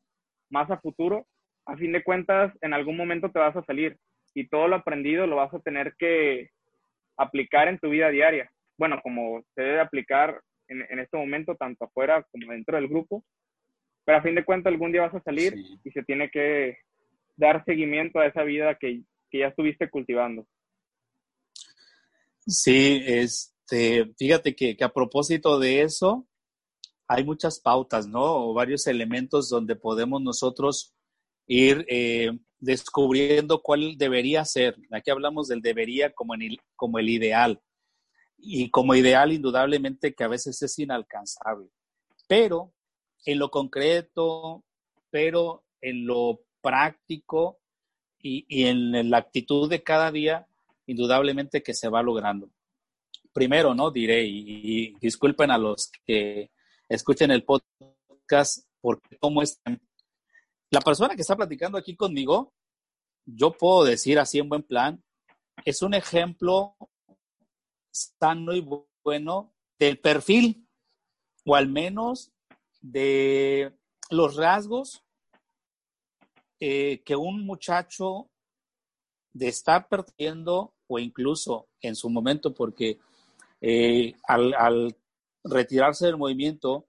más 0.50 0.68
a 0.72 0.80
futuro, 0.80 1.24
a 1.66 1.76
fin 1.76 1.92
de 1.92 2.02
cuentas 2.02 2.52
en 2.62 2.74
algún 2.74 2.96
momento 2.96 3.30
te 3.30 3.38
vas 3.38 3.54
a 3.54 3.62
salir 3.62 3.96
y 4.34 4.48
todo 4.48 4.66
lo 4.66 4.74
aprendido 4.74 5.28
lo 5.28 5.36
vas 5.36 5.54
a 5.54 5.60
tener 5.60 5.94
que 5.96 6.48
aplicar 7.16 7.68
en 7.68 7.78
tu 7.78 7.90
vida 7.90 8.08
diaria. 8.08 8.50
Bueno, 8.76 8.98
como 9.04 9.40
se 9.54 9.62
debe 9.62 9.78
aplicar 9.78 10.40
en, 10.66 10.84
en 10.90 10.98
este 10.98 11.16
momento 11.16 11.54
tanto 11.54 11.84
afuera 11.84 12.26
como 12.32 12.50
dentro 12.50 12.74
del 12.74 12.88
grupo, 12.88 13.22
pero 14.04 14.18
a 14.18 14.22
fin 14.22 14.34
de 14.34 14.44
cuentas 14.44 14.72
algún 14.72 14.90
día 14.90 15.02
vas 15.02 15.14
a 15.14 15.22
salir 15.22 15.54
y 15.84 15.90
se 15.92 16.02
tiene 16.02 16.28
que 16.28 16.78
dar 17.36 17.64
seguimiento 17.64 18.18
a 18.18 18.26
esa 18.26 18.42
vida 18.42 18.74
que, 18.74 19.02
que 19.30 19.40
ya 19.40 19.48
estuviste 19.48 19.88
cultivando. 19.88 20.46
Sí, 22.46 23.02
este, 23.04 24.12
fíjate 24.18 24.54
que, 24.54 24.76
que, 24.76 24.84
a 24.84 24.92
propósito 24.92 25.58
de 25.58 25.82
eso, 25.82 26.26
hay 27.06 27.24
muchas 27.24 27.60
pautas, 27.60 28.06
¿no? 28.06 28.22
O 28.22 28.54
varios 28.54 28.86
elementos 28.86 29.48
donde 29.48 29.76
podemos 29.76 30.20
nosotros 30.22 30.94
ir 31.46 31.84
eh, 31.88 32.30
descubriendo 32.60 33.62
cuál 33.62 33.96
debería 33.96 34.44
ser. 34.44 34.76
Aquí 34.92 35.10
hablamos 35.10 35.48
del 35.48 35.60
debería 35.60 36.12
como, 36.12 36.34
el, 36.34 36.60
como 36.76 36.98
el 36.98 37.08
ideal. 37.08 37.60
Y 38.38 38.70
como 38.70 38.94
ideal, 38.94 39.32
indudablemente 39.32 40.14
que 40.14 40.24
a 40.24 40.28
veces 40.28 40.62
es 40.62 40.78
inalcanzable. 40.78 41.68
Pero 42.28 42.72
en 43.24 43.38
lo 43.38 43.50
concreto, 43.50 44.64
pero 45.10 45.64
en 45.80 46.06
lo 46.06 46.40
práctico 46.62 47.59
y, 48.22 48.64
en 48.64 49.10
la 49.10 49.18
actitud 49.18 49.68
de 49.68 49.82
cada 49.82 50.10
día, 50.10 50.46
indudablemente 50.86 51.62
que 51.62 51.74
se 51.74 51.88
va 51.88 52.02
logrando. 52.02 52.50
Primero, 53.32 53.74
¿no? 53.74 53.90
Diré, 53.90 54.24
y 54.26 54.94
disculpen 55.00 55.50
a 55.50 55.58
los 55.58 55.90
que 56.04 56.50
escuchen 56.88 57.30
el 57.30 57.44
podcast 57.44 58.66
porque 58.80 59.16
cómo 59.18 59.42
es. 59.42 59.60
La 60.70 60.80
persona 60.80 61.14
que 61.14 61.22
está 61.22 61.36
platicando 61.36 61.78
aquí 61.78 61.96
conmigo, 61.96 62.52
yo 63.24 63.52
puedo 63.52 63.84
decir 63.84 64.18
así 64.18 64.38
en 64.38 64.48
buen 64.48 64.62
plan, 64.62 65.02
es 65.64 65.82
un 65.82 65.94
ejemplo 65.94 66.76
sano 67.90 68.54
y 68.54 68.66
bueno 69.02 69.54
del 69.78 69.98
perfil, 69.98 70.68
o 71.44 71.56
al 71.56 71.68
menos 71.68 72.32
de 72.80 73.72
los 74.10 74.36
rasgos 74.36 75.04
eh, 76.60 77.02
que 77.04 77.16
un 77.16 77.44
muchacho 77.46 78.30
de 79.32 79.48
estar 79.48 79.88
perdiendo 79.88 80.74
o 80.86 80.98
incluso 80.98 81.68
en 81.80 81.96
su 81.96 82.10
momento, 82.10 82.52
porque 82.52 82.98
eh, 83.60 84.14
al, 84.24 84.96
retirarse 85.42 86.06
del 86.06 86.18
movimiento, 86.18 86.86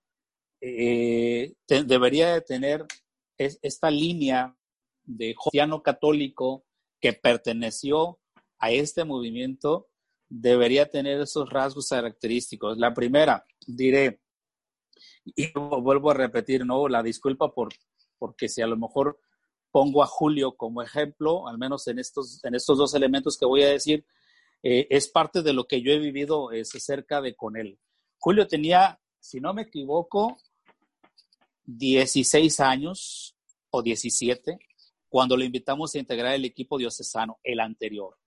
eh, 0.59 1.53
debería 1.67 2.33
de 2.33 2.41
tener 2.41 2.85
esta 3.37 3.89
línea 3.89 4.55
de 5.03 5.33
cristiano 5.35 5.81
católico 5.81 6.65
que 6.99 7.13
perteneció 7.13 8.19
a 8.59 8.71
este 8.71 9.05
movimiento, 9.05 9.89
debería 10.29 10.89
tener 10.89 11.21
esos 11.21 11.49
rasgos 11.49 11.89
característicos. 11.89 12.77
La 12.77 12.93
primera, 12.93 13.45
diré, 13.65 14.21
y 15.23 15.51
vuelvo 15.53 16.11
a 16.11 16.15
repetir, 16.15 16.65
¿no? 16.65 16.87
La 16.87 17.01
disculpa 17.01 17.53
por, 17.53 17.73
porque 18.17 18.47
si 18.49 18.61
a 18.61 18.67
lo 18.67 18.77
mejor 18.77 19.19
pongo 19.71 20.03
a 20.03 20.07
Julio 20.07 20.55
como 20.55 20.81
ejemplo, 20.81 21.47
al 21.47 21.57
menos 21.57 21.87
en 21.87 21.99
estos, 21.99 22.43
en 22.43 22.55
estos 22.55 22.77
dos 22.77 22.93
elementos 22.93 23.37
que 23.37 23.45
voy 23.45 23.63
a 23.63 23.69
decir, 23.69 24.05
eh, 24.63 24.87
es 24.89 25.07
parte 25.09 25.41
de 25.41 25.53
lo 25.53 25.65
que 25.65 25.81
yo 25.81 25.91
he 25.91 25.99
vivido 25.99 26.51
es 26.51 26.69
cerca 26.69 27.21
de 27.21 27.35
con 27.35 27.57
él. 27.57 27.79
Julio 28.17 28.47
tenía, 28.47 28.99
si 29.19 29.39
no 29.39 29.53
me 29.53 29.63
equivoco, 29.63 30.37
16 31.65 32.59
años 32.59 33.35
o 33.69 33.81
17 33.81 34.59
cuando 35.11 35.35
lo 35.35 35.43
invitamos 35.43 35.93
a 35.93 35.99
integrar 35.99 36.35
el 36.35 36.45
equipo 36.45 36.77
diocesano, 36.77 37.37
el 37.43 37.59
anterior. 37.59 38.17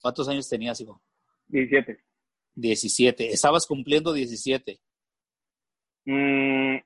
¿Cuántos 0.00 0.28
años 0.28 0.48
tenías, 0.48 0.80
hijo? 0.80 1.02
17. 1.48 2.02
17. 2.54 3.30
Estabas 3.32 3.66
cumpliendo 3.66 4.14
17. 4.14 4.80
Mm, 6.06 6.76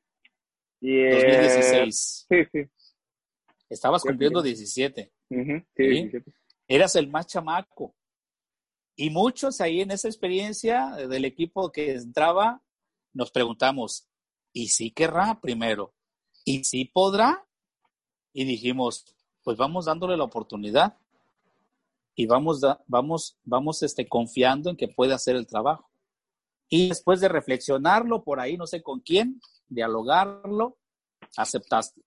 y, 0.81 1.11
2016. 1.11 2.27
Sí, 2.29 2.37
sí. 2.51 2.59
Estabas 3.69 4.03
cumpliendo 4.03 4.41
sí. 4.43 4.49
17. 4.49 5.13
Ujú, 5.31 5.43
sí, 5.43 5.65
Sí. 5.77 5.89
17. 5.89 6.33
Eras 6.69 6.97
el 6.97 7.09
más 7.09 7.27
chamaco. 7.27 7.95
Y 8.97 9.11
muchos 9.11 9.61
ahí 9.61 9.83
en 9.83 9.91
esa 9.91 10.09
experiencia 10.09 10.91
del 10.97 11.25
equipo 11.25 11.71
que 11.71 11.93
entraba, 11.93 12.63
nos 13.13 13.31
preguntamos, 13.31 14.09
¿y 14.53 14.69
si 14.69 14.91
querrá 14.91 15.39
primero? 15.41 15.95
¿Y 16.45 16.65
si 16.65 16.87
podrá? 16.87 17.47
Y 18.33 18.45
dijimos, 18.45 19.05
pues 19.43 19.57
vamos 19.59 19.85
dándole 19.85 20.17
la 20.17 20.25
oportunidad 20.25 20.97
y 22.15 22.27
vamos, 22.27 22.63
vamos, 22.87 23.39
vamos 23.45 23.83
este, 23.83 24.09
confiando 24.09 24.71
en 24.71 24.77
que 24.77 24.89
puede 24.89 25.13
hacer 25.13 25.37
el 25.37 25.47
trabajo. 25.47 25.91
Y 26.69 26.89
después 26.89 27.21
de 27.21 27.29
reflexionarlo 27.29 28.25
por 28.25 28.41
ahí, 28.41 28.57
no 28.57 28.67
sé 28.67 28.83
con 28.83 29.01
quién, 29.01 29.41
dialogarlo, 29.69 30.79
aceptaste. 31.37 32.01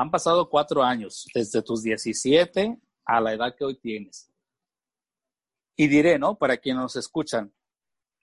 Han 0.00 0.10
pasado 0.10 0.48
cuatro 0.48 0.82
años, 0.82 1.26
desde 1.34 1.60
tus 1.60 1.82
17 1.82 2.80
a 3.04 3.20
la 3.20 3.34
edad 3.34 3.54
que 3.54 3.66
hoy 3.66 3.74
tienes. 3.74 4.32
Y 5.76 5.88
diré, 5.88 6.18
¿no? 6.18 6.38
Para 6.38 6.56
quienes 6.56 6.80
nos 6.80 6.96
escuchan, 6.96 7.52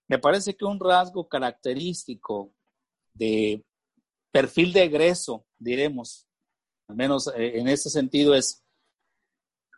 me 0.08 0.18
parece 0.18 0.56
que 0.56 0.66
un 0.66 0.80
rasgo 0.80 1.30
característico 1.30 2.52
de 3.14 3.64
perfil 4.32 4.74
de 4.74 4.86
egreso, 4.86 5.46
diremos, 5.60 6.28
al 6.88 6.96
menos 6.96 7.28
eh, 7.36 7.60
en 7.60 7.68
ese 7.68 7.92
sentido, 7.92 8.34
es 8.34 8.66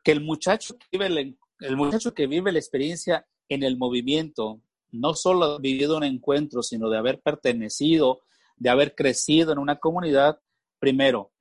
que 0.01 0.13
el 0.13 0.21
muchacho 0.21 0.77
que 0.77 0.85
vive, 0.93 1.07
el, 1.07 1.37
el 1.59 1.75
muchacho 1.75 2.13
que 2.13 2.27
vive 2.27 2.53
la 2.53 2.59
experiencia 2.59 3.27
en 3.49 3.61
el 3.61 3.77
movimiento, 3.77 4.61
no 4.91 5.15
solo 5.15 5.43
ha 5.43 5.59
vivido 5.59 5.97
un 5.97 6.05
encuentro, 6.05 6.63
sino 6.63 6.89
de 6.89 6.97
haber 6.97 7.19
pertenecido, 7.19 8.21
de 8.55 8.69
haber 8.69 8.95
crecido 8.95 9.51
en 9.51 9.57
una 9.57 9.79
comunidad, 9.81 10.39
primero, 10.79 11.33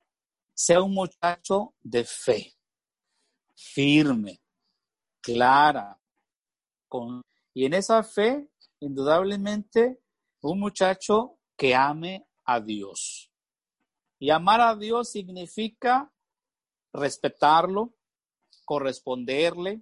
sea 0.59 0.81
un 0.81 0.93
muchacho 0.93 1.73
de 1.81 2.03
fe, 2.03 2.53
firme, 3.55 4.41
clara, 5.21 5.97
con, 6.89 7.21
y 7.53 7.63
en 7.63 7.75
esa 7.75 8.03
fe, 8.03 8.49
indudablemente, 8.81 10.01
un 10.41 10.59
muchacho 10.59 11.37
que 11.55 11.73
ame 11.73 12.27
a 12.43 12.59
Dios. 12.59 13.31
Y 14.19 14.31
amar 14.31 14.59
a 14.59 14.75
Dios 14.75 15.09
significa 15.09 16.11
respetarlo, 16.91 17.93
corresponderle. 18.65 19.79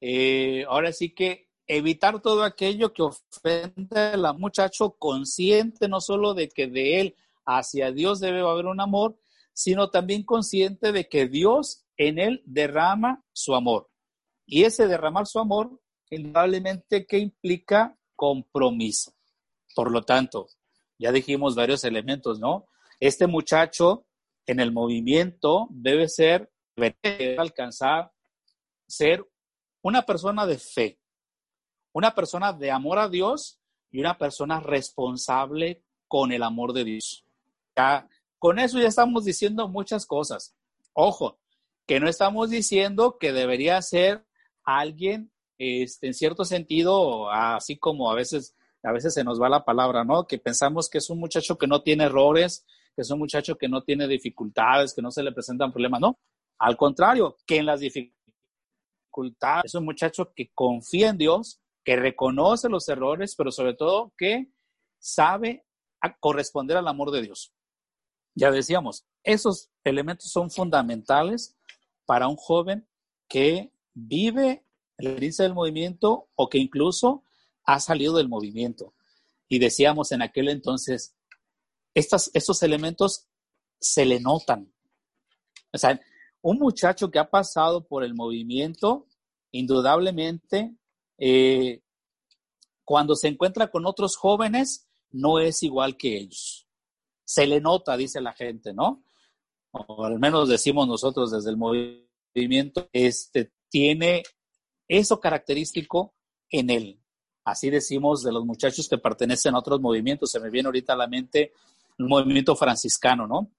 Eh, 0.00 0.64
ahora 0.70 0.90
sí 0.90 1.10
que 1.10 1.50
evitar 1.66 2.22
todo 2.22 2.44
aquello 2.44 2.94
que 2.94 3.02
ofende 3.02 3.98
al 3.98 4.38
muchacho 4.38 4.92
consciente 4.92 5.86
no 5.86 6.00
solo 6.00 6.32
de 6.32 6.48
que 6.48 6.66
de 6.66 7.00
él 7.02 7.16
hacia 7.44 7.92
Dios 7.92 8.20
debe 8.20 8.40
haber 8.40 8.64
un 8.64 8.80
amor, 8.80 9.18
sino 9.62 9.90
también 9.90 10.24
consciente 10.24 10.90
de 10.90 11.06
que 11.06 11.28
Dios 11.28 11.84
en 11.98 12.18
él 12.18 12.42
derrama 12.46 13.22
su 13.30 13.54
amor. 13.54 13.90
Y 14.46 14.64
ese 14.64 14.88
derramar 14.88 15.26
su 15.26 15.38
amor, 15.38 15.78
indudablemente 16.08 17.04
que 17.04 17.18
implica 17.18 17.94
compromiso. 18.16 19.12
Por 19.74 19.92
lo 19.92 20.00
tanto, 20.02 20.46
ya 20.98 21.12
dijimos 21.12 21.56
varios 21.56 21.84
elementos, 21.84 22.40
¿no? 22.40 22.68
Este 23.00 23.26
muchacho 23.26 24.06
en 24.46 24.60
el 24.60 24.72
movimiento 24.72 25.68
debe 25.68 26.08
ser, 26.08 26.50
debe 26.74 27.36
alcanzar, 27.36 28.12
ser 28.88 29.28
una 29.82 30.06
persona 30.06 30.46
de 30.46 30.56
fe, 30.56 30.98
una 31.92 32.14
persona 32.14 32.54
de 32.54 32.70
amor 32.70 32.98
a 32.98 33.10
Dios 33.10 33.60
y 33.90 34.00
una 34.00 34.16
persona 34.16 34.58
responsable 34.58 35.84
con 36.08 36.32
el 36.32 36.44
amor 36.44 36.72
de 36.72 36.84
Dios. 36.84 37.26
Ya, 37.76 38.08
con 38.40 38.58
eso 38.58 38.80
ya 38.80 38.88
estamos 38.88 39.26
diciendo 39.26 39.68
muchas 39.68 40.06
cosas. 40.06 40.56
Ojo, 40.94 41.38
que 41.86 42.00
no 42.00 42.08
estamos 42.08 42.48
diciendo 42.48 43.18
que 43.20 43.32
debería 43.32 43.80
ser 43.82 44.24
alguien, 44.64 45.30
este, 45.58 46.06
en 46.06 46.14
cierto 46.14 46.46
sentido, 46.46 47.30
así 47.30 47.76
como 47.76 48.10
a 48.10 48.14
veces, 48.14 48.56
a 48.82 48.92
veces 48.92 49.12
se 49.12 49.24
nos 49.24 49.40
va 49.40 49.50
la 49.50 49.64
palabra, 49.64 50.04
¿no? 50.04 50.26
Que 50.26 50.38
pensamos 50.38 50.88
que 50.88 50.98
es 50.98 51.10
un 51.10 51.20
muchacho 51.20 51.58
que 51.58 51.66
no 51.66 51.82
tiene 51.82 52.04
errores, 52.04 52.64
que 52.96 53.02
es 53.02 53.10
un 53.10 53.18
muchacho 53.18 53.58
que 53.58 53.68
no 53.68 53.82
tiene 53.82 54.08
dificultades, 54.08 54.94
que 54.94 55.02
no 55.02 55.10
se 55.10 55.22
le 55.22 55.32
presentan 55.32 55.70
problemas, 55.70 56.00
no. 56.00 56.18
Al 56.58 56.78
contrario, 56.78 57.36
que 57.46 57.58
en 57.58 57.66
las 57.66 57.80
dificultades 57.80 59.64
es 59.64 59.74
un 59.74 59.84
muchacho 59.84 60.32
que 60.34 60.50
confía 60.54 61.10
en 61.10 61.18
Dios, 61.18 61.60
que 61.84 61.96
reconoce 61.96 62.70
los 62.70 62.88
errores, 62.88 63.34
pero 63.36 63.52
sobre 63.52 63.74
todo 63.74 64.14
que 64.16 64.48
sabe 64.98 65.66
corresponder 66.20 66.78
al 66.78 66.88
amor 66.88 67.10
de 67.10 67.20
Dios. 67.20 67.52
Ya 68.34 68.50
decíamos, 68.50 69.04
esos 69.22 69.70
elementos 69.84 70.30
son 70.30 70.50
fundamentales 70.50 71.56
para 72.06 72.28
un 72.28 72.36
joven 72.36 72.88
que 73.28 73.72
vive 73.94 74.64
la 74.98 75.10
experiencia 75.10 75.44
del 75.44 75.54
movimiento 75.54 76.28
o 76.34 76.48
que 76.48 76.58
incluso 76.58 77.24
ha 77.64 77.80
salido 77.80 78.16
del 78.16 78.28
movimiento. 78.28 78.94
Y 79.48 79.58
decíamos 79.58 80.12
en 80.12 80.22
aquel 80.22 80.48
entonces, 80.48 81.16
estas, 81.94 82.30
estos 82.34 82.62
elementos 82.62 83.28
se 83.78 84.04
le 84.04 84.20
notan. 84.20 84.72
O 85.72 85.78
sea, 85.78 86.00
un 86.42 86.58
muchacho 86.58 87.10
que 87.10 87.18
ha 87.18 87.28
pasado 87.28 87.86
por 87.86 88.04
el 88.04 88.14
movimiento, 88.14 89.06
indudablemente, 89.52 90.74
eh, 91.18 91.82
cuando 92.84 93.14
se 93.14 93.28
encuentra 93.28 93.70
con 93.70 93.86
otros 93.86 94.16
jóvenes, 94.16 94.88
no 95.10 95.38
es 95.38 95.62
igual 95.62 95.96
que 95.96 96.16
ellos. 96.16 96.66
Se 97.30 97.46
le 97.46 97.60
nota, 97.60 97.96
dice 97.96 98.20
la 98.20 98.32
gente, 98.32 98.74
¿no? 98.74 99.04
O 99.70 100.04
al 100.04 100.18
menos 100.18 100.48
decimos 100.48 100.88
nosotros 100.88 101.30
desde 101.30 101.50
el 101.50 101.56
movimiento, 101.56 102.88
este, 102.92 103.52
tiene 103.68 104.24
eso 104.88 105.20
característico 105.20 106.12
en 106.50 106.70
él. 106.70 107.00
Así 107.44 107.70
decimos 107.70 108.24
de 108.24 108.32
los 108.32 108.44
muchachos 108.44 108.88
que 108.88 108.98
pertenecen 108.98 109.54
a 109.54 109.60
otros 109.60 109.80
movimientos. 109.80 110.32
Se 110.32 110.40
me 110.40 110.50
viene 110.50 110.66
ahorita 110.66 110.94
a 110.94 110.96
la 110.96 111.06
mente 111.06 111.52
el 112.00 112.06
movimiento 112.06 112.56
franciscano, 112.56 113.28
¿no? 113.28 113.52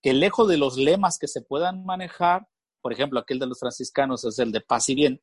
Que 0.00 0.14
lejos 0.14 0.48
de 0.48 0.56
los 0.56 0.78
lemas 0.78 1.18
que 1.18 1.28
se 1.28 1.42
puedan 1.42 1.84
manejar, 1.84 2.48
por 2.80 2.94
ejemplo, 2.94 3.20
aquel 3.20 3.38
de 3.38 3.46
los 3.46 3.60
franciscanos 3.60 4.24
es 4.24 4.38
el 4.38 4.52
de 4.52 4.62
paz 4.62 4.88
y 4.88 4.94
bien, 4.94 5.20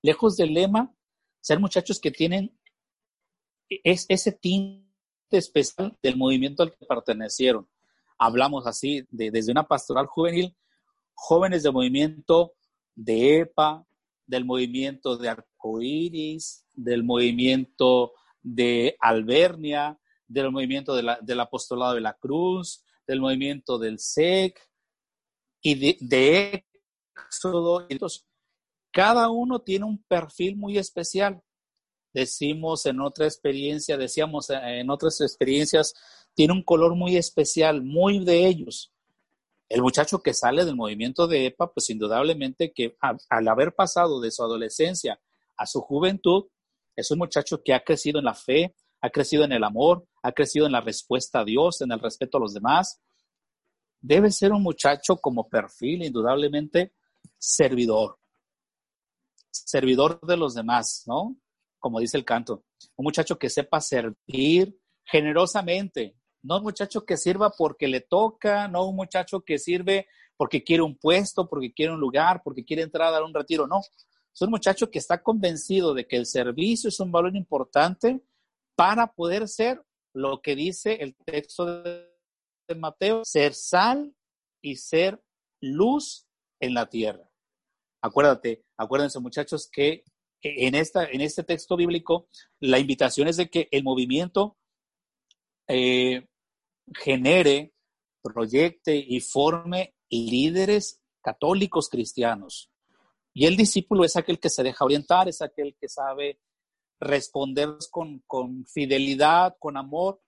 lejos 0.00 0.36
del 0.36 0.54
lema, 0.54 0.94
ser 1.40 1.58
muchachos 1.58 1.98
que 1.98 2.12
tienen 2.12 2.56
es, 3.68 4.06
ese 4.08 4.30
tinte 4.30 4.89
especial 5.38 5.96
del 6.02 6.16
movimiento 6.16 6.62
al 6.62 6.74
que 6.74 6.86
pertenecieron. 6.86 7.68
Hablamos 8.18 8.66
así 8.66 9.06
de, 9.10 9.30
desde 9.30 9.52
una 9.52 9.64
pastoral 9.64 10.06
juvenil, 10.06 10.54
jóvenes 11.14 11.62
del 11.62 11.72
movimiento 11.72 12.54
de 12.94 13.40
EPA, 13.40 13.86
del 14.26 14.44
movimiento 14.44 15.16
de 15.16 15.28
arcoíris, 15.28 16.64
del 16.72 17.02
movimiento 17.02 18.12
de 18.42 18.96
Albernia, 19.00 19.98
del 20.28 20.50
movimiento 20.50 20.94
del 20.94 21.40
apostolado 21.40 21.94
de 21.94 22.00
la 22.00 22.14
cruz, 22.14 22.84
del 23.06 23.20
movimiento 23.20 23.78
del 23.78 23.98
SEC 23.98 24.56
y 25.60 25.74
de, 25.74 25.96
de 26.00 26.66
Éxodo. 27.26 27.86
Entonces, 27.88 28.26
cada 28.92 29.28
uno 29.30 29.60
tiene 29.60 29.84
un 29.84 30.02
perfil 30.04 30.56
muy 30.56 30.78
especial. 30.78 31.42
Decimos 32.12 32.86
en 32.86 33.00
otra 33.00 33.26
experiencia, 33.26 33.96
decíamos 33.96 34.50
en 34.50 34.90
otras 34.90 35.20
experiencias, 35.20 35.94
tiene 36.34 36.52
un 36.52 36.62
color 36.62 36.96
muy 36.96 37.16
especial, 37.16 37.82
muy 37.82 38.24
de 38.24 38.46
ellos. 38.46 38.92
El 39.68 39.82
muchacho 39.82 40.20
que 40.20 40.34
sale 40.34 40.64
del 40.64 40.74
movimiento 40.74 41.28
de 41.28 41.46
EPA, 41.46 41.72
pues 41.72 41.90
indudablemente 41.90 42.72
que 42.72 42.96
al 43.00 43.48
haber 43.48 43.74
pasado 43.74 44.20
de 44.20 44.32
su 44.32 44.42
adolescencia 44.42 45.20
a 45.56 45.66
su 45.66 45.80
juventud, 45.80 46.46
es 46.96 47.10
un 47.12 47.18
muchacho 47.18 47.62
que 47.62 47.72
ha 47.72 47.84
crecido 47.84 48.18
en 48.18 48.24
la 48.24 48.34
fe, 48.34 48.74
ha 49.00 49.10
crecido 49.10 49.44
en 49.44 49.52
el 49.52 49.62
amor, 49.62 50.04
ha 50.22 50.32
crecido 50.32 50.66
en 50.66 50.72
la 50.72 50.80
respuesta 50.80 51.40
a 51.40 51.44
Dios, 51.44 51.80
en 51.80 51.92
el 51.92 52.00
respeto 52.00 52.38
a 52.38 52.40
los 52.40 52.52
demás. 52.52 53.00
Debe 54.00 54.32
ser 54.32 54.52
un 54.52 54.62
muchacho 54.62 55.16
como 55.16 55.48
perfil, 55.48 56.02
indudablemente, 56.02 56.92
servidor. 57.38 58.18
Servidor 59.50 60.20
de 60.22 60.36
los 60.36 60.54
demás, 60.54 61.04
¿no? 61.06 61.36
Como 61.80 61.98
dice 61.98 62.16
el 62.16 62.24
canto. 62.24 62.64
Un 62.96 63.04
muchacho 63.04 63.38
que 63.38 63.50
sepa 63.50 63.80
servir 63.80 64.78
generosamente, 65.04 66.14
no 66.42 66.58
un 66.58 66.62
muchacho 66.62 67.04
que 67.04 67.16
sirva 67.16 67.50
porque 67.50 67.88
le 67.88 68.00
toca, 68.00 68.68
no 68.68 68.86
un 68.86 68.96
muchacho 68.96 69.40
que 69.40 69.58
sirve 69.58 70.06
porque 70.36 70.62
quiere 70.62 70.82
un 70.82 70.96
puesto, 70.96 71.48
porque 71.48 71.72
quiere 71.72 71.92
un 71.92 72.00
lugar, 72.00 72.42
porque 72.42 72.64
quiere 72.64 72.82
entrar 72.82 73.08
a 73.08 73.10
dar 73.10 73.22
un 73.22 73.34
retiro, 73.34 73.66
no. 73.66 73.80
Es 74.32 74.40
un 74.40 74.50
muchacho 74.50 74.90
que 74.90 74.98
está 74.98 75.22
convencido 75.22 75.92
de 75.92 76.06
que 76.06 76.16
el 76.16 76.26
servicio 76.26 76.88
es 76.88 77.00
un 77.00 77.10
valor 77.10 77.36
importante 77.36 78.22
para 78.74 79.12
poder 79.12 79.48
ser 79.48 79.82
lo 80.14 80.40
que 80.40 80.54
dice 80.54 80.94
el 80.94 81.14
texto 81.14 81.82
de 81.82 82.06
Mateo, 82.74 83.22
ser 83.24 83.54
sal 83.54 84.14
y 84.62 84.76
ser 84.76 85.22
luz 85.60 86.26
en 86.60 86.74
la 86.74 86.86
tierra. 86.86 87.28
Acuérdate, 88.02 88.64
acuérdense 88.78 89.20
muchachos 89.20 89.68
que 89.70 90.04
en, 90.42 90.74
esta, 90.74 91.04
en 91.04 91.20
este 91.20 91.44
texto 91.44 91.76
bíblico 91.76 92.28
la 92.60 92.78
invitación 92.78 93.28
es 93.28 93.36
de 93.36 93.50
que 93.50 93.68
el 93.70 93.84
movimiento 93.84 94.56
eh, 95.68 96.26
genere, 96.94 97.72
proyecte 98.22 98.96
y 98.96 99.20
forme 99.20 99.94
líderes 100.10 101.00
católicos 101.22 101.88
cristianos. 101.88 102.70
Y 103.32 103.46
el 103.46 103.56
discípulo 103.56 104.04
es 104.04 104.16
aquel 104.16 104.40
que 104.40 104.50
se 104.50 104.62
deja 104.62 104.84
orientar, 104.84 105.28
es 105.28 105.40
aquel 105.42 105.76
que 105.80 105.88
sabe 105.88 106.40
responder 106.98 107.68
con, 107.90 108.20
con 108.26 108.66
fidelidad, 108.66 109.56
con 109.58 109.76
amor. 109.76 110.20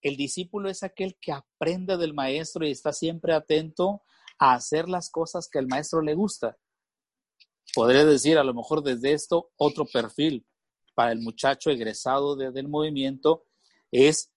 El 0.00 0.16
discípulo 0.16 0.68
es 0.68 0.82
aquel 0.82 1.16
que 1.20 1.32
aprende 1.32 1.96
del 1.96 2.14
maestro 2.14 2.66
y 2.66 2.70
está 2.70 2.92
siempre 2.92 3.34
atento 3.34 4.02
a 4.38 4.54
hacer 4.54 4.88
las 4.88 5.10
cosas 5.10 5.48
que 5.50 5.58
al 5.58 5.66
maestro 5.66 6.00
le 6.00 6.14
gusta. 6.14 6.56
Podría 7.74 8.04
decir 8.04 8.38
a 8.38 8.44
lo 8.44 8.54
mejor 8.54 8.82
desde 8.82 9.12
esto 9.12 9.50
otro 9.56 9.84
perfil 9.84 10.46
para 10.94 11.12
el 11.12 11.20
muchacho 11.20 11.70
egresado 11.70 12.36
del 12.36 12.68
movimiento 12.68 13.44
es 13.90 14.32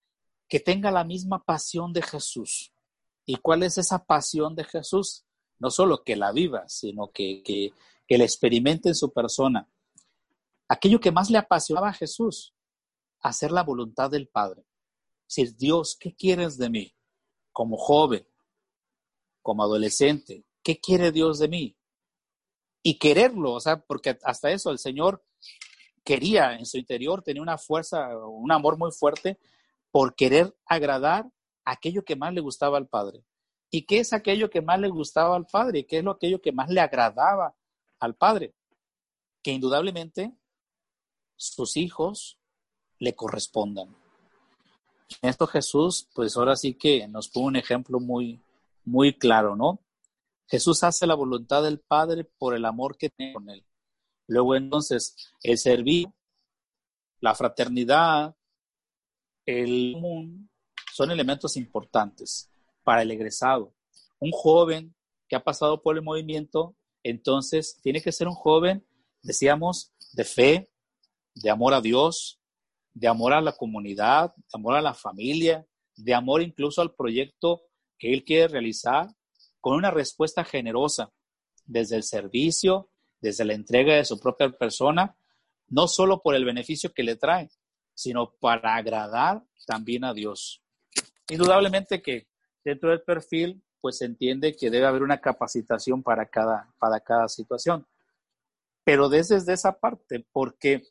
que 0.49 0.59
tenga 0.59 0.91
la 0.91 1.03
misma 1.03 1.43
pasión 1.43 1.93
de 1.93 2.01
Jesús. 2.01 2.73
¿Y 3.25 3.35
cuál 3.35 3.63
es 3.63 3.77
esa 3.77 4.05
pasión 4.05 4.55
de 4.55 4.63
Jesús? 4.63 5.25
No 5.59 5.69
solo 5.69 6.03
que 6.03 6.15
la 6.15 6.31
viva, 6.31 6.67
sino 6.67 7.11
que, 7.11 7.43
que, 7.43 7.71
que 8.07 8.17
la 8.17 8.23
experimente 8.23 8.89
en 8.89 8.95
su 8.95 9.11
persona. 9.11 9.69
Aquello 10.67 10.99
que 10.99 11.11
más 11.11 11.29
le 11.29 11.37
apasionaba 11.37 11.89
a 11.89 11.93
Jesús, 11.93 12.53
hacer 13.19 13.51
la 13.51 13.63
voluntad 13.63 14.09
del 14.09 14.27
Padre. 14.27 14.65
Decir, 15.27 15.55
Dios, 15.57 15.97
¿qué 15.99 16.15
quieres 16.15 16.57
de 16.57 16.69
mí? 16.69 16.95
Como 17.51 17.77
joven, 17.77 18.25
como 19.41 19.63
adolescente, 19.63 20.45
¿qué 20.63 20.79
quiere 20.79 21.11
Dios 21.11 21.39
de 21.39 21.47
mí? 21.49 21.76
Y 22.83 22.97
quererlo, 22.97 23.53
o 23.53 23.59
sea, 23.59 23.79
porque 23.79 24.17
hasta 24.23 24.51
eso 24.51 24.71
el 24.71 24.79
Señor 24.79 25.23
quería 26.03 26.53
en 26.55 26.65
su 26.65 26.77
interior, 26.77 27.21
tenía 27.21 27.41
una 27.41 27.57
fuerza, 27.57 28.17
un 28.27 28.51
amor 28.51 28.77
muy 28.77 28.91
fuerte 28.91 29.39
por 29.91 30.15
querer 30.15 30.55
agradar 30.65 31.29
aquello 31.65 32.03
que 32.05 32.15
más 32.15 32.33
le 32.33 32.41
gustaba 32.41 32.77
al 32.77 32.87
Padre. 32.87 33.23
¿Y 33.69 33.85
qué 33.85 33.99
es 33.99 34.13
aquello 34.13 34.49
que 34.49 34.61
más 34.61 34.79
le 34.79 34.87
gustaba 34.87 35.35
al 35.35 35.45
Padre? 35.45 35.85
¿Qué 35.85 35.97
es 35.97 36.03
lo 36.03 36.11
aquello 36.11 36.41
que 36.41 36.53
más 36.53 36.69
le 36.69 36.79
agradaba 36.79 37.53
al 37.99 38.15
Padre? 38.15 38.53
Que 39.43 39.51
indudablemente 39.51 40.33
sus 41.35 41.75
hijos 41.75 42.39
le 42.99 43.13
correspondan. 43.13 43.95
En 45.21 45.29
esto 45.29 45.47
Jesús, 45.47 46.07
pues 46.13 46.37
ahora 46.37 46.55
sí 46.55 46.73
que 46.73 47.07
nos 47.07 47.29
pone 47.29 47.47
un 47.47 47.55
ejemplo 47.57 47.99
muy, 47.99 48.41
muy 48.85 49.13
claro, 49.17 49.55
¿no? 49.55 49.79
Jesús 50.47 50.83
hace 50.83 51.05
la 51.05 51.15
voluntad 51.15 51.63
del 51.63 51.79
Padre 51.79 52.23
por 52.23 52.55
el 52.55 52.65
amor 52.65 52.97
que 52.97 53.09
tiene 53.09 53.33
con 53.33 53.49
él. 53.49 53.65
Luego 54.27 54.55
entonces, 54.55 55.15
el 55.43 55.57
servir, 55.57 56.07
la 57.19 57.35
fraternidad, 57.35 58.35
el 59.45 59.93
común, 59.93 60.49
son 60.93 61.11
elementos 61.11 61.57
importantes 61.57 62.49
para 62.83 63.01
el 63.01 63.11
egresado. 63.11 63.73
Un 64.19 64.31
joven 64.31 64.95
que 65.27 65.35
ha 65.35 65.43
pasado 65.43 65.81
por 65.81 65.95
el 65.95 66.03
movimiento, 66.03 66.75
entonces 67.03 67.79
tiene 67.81 68.01
que 68.01 68.11
ser 68.11 68.27
un 68.27 68.33
joven, 68.33 68.85
decíamos, 69.21 69.93
de 70.13 70.23
fe, 70.23 70.69
de 71.35 71.49
amor 71.49 71.73
a 71.73 71.81
Dios, 71.81 72.39
de 72.93 73.07
amor 73.07 73.33
a 73.33 73.41
la 73.41 73.51
comunidad, 73.51 74.33
de 74.35 74.43
amor 74.53 74.75
a 74.75 74.81
la 74.81 74.93
familia, 74.93 75.65
de 75.95 76.13
amor 76.13 76.41
incluso 76.41 76.81
al 76.81 76.95
proyecto 76.95 77.61
que 77.97 78.13
él 78.13 78.23
quiere 78.23 78.47
realizar, 78.47 79.07
con 79.61 79.75
una 79.75 79.91
respuesta 79.91 80.43
generosa 80.43 81.11
desde 81.65 81.95
el 81.95 82.03
servicio, 82.03 82.89
desde 83.19 83.45
la 83.45 83.53
entrega 83.53 83.95
de 83.95 84.05
su 84.05 84.19
propia 84.19 84.49
persona, 84.49 85.15
no 85.69 85.87
solo 85.87 86.21
por 86.21 86.35
el 86.35 86.45
beneficio 86.45 86.93
que 86.93 87.03
le 87.03 87.15
trae, 87.15 87.49
sino 87.93 88.31
para 88.39 88.75
agradar 88.75 89.43
también 89.65 90.03
a 90.05 90.13
Dios. 90.13 90.61
Indudablemente 91.29 92.01
que 92.01 92.27
dentro 92.63 92.89
del 92.89 93.01
perfil, 93.01 93.63
pues 93.81 93.97
se 93.97 94.05
entiende 94.05 94.55
que 94.55 94.69
debe 94.69 94.85
haber 94.85 95.03
una 95.03 95.19
capacitación 95.19 96.03
para 96.03 96.27
cada, 96.27 96.73
para 96.79 96.99
cada 96.99 97.27
situación. 97.27 97.85
Pero 98.83 99.09
desde 99.09 99.51
esa 99.51 99.79
parte, 99.79 100.25
porque 100.31 100.83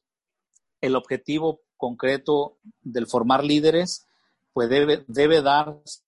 el 0.80 0.96
objetivo 0.96 1.62
concreto 1.76 2.58
del 2.82 3.06
formar 3.06 3.44
líderes, 3.44 4.06
pues 4.52 4.68
debe, 4.68 5.04
debe 5.08 5.42
darse 5.42 6.05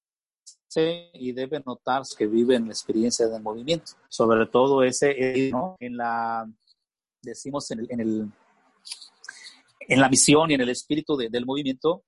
y 0.76 1.32
debe 1.32 1.62
notarse 1.64 2.14
que 2.16 2.26
viven 2.26 2.66
la 2.66 2.72
experiencia 2.72 3.26
del 3.26 3.42
movimiento. 3.42 3.92
Sobre 4.08 4.46
todo 4.46 4.82
ese, 4.82 5.50
¿no? 5.50 5.76
en 5.80 5.96
la, 5.96 6.48
decimos, 7.22 7.70
en 7.70 7.80
el, 7.80 7.86
en 7.90 8.00
el, 8.00 8.32
en 9.80 10.00
la 10.00 10.08
misión 10.08 10.50
y 10.50 10.54
en 10.54 10.60
el 10.60 10.68
espíritu 10.68 11.16
del 11.16 11.46
movimiento, 11.46 12.04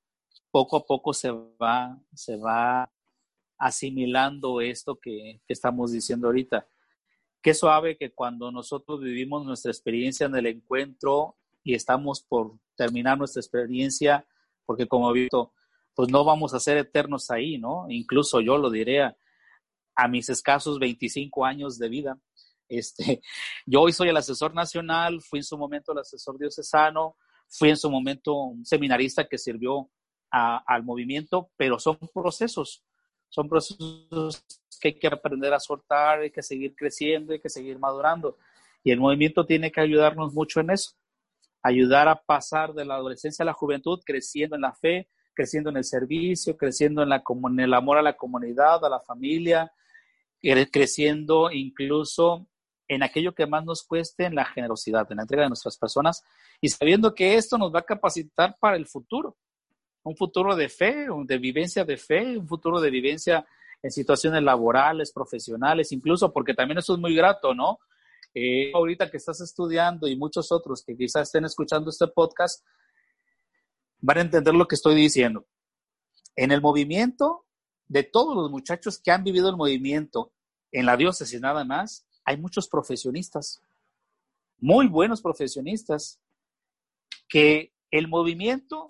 poco 0.50 0.76
a 0.76 0.84
poco 0.84 1.12
se 1.12 1.30
va, 1.30 1.98
se 2.14 2.36
va 2.36 2.90
asimilando 3.58 4.60
esto 4.60 4.98
que, 4.98 5.40
que 5.46 5.52
estamos 5.52 5.92
diciendo 5.92 6.26
ahorita. 6.26 6.66
Qué 7.42 7.54
suave 7.54 7.96
que 7.96 8.12
cuando 8.12 8.52
nosotros 8.52 9.00
vivimos 9.00 9.44
nuestra 9.46 9.70
experiencia 9.70 10.26
en 10.26 10.36
el 10.36 10.46
encuentro 10.46 11.36
y 11.62 11.74
estamos 11.74 12.22
por 12.22 12.58
terminar 12.76 13.16
nuestra 13.16 13.40
experiencia, 13.40 14.26
porque 14.66 14.86
como 14.86 15.10
he 15.10 15.20
visto, 15.20 15.52
pues 15.94 16.08
no 16.10 16.24
vamos 16.24 16.54
a 16.54 16.60
ser 16.60 16.76
eternos 16.78 17.30
ahí, 17.30 17.58
¿no? 17.58 17.86
Incluso 17.88 18.40
yo 18.40 18.58
lo 18.58 18.70
diré 18.70 19.02
a, 19.02 19.16
mis 20.08 20.30
escasos 20.30 20.78
25 20.78 21.44
años 21.44 21.78
de 21.78 21.88
vida. 21.90 22.18
Este, 22.68 23.20
yo 23.66 23.82
hoy 23.82 23.92
soy 23.92 24.08
el 24.08 24.16
asesor 24.16 24.54
nacional, 24.54 25.20
fui 25.20 25.40
en 25.40 25.44
su 25.44 25.58
momento 25.58 25.92
el 25.92 25.98
asesor 25.98 26.38
diocesano, 26.38 27.16
fui 27.48 27.68
en 27.68 27.76
su 27.76 27.90
momento 27.90 28.34
un 28.34 28.64
seminarista 28.64 29.28
que 29.28 29.36
sirvió 29.36 29.90
al 30.30 30.84
movimiento, 30.84 31.50
pero 31.56 31.78
son 31.78 31.98
procesos, 32.14 32.84
son 33.28 33.48
procesos 33.48 34.44
que 34.80 34.88
hay 34.88 34.98
que 34.98 35.08
aprender 35.08 35.52
a 35.52 35.60
soltar, 35.60 36.20
hay 36.20 36.30
que 36.30 36.42
seguir 36.42 36.74
creciendo, 36.74 37.32
hay 37.32 37.40
que 37.40 37.50
seguir 37.50 37.78
madurando. 37.78 38.38
Y 38.82 38.92
el 38.92 39.00
movimiento 39.00 39.44
tiene 39.44 39.70
que 39.70 39.80
ayudarnos 39.80 40.32
mucho 40.32 40.60
en 40.60 40.70
eso 40.70 40.92
ayudar 41.62 42.08
a 42.08 42.22
pasar 42.22 42.72
de 42.72 42.84
la 42.84 42.94
adolescencia 42.94 43.42
a 43.42 43.46
la 43.46 43.52
juventud, 43.52 44.00
creciendo 44.04 44.56
en 44.56 44.62
la 44.62 44.74
fe, 44.74 45.08
creciendo 45.34 45.70
en 45.70 45.76
el 45.76 45.84
servicio, 45.84 46.56
creciendo 46.56 47.02
en, 47.02 47.08
la, 47.08 47.22
en 47.26 47.60
el 47.60 47.74
amor 47.74 47.98
a 47.98 48.02
la 48.02 48.16
comunidad, 48.16 48.84
a 48.84 48.88
la 48.88 49.00
familia, 49.00 49.72
creciendo 50.70 51.50
incluso 51.50 52.46
en 52.88 53.02
aquello 53.04 53.34
que 53.34 53.46
más 53.46 53.64
nos 53.64 53.84
cueste, 53.84 54.24
en 54.24 54.34
la 54.34 54.44
generosidad, 54.44 55.06
en 55.10 55.18
la 55.18 55.22
entrega 55.22 55.44
de 55.44 55.50
nuestras 55.50 55.78
personas, 55.78 56.24
y 56.60 56.68
sabiendo 56.68 57.14
que 57.14 57.36
esto 57.36 57.56
nos 57.56 57.72
va 57.72 57.80
a 57.80 57.84
capacitar 57.84 58.56
para 58.60 58.76
el 58.76 58.86
futuro, 58.86 59.36
un 60.02 60.16
futuro 60.16 60.56
de 60.56 60.68
fe, 60.68 61.06
de 61.24 61.38
vivencia 61.38 61.84
de 61.84 61.96
fe, 61.96 62.36
un 62.36 62.48
futuro 62.48 62.80
de 62.80 62.90
vivencia 62.90 63.46
en 63.82 63.90
situaciones 63.90 64.42
laborales, 64.42 65.12
profesionales, 65.12 65.92
incluso 65.92 66.32
porque 66.32 66.54
también 66.54 66.78
eso 66.78 66.94
es 66.94 66.98
muy 66.98 67.14
grato, 67.14 67.54
¿no? 67.54 67.78
Eh, 68.34 68.70
ahorita 68.74 69.10
que 69.10 69.16
estás 69.16 69.40
estudiando 69.40 70.06
y 70.06 70.16
muchos 70.16 70.52
otros 70.52 70.84
que 70.84 70.96
quizás 70.96 71.22
estén 71.22 71.44
escuchando 71.44 71.90
este 71.90 72.06
podcast, 72.08 72.64
van 74.00 74.18
a 74.18 74.22
entender 74.22 74.54
lo 74.54 74.66
que 74.66 74.74
estoy 74.74 74.94
diciendo. 74.94 75.46
En 76.36 76.52
el 76.52 76.60
movimiento, 76.60 77.44
de 77.88 78.02
todos 78.02 78.36
los 78.36 78.50
muchachos 78.50 78.98
que 78.98 79.10
han 79.10 79.24
vivido 79.24 79.48
el 79.48 79.56
movimiento 79.56 80.32
en 80.72 80.86
la 80.86 80.96
diócesis 80.96 81.40
nada 81.40 81.64
más, 81.64 82.06
hay 82.24 82.36
muchos 82.36 82.68
profesionistas, 82.68 83.60
muy 84.58 84.86
buenos 84.86 85.20
profesionistas, 85.20 86.20
que 87.28 87.72
el 87.90 88.08
movimiento 88.08 88.88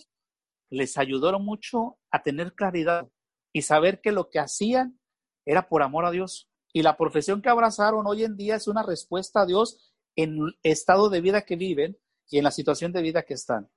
les 0.68 0.98
ayudó 0.98 1.38
mucho 1.38 1.96
a 2.10 2.22
tener 2.22 2.54
claridad 2.54 3.08
y 3.52 3.62
saber 3.62 4.00
que 4.00 4.12
lo 4.12 4.28
que 4.28 4.38
hacían 4.38 4.98
era 5.44 5.68
por 5.68 5.82
amor 5.82 6.04
a 6.04 6.10
Dios. 6.10 6.48
Y 6.72 6.82
la 6.82 6.96
profesión 6.96 7.42
que 7.42 7.48
abrazaron 7.48 8.06
hoy 8.06 8.24
en 8.24 8.36
día 8.36 8.56
es 8.56 8.68
una 8.68 8.82
respuesta 8.82 9.42
a 9.42 9.46
Dios 9.46 9.92
en 10.14 10.38
el 10.38 10.58
estado 10.62 11.08
de 11.08 11.20
vida 11.20 11.42
que 11.42 11.56
viven 11.56 11.98
y 12.30 12.38
en 12.38 12.44
la 12.44 12.50
situación 12.50 12.92
de 12.92 13.02
vida 13.02 13.22
que 13.22 13.34
están. 13.34 13.68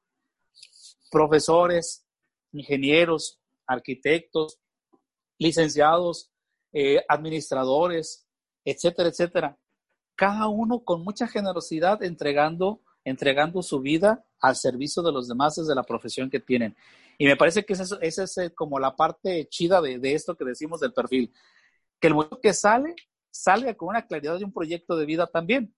Profesores, 1.13 2.07
ingenieros, 2.53 3.39
arquitectos, 3.67 4.59
licenciados, 5.37 6.31
eh, 6.71 7.05
administradores, 7.07 8.25
etcétera, 8.65 9.09
etcétera. 9.09 9.57
Cada 10.15 10.47
uno 10.47 10.83
con 10.83 11.03
mucha 11.03 11.27
generosidad 11.27 12.01
entregando, 12.01 12.81
entregando 13.03 13.61
su 13.61 13.79
vida 13.79 14.25
al 14.39 14.55
servicio 14.55 15.03
de 15.03 15.11
los 15.11 15.27
demás 15.27 15.53
desde 15.55 15.75
la 15.75 15.83
profesión 15.83 16.31
que 16.31 16.39
tienen. 16.39 16.75
Y 17.19 17.25
me 17.25 17.35
parece 17.35 17.63
que 17.63 17.73
esa 17.73 17.99
es, 18.01 18.37
eh, 18.39 18.51
como 18.55 18.79
la 18.79 18.95
parte 18.95 19.47
chida 19.49 19.81
de, 19.81 19.99
de, 19.99 20.15
esto 20.15 20.35
que 20.35 20.45
decimos 20.45 20.79
del 20.79 20.93
perfil 20.93 21.31
que 21.99 22.07
el 22.07 22.15
momento 22.15 22.41
que 22.41 22.53
sale, 22.53 22.95
salga 23.29 23.75
con 23.75 23.89
una 23.89 24.07
claridad 24.07 24.39
de 24.39 24.45
un 24.45 24.51
proyecto 24.51 24.97
de 24.97 25.05
vida 25.05 25.27
también, 25.27 25.75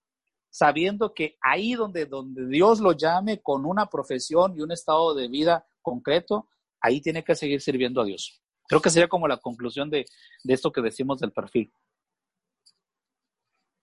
sabiendo 0.56 1.14
que 1.14 1.36
ahí 1.42 1.74
donde, 1.74 2.06
donde 2.06 2.48
Dios 2.48 2.80
lo 2.80 2.94
llame 2.94 3.42
con 3.42 3.66
una 3.66 3.88
profesión 3.88 4.58
y 4.58 4.62
un 4.62 4.72
estado 4.72 5.14
de 5.14 5.28
vida 5.28 5.66
concreto, 5.82 6.48
ahí 6.80 7.02
tiene 7.02 7.26
que 7.26 7.36
seguir 7.36 7.60
sirviendo 7.60 8.00
a 8.00 8.06
Dios. 8.06 8.42
Creo 8.66 8.80
que 8.80 8.90
sería 8.90 9.10
como 9.10 9.28
la 9.28 9.36
conclusión 9.36 9.90
de, 9.90 10.06
de 10.46 10.54
esto 10.54 10.72
que 10.72 10.80
decimos 10.80 11.20
del 11.20 11.34
perfil. 11.34 11.74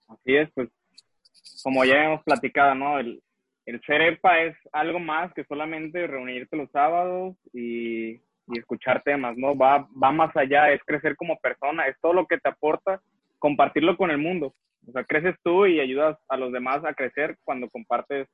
Así 0.09 0.35
es, 0.35 0.51
pues 0.55 0.71
como 1.63 1.85
ya 1.85 2.07
hemos 2.07 2.23
platicado, 2.25 2.75
¿no? 2.75 2.99
El, 2.99 3.23
el 3.67 3.79
ser 3.83 4.01
EPA 4.01 4.41
es 4.45 4.57
algo 4.73 4.99
más 4.99 5.31
que 5.35 5.45
solamente 5.45 6.07
reunirte 6.07 6.57
los 6.57 6.71
sábados 6.71 7.37
y, 7.53 8.13
y, 8.13 8.59
escuchar 8.59 9.03
temas, 9.03 9.37
¿no? 9.37 9.55
Va, 9.55 9.87
va 10.03 10.11
más 10.11 10.35
allá, 10.39 10.73
es 10.73 10.81
crecer 10.87 11.17
como 11.17 11.39
persona, 11.39 11.87
es 11.87 12.01
todo 12.01 12.15
lo 12.15 12.27
que 12.27 12.39
te 12.39 12.49
aporta 12.49 13.03
compartirlo 13.39 13.99
con 13.99 14.11
el 14.11 14.17
mundo. 14.17 14.55
O 14.89 14.93
sea, 14.93 15.05
creces 15.05 15.37
tú 15.43 15.67
y 15.67 15.81
ayudas 15.81 16.19
a 16.29 16.37
los 16.37 16.53
demás 16.53 16.85
a 16.85 16.95
crecer 16.95 17.37
cuando 17.45 17.69
compartes 17.71 18.29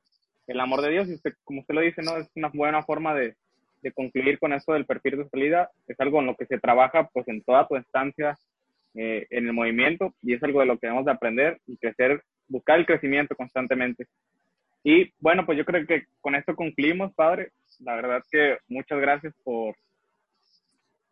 el 0.47 0.59
amor 0.59 0.81
de 0.81 0.91
Dios. 0.91 1.09
Y 1.09 1.19
como 1.43 1.61
usted 1.61 1.75
lo 1.75 1.81
dice, 1.81 2.01
¿no? 2.01 2.17
Es 2.17 2.27
una 2.35 2.49
buena 2.53 2.83
forma 2.83 3.13
de, 3.13 3.35
de 3.81 3.91
concluir 3.91 4.39
con 4.39 4.53
esto 4.53 4.73
del 4.73 4.85
perfil 4.85 5.17
de 5.17 5.29
salida. 5.29 5.69
Es 5.87 5.99
algo 5.99 6.19
en 6.19 6.27
lo 6.27 6.35
que 6.35 6.45
se 6.45 6.59
trabaja 6.59 7.07
pues 7.13 7.27
en 7.27 7.43
toda 7.43 7.67
tu 7.67 7.75
estancia 7.75 8.37
eh, 8.95 9.27
en 9.29 9.45
el 9.45 9.53
movimiento 9.53 10.15
y 10.23 10.33
es 10.33 10.41
algo 10.41 10.61
de 10.61 10.65
lo 10.65 10.77
que 10.77 10.87
debemos 10.87 11.05
de 11.05 11.11
aprender 11.11 11.59
y 11.67 11.77
crecer, 11.77 12.23
buscar 12.47 12.79
el 12.79 12.87
crecimiento 12.87 13.35
constantemente. 13.35 14.07
Y 14.83 15.13
bueno, 15.19 15.45
pues 15.45 15.57
yo 15.57 15.65
creo 15.65 15.85
que 15.85 16.05
con 16.21 16.35
esto 16.35 16.55
concluimos, 16.55 17.13
padre. 17.13 17.51
La 17.79 17.95
verdad 17.95 18.23
que 18.31 18.57
muchas 18.67 18.99
gracias 18.99 19.33
por, 19.43 19.75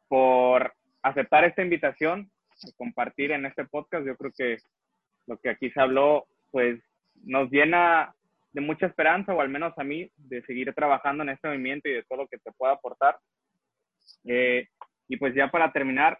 por 0.07 0.73
aceptar 1.03 1.43
esta 1.43 1.61
invitación, 1.61 2.31
compartir 2.77 3.31
en 3.31 3.45
este 3.45 3.65
podcast. 3.65 4.05
Yo 4.07 4.17
creo 4.17 4.31
que 4.35 4.57
lo 5.27 5.37
que 5.37 5.49
aquí 5.49 5.69
se 5.71 5.79
habló, 5.79 6.25
pues 6.51 6.81
nos 7.23 7.49
llena 7.51 8.13
de 8.53 8.61
mucha 8.61 8.87
esperanza, 8.87 9.33
o 9.33 9.41
al 9.41 9.49
menos 9.49 9.73
a 9.77 9.83
mí, 9.83 10.09
de 10.15 10.41
seguir 10.43 10.73
trabajando 10.73 11.23
en 11.23 11.29
este 11.29 11.47
movimiento 11.47 11.89
y 11.89 11.93
de 11.93 12.03
todo 12.03 12.23
lo 12.23 12.27
que 12.27 12.37
te 12.39 12.51
pueda 12.53 12.73
aportar. 12.73 13.19
Eh, 14.25 14.67
y 15.07 15.17
pues 15.17 15.35
ya 15.35 15.51
para 15.51 15.71
terminar, 15.71 16.19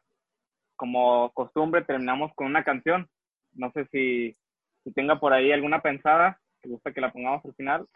como 0.76 1.32
costumbre, 1.34 1.84
terminamos 1.84 2.32
con 2.36 2.48
una 2.48 2.64
canción. 2.64 3.10
No 3.54 3.72
sé 3.72 3.88
si, 3.92 4.38
tenga 4.94 5.20
por 5.20 5.34
ahí 5.34 5.52
alguna 5.52 5.82
pensada, 5.82 6.40
que 6.62 6.70
gusta 6.70 6.94
que 6.94 7.02
la 7.02 7.12
pongamos 7.12 7.44
al 7.46 7.56
final. 7.56 7.88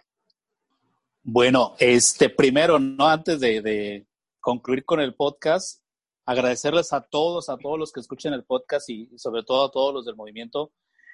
Bueno, 1.24 1.76
este 1.80 2.30
primero, 2.30 2.80
no 2.80 3.08
antes 3.08 3.40
de 3.40 4.06
concluir 4.40 4.84
con 4.86 5.00
el 5.00 5.14
podcast, 5.14 5.82
agradecerles 6.26 6.94
a 6.94 7.02
todos, 7.02 7.50
a 7.50 7.58
todos 7.58 7.78
los 7.78 7.92
que 7.92 8.00
escuchen 8.00 8.34
el 8.34 8.44
podcast 8.44 8.90
y 8.90 9.08
sobre 9.18 9.44
todo 9.44 9.66
a 9.66 9.72
todos 9.72 9.94
los 9.94 10.06
del 10.06 10.16
movimiento 10.16 10.72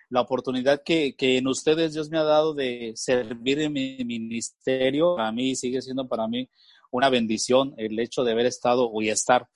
la 0.10 0.22
oportunidad 0.22 0.82
que, 0.84 1.16
en 1.20 1.48
ustedes 1.48 1.94
Dios 1.94 2.10
me 2.10 2.18
ha 2.18 2.24
dado 2.24 2.54
de 2.54 2.94
servir 2.96 3.60
en 3.60 3.74
mi 3.74 3.98
ministerio. 4.06 5.16
Para 5.16 5.32
mí 5.32 5.56
sigue 5.56 5.82
siendo 5.82 6.08
para 6.08 6.28
mí 6.28 6.50
una 6.92 7.10
bendición 7.10 7.74
el 7.78 8.00
hecho 8.00 8.24
de 8.24 8.32
haber 8.32 8.46
estado 8.46 8.90
y 9.02 9.10
estar 9.10 9.50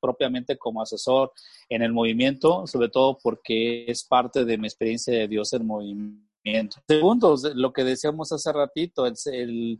propiamente 0.00 0.58
como 0.58 0.82
asesor 0.82 1.32
en 1.70 1.82
el 1.82 1.92
movimiento, 1.92 2.66
sobre 2.66 2.90
todo 2.90 3.18
porque 3.22 3.86
es 3.88 4.04
parte 4.04 4.44
de 4.44 4.58
mi 4.58 4.66
experiencia 4.66 5.14
de 5.14 5.28
Dios 5.28 5.52
en 5.54 5.66
movimiento. 5.66 6.76
Segundo, 6.86 7.36
lo 7.54 7.72
que 7.72 7.84
decíamos 7.84 8.30
hace 8.32 8.52
ratito, 8.52 9.06
el, 9.06 9.14
el 9.32 9.78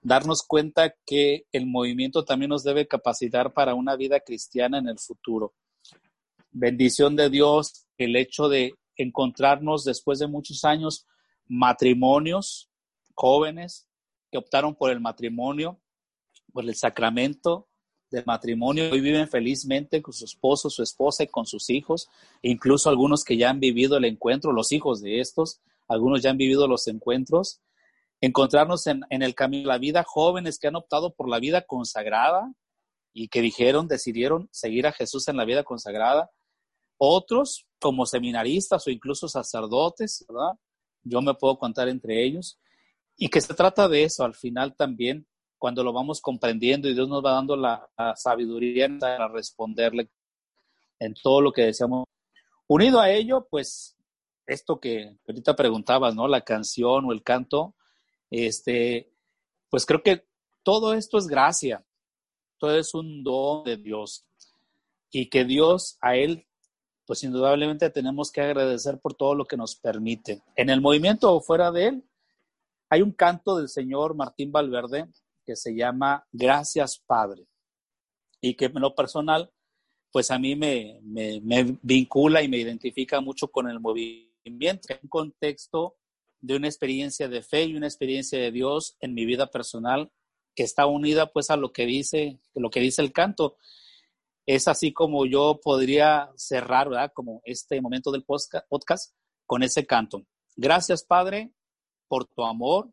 darnos 0.00 0.42
cuenta 0.42 0.94
que 1.04 1.44
el 1.52 1.66
movimiento 1.66 2.24
también 2.24 2.48
nos 2.48 2.64
debe 2.64 2.88
capacitar 2.88 3.52
para 3.52 3.74
una 3.74 3.96
vida 3.96 4.20
cristiana 4.20 4.78
en 4.78 4.88
el 4.88 4.98
futuro. 4.98 5.52
Bendición 6.50 7.16
de 7.16 7.28
Dios, 7.28 7.84
el 7.98 8.16
hecho 8.16 8.48
de 8.48 8.72
encontrarnos 8.96 9.84
después 9.84 10.18
de 10.18 10.26
muchos 10.26 10.64
años 10.64 11.06
matrimonios 11.46 12.70
jóvenes 13.14 13.88
que 14.30 14.38
optaron 14.38 14.74
por 14.74 14.90
el 14.90 15.00
matrimonio, 15.00 15.80
por 16.52 16.64
el 16.64 16.74
sacramento 16.74 17.68
del 18.10 18.24
matrimonio. 18.26 18.90
Hoy 18.92 19.00
viven 19.00 19.28
felizmente 19.28 20.02
con 20.02 20.12
su 20.12 20.24
esposo, 20.24 20.70
su 20.70 20.82
esposa 20.82 21.24
y 21.24 21.28
con 21.28 21.46
sus 21.46 21.70
hijos, 21.70 22.08
incluso 22.42 22.88
algunos 22.88 23.24
que 23.24 23.36
ya 23.36 23.50
han 23.50 23.60
vivido 23.60 23.96
el 23.96 24.04
encuentro, 24.04 24.52
los 24.52 24.72
hijos 24.72 25.00
de 25.00 25.20
estos, 25.20 25.60
algunos 25.88 26.22
ya 26.22 26.30
han 26.30 26.36
vivido 26.36 26.66
los 26.68 26.86
encuentros. 26.88 27.60
Encontrarnos 28.20 28.86
en, 28.86 29.02
en 29.10 29.22
el 29.22 29.34
camino 29.34 29.64
de 29.64 29.68
la 29.68 29.78
vida, 29.78 30.02
jóvenes 30.02 30.58
que 30.58 30.68
han 30.68 30.76
optado 30.76 31.14
por 31.14 31.28
la 31.28 31.38
vida 31.38 31.62
consagrada 31.62 32.52
y 33.12 33.28
que 33.28 33.42
dijeron, 33.42 33.88
decidieron 33.88 34.48
seguir 34.52 34.86
a 34.86 34.92
Jesús 34.92 35.28
en 35.28 35.36
la 35.36 35.44
vida 35.44 35.64
consagrada 35.64 36.30
otros, 36.98 37.66
como 37.80 38.06
seminaristas 38.06 38.86
o 38.86 38.90
incluso 38.90 39.28
sacerdotes, 39.28 40.24
¿verdad? 40.28 40.58
Yo 41.02 41.20
me 41.20 41.34
puedo 41.34 41.58
contar 41.58 41.88
entre 41.88 42.24
ellos. 42.24 42.58
Y 43.16 43.28
que 43.28 43.40
se 43.40 43.54
trata 43.54 43.88
de 43.88 44.04
eso 44.04 44.24
al 44.24 44.34
final 44.34 44.74
también, 44.76 45.26
cuando 45.58 45.82
lo 45.82 45.92
vamos 45.92 46.20
comprendiendo 46.20 46.88
y 46.88 46.94
Dios 46.94 47.08
nos 47.08 47.24
va 47.24 47.32
dando 47.32 47.56
la, 47.56 47.88
sabiduría 48.14 48.88
para 48.98 49.28
responderle 49.28 50.10
en 50.98 51.14
todo 51.14 51.40
lo 51.40 51.52
que 51.52 51.62
deseamos. 51.62 52.04
Unido 52.66 53.00
a 53.00 53.10
ello, 53.10 53.46
pues, 53.50 53.96
esto 54.46 54.80
que 54.80 55.16
ahorita 55.26 55.56
preguntabas, 55.56 56.14
¿no? 56.14 56.28
La 56.28 56.42
canción 56.42 57.04
o 57.06 57.12
el 57.12 57.22
canto, 57.22 57.74
este, 58.30 59.12
pues 59.70 59.86
creo 59.86 60.02
que 60.02 60.26
todo 60.62 60.94
esto 60.94 61.18
es 61.18 61.26
gracia, 61.26 61.84
todo 62.58 62.76
es 62.76 62.94
un 62.94 63.22
don 63.22 63.64
de 63.64 63.76
Dios 63.76 64.26
y 65.10 65.28
que 65.28 65.44
Dios 65.44 65.96
a 66.00 66.16
Él 66.16 66.45
pues 67.06 67.22
indudablemente 67.22 67.88
tenemos 67.90 68.32
que 68.32 68.40
agradecer 68.40 68.98
por 68.98 69.14
todo 69.14 69.34
lo 69.34 69.44
que 69.44 69.56
nos 69.56 69.76
permite. 69.76 70.42
En 70.56 70.70
el 70.70 70.80
movimiento 70.80 71.32
o 71.32 71.40
fuera 71.40 71.70
de 71.70 71.88
él, 71.88 72.04
hay 72.90 73.02
un 73.02 73.12
canto 73.12 73.56
del 73.56 73.68
señor 73.68 74.14
Martín 74.14 74.50
Valverde 74.50 75.08
que 75.44 75.56
se 75.56 75.74
llama 75.74 76.26
Gracias 76.32 76.98
Padre. 76.98 77.46
Y 78.40 78.54
que 78.54 78.66
en 78.66 78.80
lo 78.80 78.94
personal, 78.94 79.50
pues 80.10 80.30
a 80.30 80.38
mí 80.38 80.56
me, 80.56 80.98
me, 81.02 81.40
me 81.40 81.78
vincula 81.82 82.42
y 82.42 82.48
me 82.48 82.58
identifica 82.58 83.20
mucho 83.20 83.48
con 83.48 83.70
el 83.70 83.78
movimiento, 83.78 84.88
en 84.90 85.08
contexto 85.08 85.96
de 86.40 86.56
una 86.56 86.68
experiencia 86.68 87.28
de 87.28 87.42
fe 87.42 87.64
y 87.64 87.76
una 87.76 87.86
experiencia 87.86 88.38
de 88.38 88.50
Dios 88.50 88.96
en 89.00 89.14
mi 89.14 89.24
vida 89.24 89.46
personal 89.46 90.10
que 90.54 90.62
está 90.62 90.86
unida 90.86 91.32
pues 91.32 91.50
a 91.50 91.56
lo 91.56 91.72
que 91.72 91.86
dice, 91.86 92.40
lo 92.54 92.70
que 92.70 92.80
dice 92.80 93.02
el 93.02 93.12
canto 93.12 93.56
es 94.46 94.68
así 94.68 94.92
como 94.92 95.26
yo 95.26 95.60
podría 95.62 96.30
cerrar, 96.36 96.88
¿verdad? 96.88 97.12
Como 97.12 97.42
este 97.44 97.80
momento 97.80 98.12
del 98.12 98.24
podcast 98.24 99.14
con 99.44 99.62
ese 99.62 99.84
canto. 99.84 100.24
Gracias, 100.56 101.04
Padre, 101.04 101.50
por 102.08 102.24
tu 102.26 102.44
amor. 102.44 102.88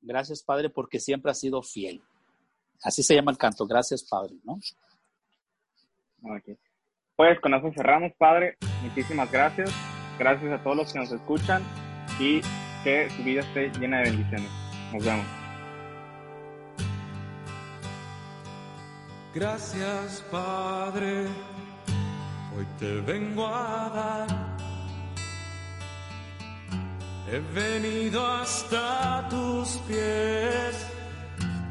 Gracias, 0.00 0.42
Padre, 0.42 0.70
porque 0.70 1.00
siempre 1.00 1.30
has 1.30 1.40
sido 1.40 1.62
fiel. 1.62 2.02
Así 2.82 3.02
se 3.02 3.14
llama 3.14 3.30
el 3.30 3.38
canto. 3.38 3.66
Gracias, 3.66 4.04
Padre, 4.08 4.36
¿no? 4.44 4.58
Pues 7.16 7.40
con 7.40 7.54
eso 7.54 7.72
cerramos, 7.74 8.12
Padre. 8.18 8.56
Muchísimas 8.82 9.30
gracias. 9.30 9.70
Gracias 10.18 10.52
a 10.52 10.62
todos 10.62 10.76
los 10.76 10.92
que 10.92 10.98
nos 10.98 11.12
escuchan 11.12 11.62
y 12.18 12.40
que 12.82 13.08
su 13.10 13.22
vida 13.22 13.40
esté 13.40 13.70
llena 13.78 13.98
de 13.98 14.10
bendiciones. 14.10 14.50
Nos 14.92 15.04
vemos. 15.04 15.37
Gracias 19.38 20.24
Padre, 20.32 21.28
hoy 22.56 22.66
te 22.80 23.00
vengo 23.02 23.46
a 23.46 23.88
dar. 23.94 24.26
He 27.30 27.38
venido 27.54 28.26
hasta 28.26 29.28
tus 29.30 29.78
pies 29.86 30.74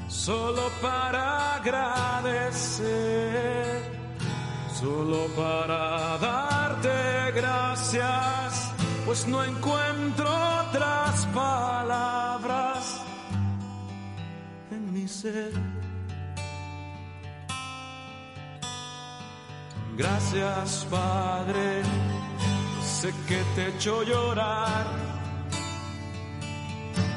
solo 0.07 0.71
para 0.81 1.55
agradecer, 1.55 2.85
solo 4.73 5.27
para 5.35 6.17
darte 6.19 7.31
gracias, 7.35 8.71
pues 9.05 9.27
no 9.27 9.43
encuentro 9.43 10.29
otras 10.69 11.25
palabras 11.33 13.01
en 14.71 14.93
mi 14.93 15.05
ser 15.05 15.76
Gracias 19.97 20.85
Padre, 20.91 21.81
sé 22.83 23.11
que 23.27 23.41
te 23.55 23.63
he 23.63 23.69
hecho 23.69 24.03
llorar 24.03 24.85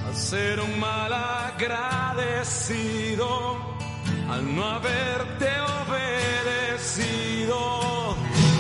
al 0.07 0.15
ser 0.17 0.59
un 0.61 0.81
mal 0.81 1.13
agradecido, 1.13 2.49
al 4.31 4.57
no 4.57 4.65
haberte 4.65 5.47
obedecido. 5.85 7.59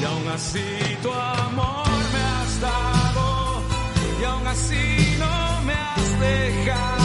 Y 0.02 0.04
aún 0.04 0.28
así 0.34 0.98
tu 1.02 1.10
amor 1.10 1.88
me 2.12 2.20
has 2.20 2.60
dado, 2.60 3.62
y 4.20 4.24
aún 4.24 4.46
así 4.46 5.16
no 5.18 5.62
me 5.64 5.72
has 5.72 6.20
dejado, 6.20 6.99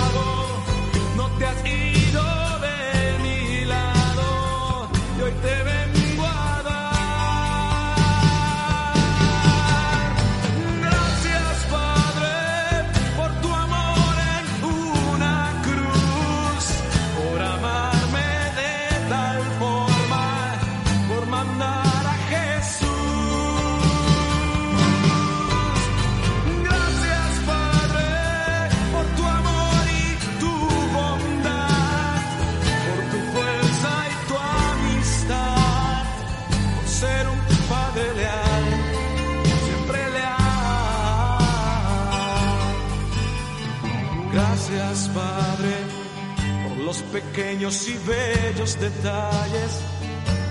pequeños 47.26 47.88
y 47.88 47.98
bellos 47.98 48.80
detalles, 48.80 49.82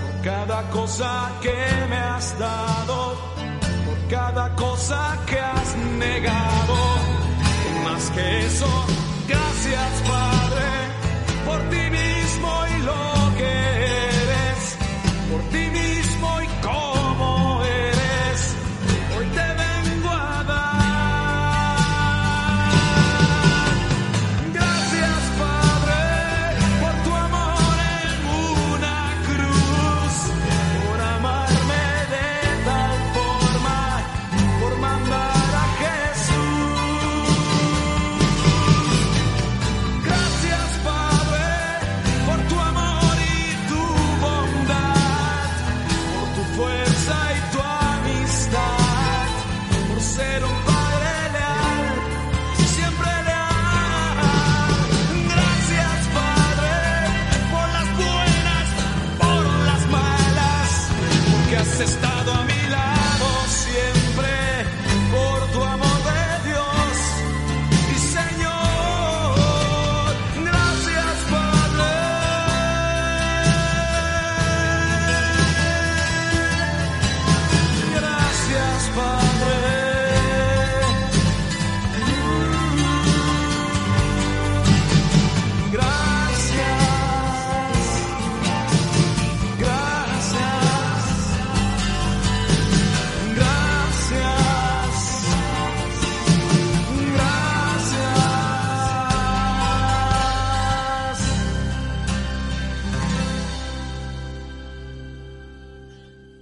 por 0.02 0.22
cada 0.22 0.70
cosa 0.70 1.32
que 1.40 1.54
me 1.88 1.96
has 1.96 2.38
dado, 2.38 3.16
por 3.86 4.08
cada 4.08 4.54
cosa 4.56 5.18
que 5.26 5.38
has 5.38 5.76
negado. 5.98 6.76
Y 7.70 7.84
más 7.84 8.10
que 8.10 8.46
eso, 8.46 8.68
gracias 9.28 10.02
Padre. 10.08 10.43